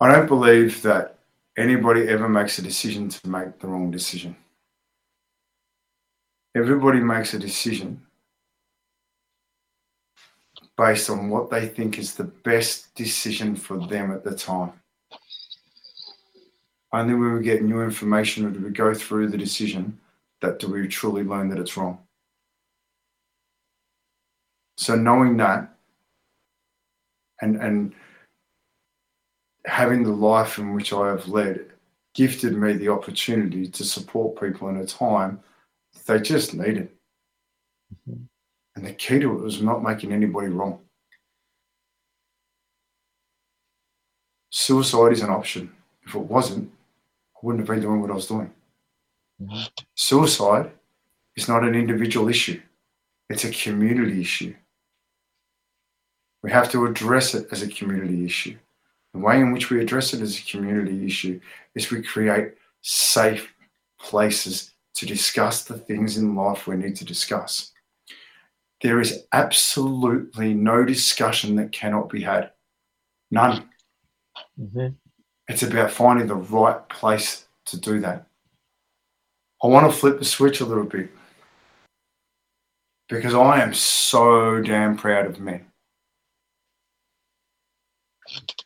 I 0.00 0.12
don't 0.12 0.26
believe 0.26 0.80
that 0.82 1.18
anybody 1.58 2.08
ever 2.08 2.28
makes 2.28 2.58
a 2.58 2.62
decision 2.62 3.10
to 3.10 3.28
make 3.28 3.58
the 3.58 3.66
wrong 3.66 3.90
decision. 3.90 4.34
Everybody 6.56 7.00
makes 7.00 7.34
a 7.34 7.38
decision 7.38 8.00
based 10.76 11.10
on 11.10 11.28
what 11.28 11.50
they 11.50 11.68
think 11.68 11.98
is 11.98 12.14
the 12.14 12.24
best 12.24 12.94
decision 12.94 13.54
for 13.54 13.86
them 13.86 14.10
at 14.10 14.24
the 14.24 14.34
time. 14.34 14.72
Only 16.92 17.14
when 17.14 17.34
we 17.34 17.42
get 17.42 17.62
new 17.62 17.82
information 17.82 18.46
or 18.46 18.50
do 18.50 18.60
we 18.60 18.70
go 18.70 18.94
through 18.94 19.28
the 19.28 19.38
decision 19.38 19.98
that 20.40 20.58
do 20.58 20.68
we 20.68 20.88
truly 20.88 21.22
learn 21.22 21.48
that 21.50 21.58
it's 21.58 21.76
wrong. 21.76 21.98
So 24.76 24.94
knowing 24.96 25.36
that 25.36 25.76
and 27.40 27.56
and 27.56 27.92
having 29.66 30.02
the 30.02 30.12
life 30.12 30.58
in 30.58 30.74
which 30.74 30.92
I 30.92 31.08
have 31.08 31.28
led 31.28 31.66
gifted 32.14 32.56
me 32.56 32.72
the 32.72 32.88
opportunity 32.88 33.68
to 33.68 33.84
support 33.84 34.40
people 34.40 34.68
in 34.68 34.78
a 34.78 34.86
time 34.86 35.40
they 36.06 36.20
just 36.20 36.54
needed. 36.54 36.88
Mm-hmm. 38.08 38.24
And 38.76 38.86
the 38.86 38.92
key 38.92 39.18
to 39.20 39.32
it 39.32 39.42
was 39.42 39.60
not 39.60 39.82
making 39.82 40.12
anybody 40.12 40.48
wrong. 40.48 40.80
Suicide 44.50 45.12
is 45.12 45.22
an 45.22 45.30
option. 45.30 45.72
If 46.06 46.14
it 46.14 46.18
wasn't, 46.18 46.72
wouldn't 47.42 47.66
have 47.66 47.74
been 47.74 47.82
doing 47.82 48.00
what 48.00 48.10
I 48.10 48.14
was 48.14 48.26
doing. 48.26 48.52
Mm-hmm. 49.40 49.62
Suicide 49.94 50.70
is 51.36 51.48
not 51.48 51.64
an 51.64 51.74
individual 51.74 52.28
issue, 52.28 52.60
it's 53.28 53.44
a 53.44 53.50
community 53.50 54.20
issue. 54.20 54.54
We 56.42 56.50
have 56.50 56.70
to 56.72 56.86
address 56.86 57.34
it 57.34 57.48
as 57.52 57.62
a 57.62 57.68
community 57.68 58.24
issue. 58.24 58.56
The 59.12 59.20
way 59.20 59.40
in 59.40 59.52
which 59.52 59.70
we 59.70 59.80
address 59.80 60.14
it 60.14 60.22
as 60.22 60.38
a 60.38 60.42
community 60.42 61.04
issue 61.04 61.40
is 61.74 61.90
we 61.90 62.02
create 62.02 62.54
safe 62.82 63.52
places 64.00 64.72
to 64.94 65.06
discuss 65.06 65.64
the 65.64 65.78
things 65.78 66.16
in 66.16 66.34
life 66.34 66.66
we 66.66 66.76
need 66.76 66.96
to 66.96 67.04
discuss. 67.04 67.72
There 68.82 69.00
is 69.00 69.24
absolutely 69.32 70.54
no 70.54 70.84
discussion 70.84 71.56
that 71.56 71.72
cannot 71.72 72.08
be 72.08 72.22
had. 72.22 72.52
None. 73.30 73.68
Mm-hmm. 74.58 74.88
It's 75.50 75.64
about 75.64 75.90
finding 75.90 76.28
the 76.28 76.36
right 76.36 76.88
place 76.88 77.46
to 77.66 77.76
do 77.76 77.98
that. 78.02 78.24
I 79.60 79.66
want 79.66 79.90
to 79.90 79.98
flip 79.98 80.20
the 80.20 80.24
switch 80.24 80.60
a 80.60 80.64
little 80.64 80.84
bit 80.84 81.10
because 83.08 83.34
I 83.34 83.60
am 83.60 83.74
so 83.74 84.60
damn 84.60 84.96
proud 84.96 85.26
of 85.26 85.40
men. 85.40 85.66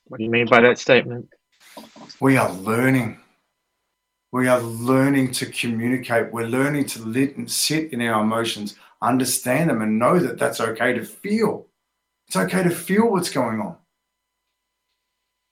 What 0.09 0.19
do 0.19 0.25
you 0.25 0.31
mean 0.31 0.47
by 0.47 0.61
that 0.61 0.79
statement? 0.79 1.31
We 2.21 2.37
are 2.37 2.53
learning. 2.53 3.19
We 4.31 4.47
are 4.49 4.61
learning 4.61 5.33
to 5.33 5.47
communicate. 5.47 6.35
We're 6.35 6.47
learning 6.47 6.85
to 6.89 7.03
lit 7.03 7.39
and 7.39 7.51
sit 7.51 7.95
in 7.95 8.03
our 8.03 8.23
emotions, 8.23 8.77
understand 9.01 9.71
them, 9.71 9.81
and 9.81 9.99
know 9.99 10.19
that 10.19 10.39
that's 10.39 10.61
okay 10.61 10.93
to 10.93 11.03
feel. 11.03 11.67
It's 12.27 12.37
okay 12.37 12.63
to 12.63 12.69
feel 12.69 13.11
what's 13.11 13.31
going 13.31 13.61
on. 13.63 13.79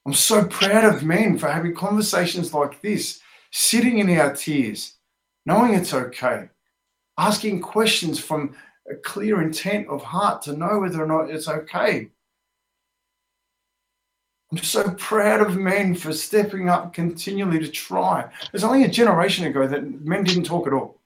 I'm 0.04 0.14
so 0.14 0.44
proud 0.44 0.84
of 0.84 1.04
men 1.04 1.38
for 1.38 1.48
having 1.48 1.74
conversations 1.74 2.52
like 2.52 2.80
this, 2.80 3.20
sitting 3.52 3.98
in 3.98 4.10
our 4.18 4.34
tears, 4.34 4.94
knowing 5.46 5.74
it's 5.74 5.94
okay, 5.94 6.48
asking 7.18 7.60
questions 7.60 8.18
from 8.18 8.56
a 8.90 8.96
clear 8.96 9.42
intent 9.42 9.86
of 9.88 10.02
heart 10.02 10.42
to 10.42 10.56
know 10.56 10.80
whether 10.80 11.02
or 11.02 11.06
not 11.06 11.30
it's 11.30 11.48
okay. 11.48 12.08
I'm 14.50 14.58
so 14.58 14.90
proud 14.98 15.40
of 15.40 15.56
men 15.56 15.94
for 15.94 16.12
stepping 16.12 16.68
up 16.68 16.92
continually 16.92 17.58
to 17.60 17.68
try. 17.68 18.28
There's 18.50 18.64
only 18.64 18.84
a 18.84 18.88
generation 18.88 19.46
ago 19.46 19.66
that 19.66 20.04
men 20.04 20.24
didn't 20.24 20.44
talk 20.44 20.66
at 20.66 20.74
all. 20.74 21.00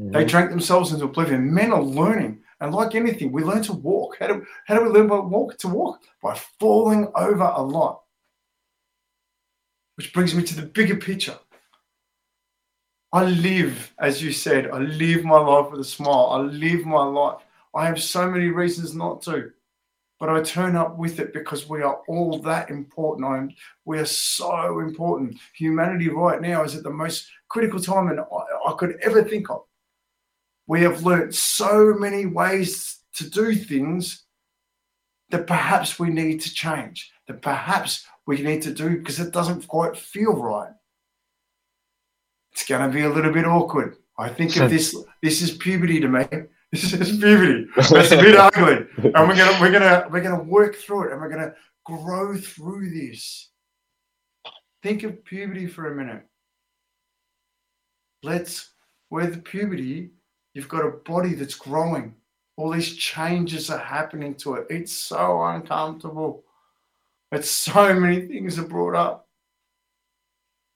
Mm-hmm. 0.00 0.12
They 0.12 0.24
drank 0.24 0.50
themselves 0.50 0.92
into 0.92 1.04
oblivion. 1.04 1.52
Men 1.52 1.72
are 1.72 1.82
learning, 1.82 2.40
and 2.60 2.74
like 2.74 2.94
anything, 2.94 3.32
we 3.32 3.42
learn 3.42 3.62
to 3.64 3.74
walk. 3.74 4.16
How 4.18 4.28
do, 4.28 4.46
how 4.66 4.78
do 4.78 4.84
we 4.84 4.88
learn 4.88 5.08
to 5.08 5.20
walk? 5.20 5.58
To 5.58 5.68
walk 5.68 6.00
by 6.22 6.40
falling 6.58 7.12
over 7.14 7.52
a 7.54 7.62
lot. 7.62 8.03
Which 9.96 10.12
brings 10.12 10.34
me 10.34 10.42
to 10.44 10.56
the 10.56 10.66
bigger 10.66 10.96
picture. 10.96 11.38
I 13.12 13.24
live, 13.26 13.94
as 14.00 14.20
you 14.20 14.32
said, 14.32 14.68
I 14.70 14.78
live 14.78 15.24
my 15.24 15.38
life 15.38 15.70
with 15.70 15.80
a 15.80 15.84
smile. 15.84 16.30
I 16.32 16.38
live 16.38 16.84
my 16.84 17.04
life. 17.04 17.42
I 17.72 17.86
have 17.86 18.02
so 18.02 18.28
many 18.28 18.46
reasons 18.46 18.92
not 18.92 19.22
to, 19.22 19.52
but 20.18 20.28
I 20.28 20.42
turn 20.42 20.74
up 20.74 20.96
with 20.96 21.20
it 21.20 21.32
because 21.32 21.68
we 21.68 21.82
are 21.82 22.00
all 22.08 22.40
that 22.40 22.70
important. 22.70 23.28
I'm, 23.28 23.54
we 23.84 23.98
are 23.98 24.04
so 24.04 24.80
important. 24.80 25.38
Humanity 25.54 26.08
right 26.08 26.40
now 26.40 26.64
is 26.64 26.74
at 26.74 26.82
the 26.82 26.90
most 26.90 27.28
critical 27.48 27.78
time 27.78 28.08
and 28.08 28.18
I, 28.18 28.70
I 28.70 28.72
could 28.76 28.98
ever 29.00 29.22
think 29.22 29.48
of. 29.48 29.62
We 30.66 30.80
have 30.82 31.04
learned 31.04 31.34
so 31.34 31.94
many 31.94 32.26
ways 32.26 32.98
to 33.14 33.30
do 33.30 33.54
things 33.54 34.24
that 35.30 35.46
perhaps 35.46 35.98
we 35.98 36.10
need 36.10 36.40
to 36.40 36.52
change, 36.52 37.12
that 37.28 37.42
perhaps 37.42 38.06
we 38.26 38.40
need 38.42 38.62
to 38.62 38.72
do 38.72 38.98
because 38.98 39.20
it 39.20 39.32
doesn't 39.32 39.68
quite 39.68 39.96
feel 39.96 40.34
right 40.34 40.72
it's 42.54 42.66
going 42.66 42.88
to 42.88 42.94
be 42.94 43.02
a 43.02 43.10
little 43.10 43.32
bit 43.32 43.44
awkward. 43.44 43.96
I 44.16 44.28
think 44.28 44.56
if 44.56 44.70
this 44.70 44.96
this 45.22 45.42
is 45.42 45.56
puberty 45.56 46.00
to 46.00 46.08
me. 46.08 46.26
This 46.72 46.92
is 46.92 47.18
puberty. 47.18 47.68
It's 47.76 48.10
a 48.10 48.16
bit 48.16 48.34
ugly, 48.48 48.84
and 48.96 49.28
we're 49.28 49.36
gonna 49.36 49.56
we're 49.60 49.70
gonna 49.70 50.08
we're 50.10 50.22
gonna 50.22 50.42
work 50.42 50.74
through 50.74 51.04
it, 51.04 51.12
and 51.12 51.20
we're 51.20 51.28
gonna 51.28 51.54
grow 51.84 52.36
through 52.36 52.90
this. 52.90 53.50
Think 54.82 55.04
of 55.04 55.24
puberty 55.24 55.68
for 55.68 55.92
a 55.92 55.94
minute. 55.94 56.26
Let's 58.24 58.70
with 59.08 59.44
puberty, 59.44 60.14
you've 60.54 60.68
got 60.68 60.84
a 60.84 60.90
body 60.90 61.34
that's 61.34 61.54
growing. 61.54 62.16
All 62.56 62.72
these 62.72 62.96
changes 62.96 63.70
are 63.70 63.78
happening 63.78 64.34
to 64.36 64.54
it. 64.54 64.66
It's 64.68 64.92
so 64.92 65.44
uncomfortable. 65.44 66.42
It's 67.34 67.50
so 67.50 67.92
many 67.94 68.22
things 68.22 68.58
are 68.58 68.66
brought 68.66 68.94
up. 68.94 69.26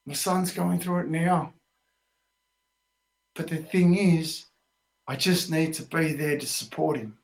My 0.07 0.15
son's 0.15 0.53
going 0.53 0.81
through 0.81 1.01
it 1.01 1.09
now. 1.09 1.53
But 3.35 3.49
the 3.49 3.59
thing 3.59 3.97
is, 3.97 4.47
I 5.07 5.17
just 5.17 5.51
need 5.51 5.75
to 5.75 5.83
be 5.85 6.15
there 6.15 6.39
to 6.39 6.47
support 6.47 6.97
him. 6.97 7.17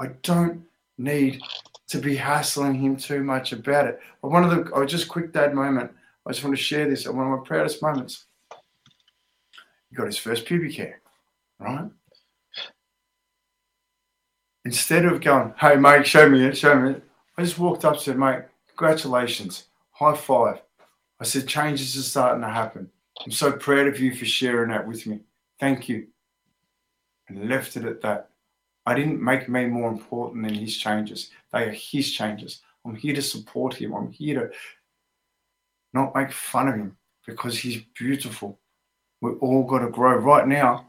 I 0.00 0.08
don't 0.22 0.62
need 0.98 1.40
to 1.88 1.98
be 1.98 2.16
hassling 2.16 2.74
him 2.74 2.96
too 2.96 3.22
much 3.22 3.52
about 3.52 3.86
it. 3.86 4.00
But 4.20 4.30
one 4.30 4.44
of 4.44 4.50
the, 4.50 4.74
I 4.74 4.80
oh, 4.80 4.86
just 4.86 5.08
quick 5.08 5.32
dad 5.32 5.54
moment. 5.54 5.92
I 6.26 6.32
just 6.32 6.44
want 6.44 6.56
to 6.56 6.62
share 6.62 6.88
this. 6.88 7.06
One 7.06 7.32
of 7.32 7.38
my 7.38 7.44
proudest 7.44 7.80
moments. 7.80 8.26
He 9.88 9.96
got 9.96 10.06
his 10.06 10.18
first 10.18 10.44
pubic 10.44 10.74
hair, 10.74 11.00
right? 11.58 11.88
Instead 14.64 15.06
of 15.06 15.20
going, 15.20 15.54
hey, 15.58 15.76
mate, 15.76 16.06
show 16.06 16.28
me 16.28 16.44
it, 16.44 16.58
show 16.58 16.78
me 16.78 16.90
it, 16.90 17.07
I 17.38 17.42
just 17.42 17.56
walked 17.56 17.84
up 17.84 17.92
and 17.92 18.02
said, 18.02 18.18
mate, 18.18 18.42
congratulations, 18.66 19.68
high 19.92 20.16
five. 20.16 20.60
I 21.20 21.24
said, 21.24 21.46
changes 21.46 21.96
are 21.96 22.02
starting 22.02 22.42
to 22.42 22.48
happen. 22.48 22.90
I'm 23.24 23.30
so 23.30 23.52
proud 23.52 23.86
of 23.86 24.00
you 24.00 24.12
for 24.12 24.24
sharing 24.24 24.70
that 24.70 24.88
with 24.88 25.06
me. 25.06 25.20
Thank 25.60 25.88
you. 25.88 26.08
And 27.28 27.48
left 27.48 27.76
it 27.76 27.84
at 27.84 28.00
that. 28.00 28.30
I 28.86 28.94
didn't 28.94 29.22
make 29.22 29.48
me 29.48 29.66
more 29.66 29.88
important 29.88 30.44
than 30.44 30.54
his 30.54 30.76
changes. 30.76 31.30
They 31.52 31.62
are 31.62 31.70
his 31.70 32.12
changes. 32.12 32.62
I'm 32.84 32.96
here 32.96 33.14
to 33.14 33.22
support 33.22 33.74
him. 33.74 33.94
I'm 33.94 34.10
here 34.10 34.40
to 34.40 34.50
not 35.92 36.16
make 36.16 36.32
fun 36.32 36.66
of 36.66 36.74
him 36.74 36.96
because 37.24 37.56
he's 37.56 37.82
beautiful. 37.96 38.58
We 39.20 39.30
all 39.34 39.62
got 39.62 39.80
to 39.80 39.90
grow. 39.90 40.16
Right 40.16 40.48
now, 40.48 40.88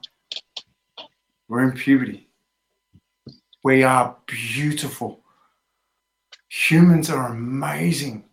we're 1.48 1.70
in 1.70 1.74
puberty. 1.74 2.28
We 3.64 3.84
are 3.84 4.16
beautiful. 4.26 5.22
Humans 6.50 7.10
are 7.10 7.28
amazing. 7.28 8.26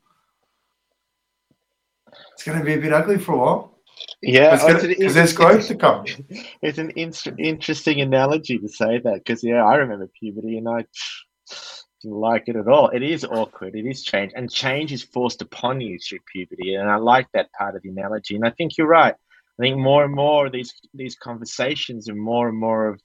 It's 2.33 2.45
going 2.45 2.59
to 2.59 2.65
be 2.65 2.75
a 2.75 2.79
bit 2.79 2.93
ugly 2.93 3.19
for 3.19 3.33
a 3.33 3.39
while. 3.39 3.79
Yeah, 4.23 4.57
because 4.57 5.15
there's 5.15 5.33
growth 5.33 5.69
to 5.69 5.75
come. 5.75 6.05
It's 6.63 6.79
an 6.79 6.91
in- 6.91 7.13
interesting 7.39 8.01
analogy 8.01 8.59
to 8.59 8.69
say 8.69 8.99
that 8.99 9.19
because 9.19 9.43
yeah, 9.43 9.65
I 9.65 9.77
remember 9.77 10.11
puberty 10.19 10.59
and 10.59 10.69
I 10.69 10.85
didn't 12.03 12.17
like 12.17 12.45
it 12.47 12.57
at 12.57 12.69
all. 12.69 12.89
It 12.89 13.03
is 13.03 13.25
awkward. 13.25 13.75
It 13.75 13.87
is 13.87 14.03
change, 14.03 14.33
and 14.35 14.51
change 14.51 14.93
is 14.93 15.03
forced 15.03 15.43
upon 15.43 15.81
you 15.81 15.99
through 15.99 16.21
puberty. 16.31 16.75
And 16.75 16.91
I 16.91 16.97
like 16.97 17.29
that 17.33 17.53
part 17.53 17.77
of 17.77 17.83
the 17.83 17.91
analogy. 17.91 18.37
And 18.37 18.47
I 18.47 18.51
think 18.51 18.77
you're 18.77 18.87
right. 18.87 19.15
I 19.59 19.63
think 19.63 19.79
more 19.79 20.05
and 20.05 20.15
more 20.15 20.51
these 20.51 20.75
these 20.95 21.17
conversations 21.17 22.09
and 22.09 22.19
more 22.19 22.49
and 22.49 22.59
more 22.59 22.89
of 22.89 23.01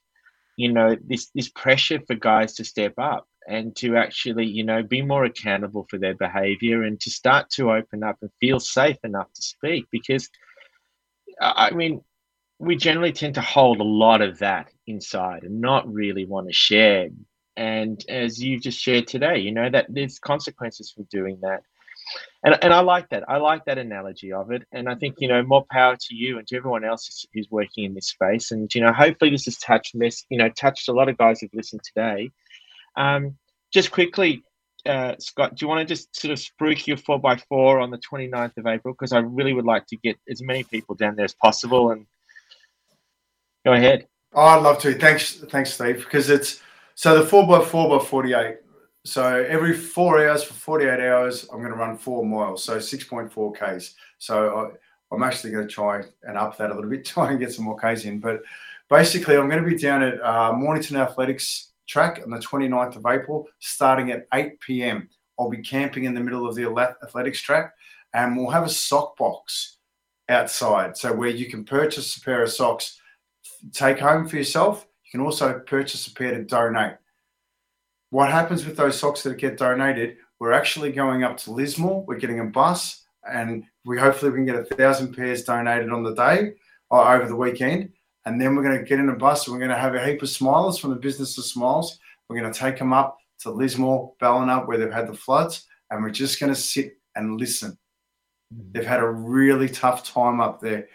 you 0.58 0.72
know 0.72 0.98
this 1.06 1.30
this 1.34 1.50
pressure 1.50 2.00
for 2.06 2.16
guys 2.16 2.56
to 2.56 2.66
step 2.66 2.94
up 2.98 3.28
and 3.48 3.76
to 3.76 3.96
actually 3.96 4.46
you 4.46 4.64
know 4.64 4.84
be 4.84 5.02
more 5.02 5.26
accountable 5.26 5.86
for 5.90 5.98
their 5.98 6.16
behavior 6.16 6.84
and 6.84 7.00
to 7.00 7.10
start 7.10 7.50
to 7.50 7.72
open 7.72 8.04
up 8.04 8.18
and 8.22 8.30
feel 8.40 8.60
safe 8.60 8.98
enough 9.04 9.32
to 9.34 9.42
speak 9.42 9.86
because 9.92 10.30
I 11.42 11.72
mean, 11.72 12.02
we 12.60 12.76
generally 12.76 13.12
tend 13.12 13.36
to 13.36 13.42
hold 13.42 13.80
a 13.80 13.84
lot 13.84 14.22
of 14.22 14.40
that 14.40 14.70
inside 14.86 15.44
and 15.44 15.60
not 15.60 15.92
really 15.92 16.26
want 16.26 16.48
to 16.48 16.54
share. 16.54 17.10
And 17.58 18.04
as 18.08 18.42
you've 18.42 18.62
just 18.62 18.80
shared 18.80 19.08
today, 19.08 19.40
you 19.40 19.52
know 19.52 19.70
that 19.70 19.88
there's 19.90 20.20
consequences 20.20 20.92
for 20.96 21.04
doing 21.10 21.40
that. 21.42 21.62
And, 22.44 22.58
and 22.62 22.74
I 22.74 22.82
like 22.82 23.10
that. 23.10 23.28
I 23.28 23.38
like 23.38 23.66
that 23.66 23.78
analogy 23.78 24.32
of 24.32 24.52
it. 24.52 24.64
And 24.72 24.88
I 24.88 24.96
think, 24.96 25.16
you 25.20 25.28
know, 25.28 25.44
more 25.44 25.66
power 25.72 25.96
to 25.96 26.16
you 26.16 26.38
and 26.38 26.48
to 26.48 26.58
everyone 26.58 26.84
else 26.84 27.26
who's 27.34 27.48
working 27.50 27.86
in 27.86 27.94
this 27.94 28.10
space. 28.10 28.52
And, 28.52 28.74
you 28.74 28.82
know, 28.82 28.94
hopefully 28.94 29.32
this 29.32 29.46
has 29.46 29.58
touched, 29.58 29.96
you 30.30 30.38
know, 30.38 30.50
touched 30.50 30.88
a 30.90 30.94
lot 30.94 31.10
of 31.10 31.18
guys 31.18 31.40
who've 31.40 31.54
listened 31.54 31.82
today. 31.84 32.30
Um, 32.96 33.38
just 33.72 33.92
quickly, 33.92 34.44
uh, 34.86 35.16
Scott, 35.20 35.56
do 35.56 35.64
you 35.64 35.68
want 35.68 35.88
to 35.88 35.94
just 35.94 36.16
sort 36.16 36.32
of 36.32 36.40
spruik 36.40 36.88
your 36.88 36.98
4x4 36.98 37.82
on 37.82 37.92
the 37.92 38.00
29th 38.00 38.58
of 38.58 38.68
April? 38.68 38.94
Because 38.94 39.14
I 39.14 39.20
really 39.20 39.54
would 39.54 39.66
like 39.66 39.86
to 39.88 39.98
get 39.98 40.18
as 40.30 40.42
many 40.42 40.64
people 40.64 40.96
down 40.96 41.16
there 41.16 41.26
as 41.26 41.36
possible. 41.36 41.92
And 41.92 42.06
go 43.66 43.74
ahead. 43.74 44.08
Oh, 44.34 44.42
I'd 44.42 44.64
love 44.64 44.80
to. 44.80 44.94
Thanks, 44.94 45.36
thanks, 45.50 45.74
Steve. 45.74 45.98
Because 45.98 46.30
it's 46.30 46.62
so 46.96 47.24
the 47.24 47.30
4x4 47.30 48.00
by 48.00 48.06
48. 48.06 48.58
So 49.04 49.46
every 49.50 49.76
four 49.76 50.26
hours 50.26 50.44
for 50.44 50.54
48 50.54 51.00
hours, 51.00 51.48
I'm 51.52 51.60
going 51.60 51.72
to 51.72 51.78
run 51.78 51.98
four 51.98 52.26
miles. 52.26 52.64
So 52.64 52.78
6.4 52.78 53.80
Ks. 53.80 53.96
So 54.20 54.72
I, 55.12 55.16
am 55.16 55.24
actually 55.24 55.52
going 55.52 55.68
to 55.68 55.74
try 55.74 56.04
and 56.24 56.38
up 56.38 56.58
that 56.58 56.72
a 56.72 56.76
little 56.76 56.90
bit, 56.90 57.06
try 57.06 57.32
and 57.32 57.40
get 57.40 57.52
some 57.54 57.66
more 57.66 57.78
Ks 57.78 58.06
in. 58.06 58.20
But 58.20 58.42
basically, 58.90 59.38
I'm 59.38 59.50
going 59.50 59.64
to 59.64 59.70
be 59.70 59.78
down 59.78 60.04
at 60.04 60.22
uh, 60.22 60.54
Mornington 60.54 60.98
Athletics 60.98 61.71
track 61.92 62.22
on 62.24 62.32
the 62.32 62.38
29th 62.38 62.96
of 62.96 63.06
April, 63.06 63.48
starting 63.60 64.12
at 64.12 64.26
8 64.34 64.60
p.m. 64.62 65.10
I'll 65.38 65.50
be 65.50 65.58
camping 65.58 66.06
in 66.06 66.14
the 66.14 66.22
middle 66.22 66.48
of 66.48 66.56
the 66.56 66.66
athletics 67.04 67.42
track, 67.42 67.74
and 68.14 68.38
we'll 68.38 68.50
have 68.50 68.64
a 68.64 68.70
sock 68.70 69.18
box 69.18 69.78
outside. 70.30 70.98
So 70.98 71.14
where 71.14 71.30
you 71.30 71.48
can 71.48 71.66
purchase 71.66 72.16
a 72.16 72.22
pair 72.22 72.44
of 72.44 72.52
socks, 72.52 73.00
take 73.74 74.00
home 74.00 74.28
for 74.28 74.38
yourself. 74.38 74.88
You 75.04 75.12
can 75.12 75.26
also 75.26 75.60
purchase 75.60 76.08
a 76.08 76.14
pair 76.14 76.32
to 76.32 76.44
donate. 76.44 76.96
What 78.10 78.32
happens 78.32 78.66
with 78.66 78.78
those 78.78 78.98
socks 78.98 79.24
that 79.24 79.38
get 79.38 79.58
donated? 79.58 80.18
We're 80.40 80.54
actually 80.54 80.92
going 80.92 81.24
up 81.24 81.38
to 81.38 81.52
Lismore. 81.52 82.06
We're 82.06 82.20
getting 82.20 82.40
a 82.40 82.46
bus, 82.46 83.04
and 83.30 83.66
we 83.86 83.98
hopefully 83.98 84.32
we 84.32 84.38
can 84.38 84.46
get 84.46 84.56
a 84.56 84.76
thousand 84.76 85.16
pairs 85.16 85.44
donated 85.44 85.92
on 85.92 86.04
the 86.04 86.16
day 86.16 86.54
or 86.90 87.14
over 87.14 87.28
the 87.28 87.36
weekend. 87.36 87.92
And 88.26 88.40
then 88.40 88.56
we're 88.56 88.64
going 88.64 88.78
to 88.78 88.86
get 88.86 89.00
in 89.00 89.10
a 89.10 89.16
bus 89.16 89.48
and 89.48 89.54
we're 89.54 89.60
going 89.60 89.72
to 89.72 89.78
have 89.78 89.96
a 89.96 90.06
heap 90.06 90.22
of 90.22 90.30
smilers 90.30 90.80
from 90.80 90.92
the 90.92 90.96
business 90.96 91.38
of 91.38 91.46
smiles. 91.46 92.00
We're 92.28 92.40
going 92.40 92.52
to 92.52 92.60
take 92.60 92.78
them 92.78 92.94
up 92.94 93.18
to 93.42 93.52
Lismore, 93.52 94.14
Ballina, 94.20 94.60
where 94.60 94.78
they've 94.78 94.92
had 94.92 95.08
the 95.08 95.14
floods, 95.14 95.66
and 95.90 96.04
we're 96.04 96.12
just 96.12 96.40
going 96.40 96.54
to 96.54 96.60
sit 96.60 96.98
and 97.16 97.40
listen. 97.40 97.78
Mm-hmm. 98.54 98.72
They've 98.72 98.86
had 98.86 99.02
a 99.02 99.10
really 99.10 99.68
tough 99.68 100.04
time 100.04 100.40
up 100.40 100.62
there. 100.62 100.88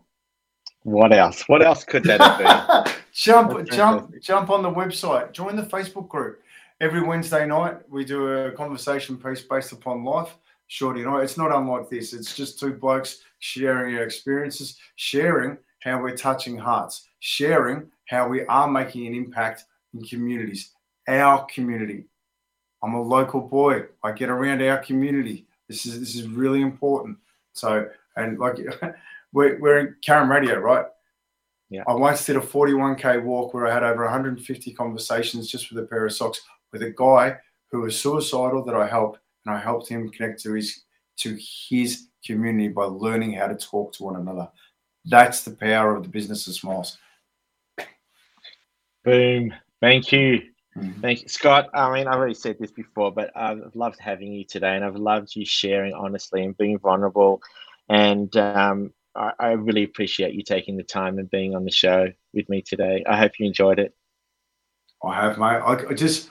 What 0.83 1.13
else? 1.13 1.43
What 1.47 1.63
else 1.63 1.83
could 1.83 2.03
that 2.03 2.85
be? 2.85 2.91
jump, 3.13 3.67
jump, 3.71 4.13
jump 4.21 4.51
on 4.51 4.61
the 4.61 4.71
website. 4.71 5.31
Join 5.31 5.55
the 5.55 5.63
Facebook 5.63 6.07
group. 6.07 6.43
Every 6.79 7.01
Wednesday 7.01 7.47
night, 7.47 7.77
we 7.89 8.05
do 8.05 8.27
a 8.27 8.51
conversation 8.51 9.17
piece 9.17 9.41
based 9.41 9.71
upon 9.71 10.03
life 10.03 10.35
Shorty 10.72 11.01
and 11.01 11.09
I. 11.09 11.22
It's 11.22 11.38
not 11.38 11.53
unlike 11.53 11.89
this. 11.89 12.13
It's 12.13 12.34
just 12.34 12.57
two 12.57 12.72
blokes 12.72 13.24
sharing 13.39 13.93
our 13.97 14.03
experiences, 14.03 14.78
sharing 14.95 15.57
how 15.82 16.01
we're 16.01 16.15
touching 16.15 16.57
hearts, 16.57 17.09
sharing 17.19 17.91
how 18.07 18.30
we 18.30 18.45
are 18.45 18.69
making 18.69 19.05
an 19.05 19.13
impact 19.13 19.65
in 19.93 20.01
communities, 20.01 20.72
our 21.09 21.45
community. 21.53 22.05
I'm 22.82 22.93
a 22.93 23.01
local 23.01 23.41
boy. 23.41 23.84
I 24.01 24.13
get 24.13 24.30
around 24.30 24.63
our 24.63 24.78
community. 24.78 25.45
This 25.67 25.86
is 25.86 25.99
this 25.99 26.15
is 26.15 26.26
really 26.30 26.61
important. 26.61 27.17
So 27.51 27.89
and 28.15 28.39
like 28.39 28.55
we're, 29.34 29.59
we're 29.59 29.80
in 29.80 29.95
Carrum 30.01 30.30
Radio, 30.30 30.57
right? 30.57 30.86
Yeah. 31.69 31.84
I 31.86 31.93
once 31.95 32.26
did 32.26 32.38
a 32.38 32.39
41k 32.39 33.22
walk 33.24 33.53
where 33.53 33.67
I 33.67 33.74
had 33.74 33.84
over 33.84 34.05
150 34.05 34.72
conversations 34.72 35.51
just 35.51 35.69
with 35.69 35.84
a 35.84 35.88
pair 35.88 36.05
of 36.05 36.13
socks 36.13 36.39
with 36.72 36.82
a 36.82 36.91
guy 36.91 37.36
who 37.72 37.82
was 37.82 37.99
suicidal 37.99 38.63
that 38.63 38.76
I 38.76 38.88
helped, 38.88 39.19
and 39.45 39.55
I 39.55 39.59
helped 39.59 39.87
him 39.89 40.09
connect 40.09 40.41
to 40.43 40.53
his 40.53 40.83
to 41.17 41.37
his 41.69 42.07
community 42.25 42.69
by 42.69 42.85
learning 42.85 43.33
how 43.33 43.47
to 43.47 43.55
talk 43.55 43.93
to 43.93 44.03
one 44.03 44.15
another. 44.15 44.49
That's 45.05 45.43
the 45.43 45.55
power 45.55 45.95
of 45.95 46.03
the 46.03 46.09
business 46.09 46.47
of 46.47 46.53
smiles. 46.53 46.97
Boom. 49.03 49.53
Thank 49.81 50.11
you. 50.11 50.41
Mhm. 50.77 51.01
Thank 51.01 51.23
you, 51.23 51.27
Scott. 51.27 51.69
I 51.73 51.91
mean, 51.93 52.07
I've 52.07 52.15
already 52.17 52.33
said 52.33 52.57
this 52.59 52.71
before, 52.71 53.11
but 53.11 53.31
I've 53.35 53.75
loved 53.75 53.99
having 53.99 54.31
you 54.31 54.45
today, 54.45 54.75
and 54.75 54.85
I've 54.85 54.95
loved 54.95 55.35
you 55.35 55.45
sharing 55.45 55.93
honestly 55.93 56.43
and 56.43 56.57
being 56.57 56.79
vulnerable. 56.79 57.41
And 57.89 58.35
um, 58.37 58.93
I, 59.15 59.33
I 59.39 59.51
really 59.51 59.83
appreciate 59.83 60.33
you 60.33 60.43
taking 60.43 60.77
the 60.77 60.83
time 60.83 61.19
and 61.19 61.29
being 61.29 61.55
on 61.55 61.65
the 61.65 61.71
show 61.71 62.07
with 62.33 62.47
me 62.47 62.61
today. 62.61 63.03
I 63.07 63.17
hope 63.17 63.33
you 63.39 63.45
enjoyed 63.45 63.79
it. 63.79 63.93
I 65.03 65.15
have, 65.15 65.37
mate. 65.37 65.45
I, 65.45 65.89
I 65.89 65.93
just, 65.93 66.29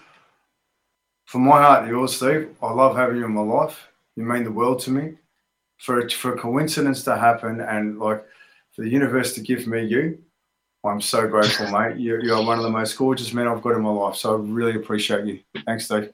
from 1.31 1.45
my 1.45 1.63
heart 1.63 1.85
to 1.85 1.91
yours, 1.91 2.17
Steve, 2.17 2.57
I 2.61 2.73
love 2.73 2.97
having 2.97 3.19
you 3.19 3.25
in 3.25 3.31
my 3.31 3.41
life. 3.41 3.87
You 4.17 4.25
mean 4.25 4.43
the 4.43 4.51
world 4.51 4.81
to 4.81 4.91
me. 4.91 5.13
For 5.79 6.01
it, 6.01 6.13
for 6.13 6.35
a 6.35 6.37
coincidence 6.37 7.05
to 7.05 7.17
happen 7.17 7.61
and 7.61 8.01
like 8.01 8.25
for 8.73 8.83
the 8.83 8.91
universe 8.91 9.33
to 9.35 9.41
give 9.41 9.69
me 9.69 9.85
you, 9.85 10.19
I'm 10.83 11.01
so 11.01 11.29
grateful, 11.29 11.71
mate. 11.71 11.99
You, 11.99 12.21
you 12.21 12.35
are 12.35 12.45
one 12.45 12.59
of 12.59 12.65
the 12.65 12.71
most 12.71 12.99
gorgeous 12.99 13.33
men 13.33 13.47
I've 13.47 13.63
got 13.63 13.77
in 13.77 13.83
my 13.83 13.91
life. 13.91 14.17
So 14.17 14.35
I 14.35 14.39
really 14.41 14.75
appreciate 14.75 15.25
you. 15.25 15.39
Thanks, 15.67 15.85
Steve. 15.85 16.11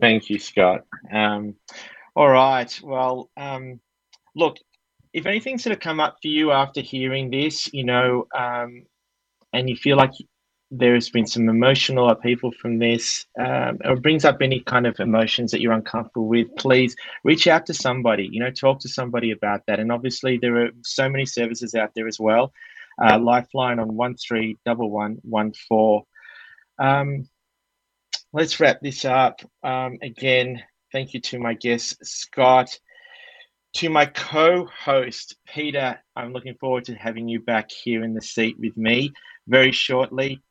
Thank 0.00 0.30
you, 0.30 0.38
Scott. 0.38 0.86
Um, 1.12 1.54
all 2.16 2.30
right. 2.30 2.80
Well, 2.82 3.28
um, 3.36 3.78
look, 4.34 4.56
if 5.12 5.26
anything's 5.26 5.62
sort 5.62 5.74
of 5.74 5.80
come 5.80 6.00
up 6.00 6.16
for 6.22 6.28
you 6.28 6.50
after 6.50 6.80
hearing 6.80 7.30
this, 7.30 7.70
you 7.74 7.84
know, 7.84 8.26
um, 8.34 8.86
and 9.52 9.68
you 9.68 9.76
feel 9.76 9.98
like 9.98 10.12
there 10.70 10.94
has 10.94 11.10
been 11.10 11.26
some 11.26 11.48
emotional 11.48 12.08
upheaval 12.08 12.52
from 12.52 12.78
this, 12.78 13.26
um, 13.38 13.78
or 13.84 13.96
brings 13.96 14.24
up 14.24 14.40
any 14.40 14.60
kind 14.60 14.86
of 14.86 15.00
emotions 15.00 15.50
that 15.50 15.60
you're 15.60 15.72
uncomfortable 15.72 16.28
with, 16.28 16.54
please 16.56 16.94
reach 17.24 17.48
out 17.48 17.66
to 17.66 17.74
somebody. 17.74 18.28
You 18.30 18.40
know, 18.40 18.50
talk 18.50 18.80
to 18.80 18.88
somebody 18.88 19.32
about 19.32 19.62
that. 19.66 19.80
And 19.80 19.90
obviously, 19.90 20.38
there 20.38 20.64
are 20.64 20.70
so 20.82 21.08
many 21.08 21.26
services 21.26 21.74
out 21.74 21.90
there 21.94 22.06
as 22.06 22.20
well. 22.20 22.52
Uh, 23.02 23.18
Lifeline 23.18 23.80
on 23.80 23.96
one 23.96 24.16
three 24.16 24.58
double 24.64 24.90
one 24.90 25.18
one 25.22 25.52
four. 25.68 26.04
Um, 26.78 27.28
let's 28.32 28.60
wrap 28.60 28.80
this 28.80 29.04
up. 29.04 29.40
Um, 29.62 29.98
again, 30.02 30.62
thank 30.92 31.14
you 31.14 31.20
to 31.20 31.38
my 31.38 31.54
guest 31.54 31.96
Scott. 32.04 32.78
To 33.74 33.88
my 33.88 34.06
co 34.06 34.66
host, 34.66 35.36
Peter, 35.46 35.98
I'm 36.14 36.32
looking 36.32 36.54
forward 36.60 36.84
to 36.86 36.94
having 36.94 37.28
you 37.28 37.40
back 37.40 37.70
here 37.70 38.02
in 38.04 38.14
the 38.14 38.22
seat 38.22 38.56
with 38.58 38.76
me 38.76 39.12
very 39.48 39.72
shortly. 39.72 40.42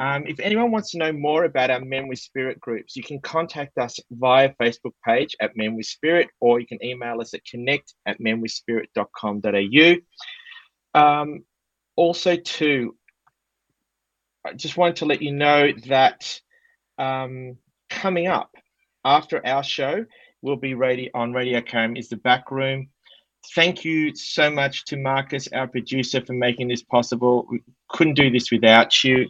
Um, 0.00 0.24
if 0.26 0.40
anyone 0.40 0.72
wants 0.72 0.92
to 0.92 0.98
know 0.98 1.12
more 1.12 1.44
about 1.44 1.70
our 1.70 1.80
Men 1.80 2.08
with 2.08 2.18
Spirit 2.18 2.58
groups, 2.58 2.96
you 2.96 3.02
can 3.02 3.20
contact 3.20 3.76
us 3.76 4.00
via 4.10 4.54
Facebook 4.60 4.94
page 5.06 5.36
at 5.42 5.54
Men 5.56 5.76
with 5.76 5.84
Spirit, 5.84 6.28
or 6.40 6.58
you 6.58 6.66
can 6.66 6.82
email 6.82 7.20
us 7.20 7.34
at 7.34 7.44
connect 7.44 7.92
at 8.06 8.18
menwithspirit.com.au. 8.18 9.94
Um, 10.98 11.44
also, 11.96 12.34
too, 12.36 12.96
I 14.46 14.54
just 14.54 14.78
wanted 14.78 14.96
to 14.96 15.04
let 15.04 15.20
you 15.20 15.32
know 15.32 15.68
that 15.88 16.40
um, 16.96 17.58
coming 17.90 18.26
up 18.26 18.50
after 19.04 19.46
our 19.46 19.62
show, 19.62 20.06
will 20.42 20.56
be 20.56 20.72
radio 20.74 21.10
on 21.14 21.32
Radio 21.34 21.60
Carrum 21.60 21.98
is 21.98 22.08
the 22.08 22.16
back 22.16 22.50
room. 22.50 22.88
Thank 23.54 23.84
you 23.84 24.14
so 24.14 24.50
much 24.50 24.84
to 24.86 24.96
Marcus, 24.96 25.48
our 25.52 25.66
producer, 25.66 26.24
for 26.24 26.32
making 26.32 26.68
this 26.68 26.82
possible. 26.82 27.46
We 27.50 27.60
couldn't 27.88 28.14
do 28.14 28.30
this 28.30 28.50
without 28.50 29.04
you. 29.04 29.28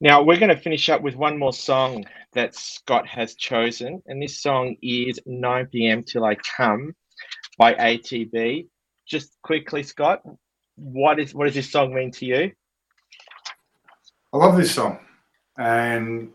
Now 0.00 0.22
we're 0.22 0.38
going 0.38 0.54
to 0.54 0.60
finish 0.60 0.88
up 0.88 1.02
with 1.02 1.16
one 1.16 1.38
more 1.38 1.52
song 1.52 2.04
that 2.32 2.54
Scott 2.54 3.06
has 3.08 3.34
chosen, 3.34 4.00
and 4.06 4.22
this 4.22 4.40
song 4.40 4.76
is 4.80 5.18
9 5.26 5.66
p.m. 5.66 6.04
Till 6.04 6.24
I 6.24 6.36
Come 6.36 6.94
by 7.56 7.74
ATB. 7.74 8.68
Just 9.06 9.36
quickly, 9.42 9.82
Scott, 9.82 10.22
what 10.76 11.18
is 11.18 11.34
what 11.34 11.46
does 11.46 11.54
this 11.54 11.72
song 11.72 11.94
mean 11.94 12.12
to 12.12 12.26
you? 12.26 12.52
I 14.32 14.36
love 14.36 14.56
this 14.56 14.74
song. 14.74 15.00
And 15.56 16.30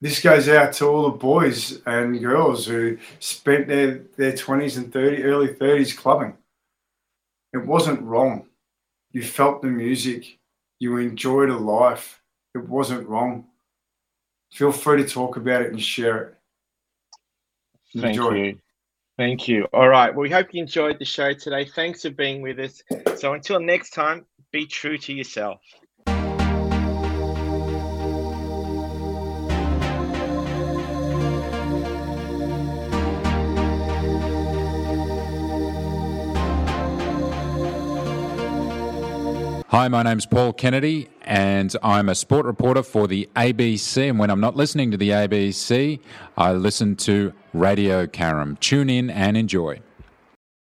this 0.00 0.22
goes 0.22 0.48
out 0.48 0.72
to 0.74 0.86
all 0.86 1.10
the 1.10 1.18
boys 1.18 1.82
and 1.86 2.20
girls 2.20 2.66
who 2.66 2.98
spent 3.18 3.68
their, 3.68 4.04
their 4.16 4.32
20s 4.32 4.76
and 4.76 4.92
30, 4.92 5.22
early 5.24 5.48
30s 5.48 5.96
clubbing. 5.96 6.36
It 7.52 7.66
wasn't 7.66 8.02
wrong. 8.02 8.46
You 9.12 9.22
felt 9.22 9.60
the 9.60 9.68
music. 9.68 10.38
You 10.78 10.96
enjoyed 10.98 11.50
a 11.50 11.56
life. 11.56 12.20
It 12.54 12.68
wasn't 12.68 13.08
wrong. 13.08 13.46
Feel 14.52 14.72
free 14.72 15.02
to 15.02 15.08
talk 15.08 15.36
about 15.36 15.62
it 15.62 15.72
and 15.72 15.82
share 15.82 16.22
it. 16.22 16.34
Thank 18.00 18.16
Enjoy. 18.16 18.34
you. 18.34 18.58
Thank 19.16 19.46
you. 19.48 19.66
All 19.72 19.88
right. 19.88 20.12
Well, 20.14 20.22
we 20.22 20.30
hope 20.30 20.52
you 20.52 20.62
enjoyed 20.62 20.98
the 20.98 21.04
show 21.04 21.32
today. 21.32 21.64
Thanks 21.64 22.02
for 22.02 22.10
being 22.10 22.42
with 22.42 22.58
us. 22.58 22.82
So 23.16 23.34
until 23.34 23.60
next 23.60 23.90
time, 23.90 24.26
be 24.52 24.66
true 24.66 24.98
to 24.98 25.12
yourself. 25.12 25.60
Hi, 39.74 39.88
my 39.88 40.04
name's 40.04 40.24
Paul 40.24 40.52
Kennedy, 40.52 41.08
and 41.22 41.74
I'm 41.82 42.08
a 42.08 42.14
sport 42.14 42.46
reporter 42.46 42.84
for 42.84 43.08
the 43.08 43.28
ABC. 43.34 44.08
And 44.08 44.20
when 44.20 44.30
I'm 44.30 44.38
not 44.38 44.54
listening 44.54 44.92
to 44.92 44.96
the 44.96 45.10
ABC, 45.10 45.98
I 46.38 46.52
listen 46.52 46.94
to 46.98 47.32
Radio 47.52 48.06
Carrum. 48.06 48.56
Tune 48.60 48.88
in 48.88 49.10
and 49.10 49.36
enjoy. 49.36 49.80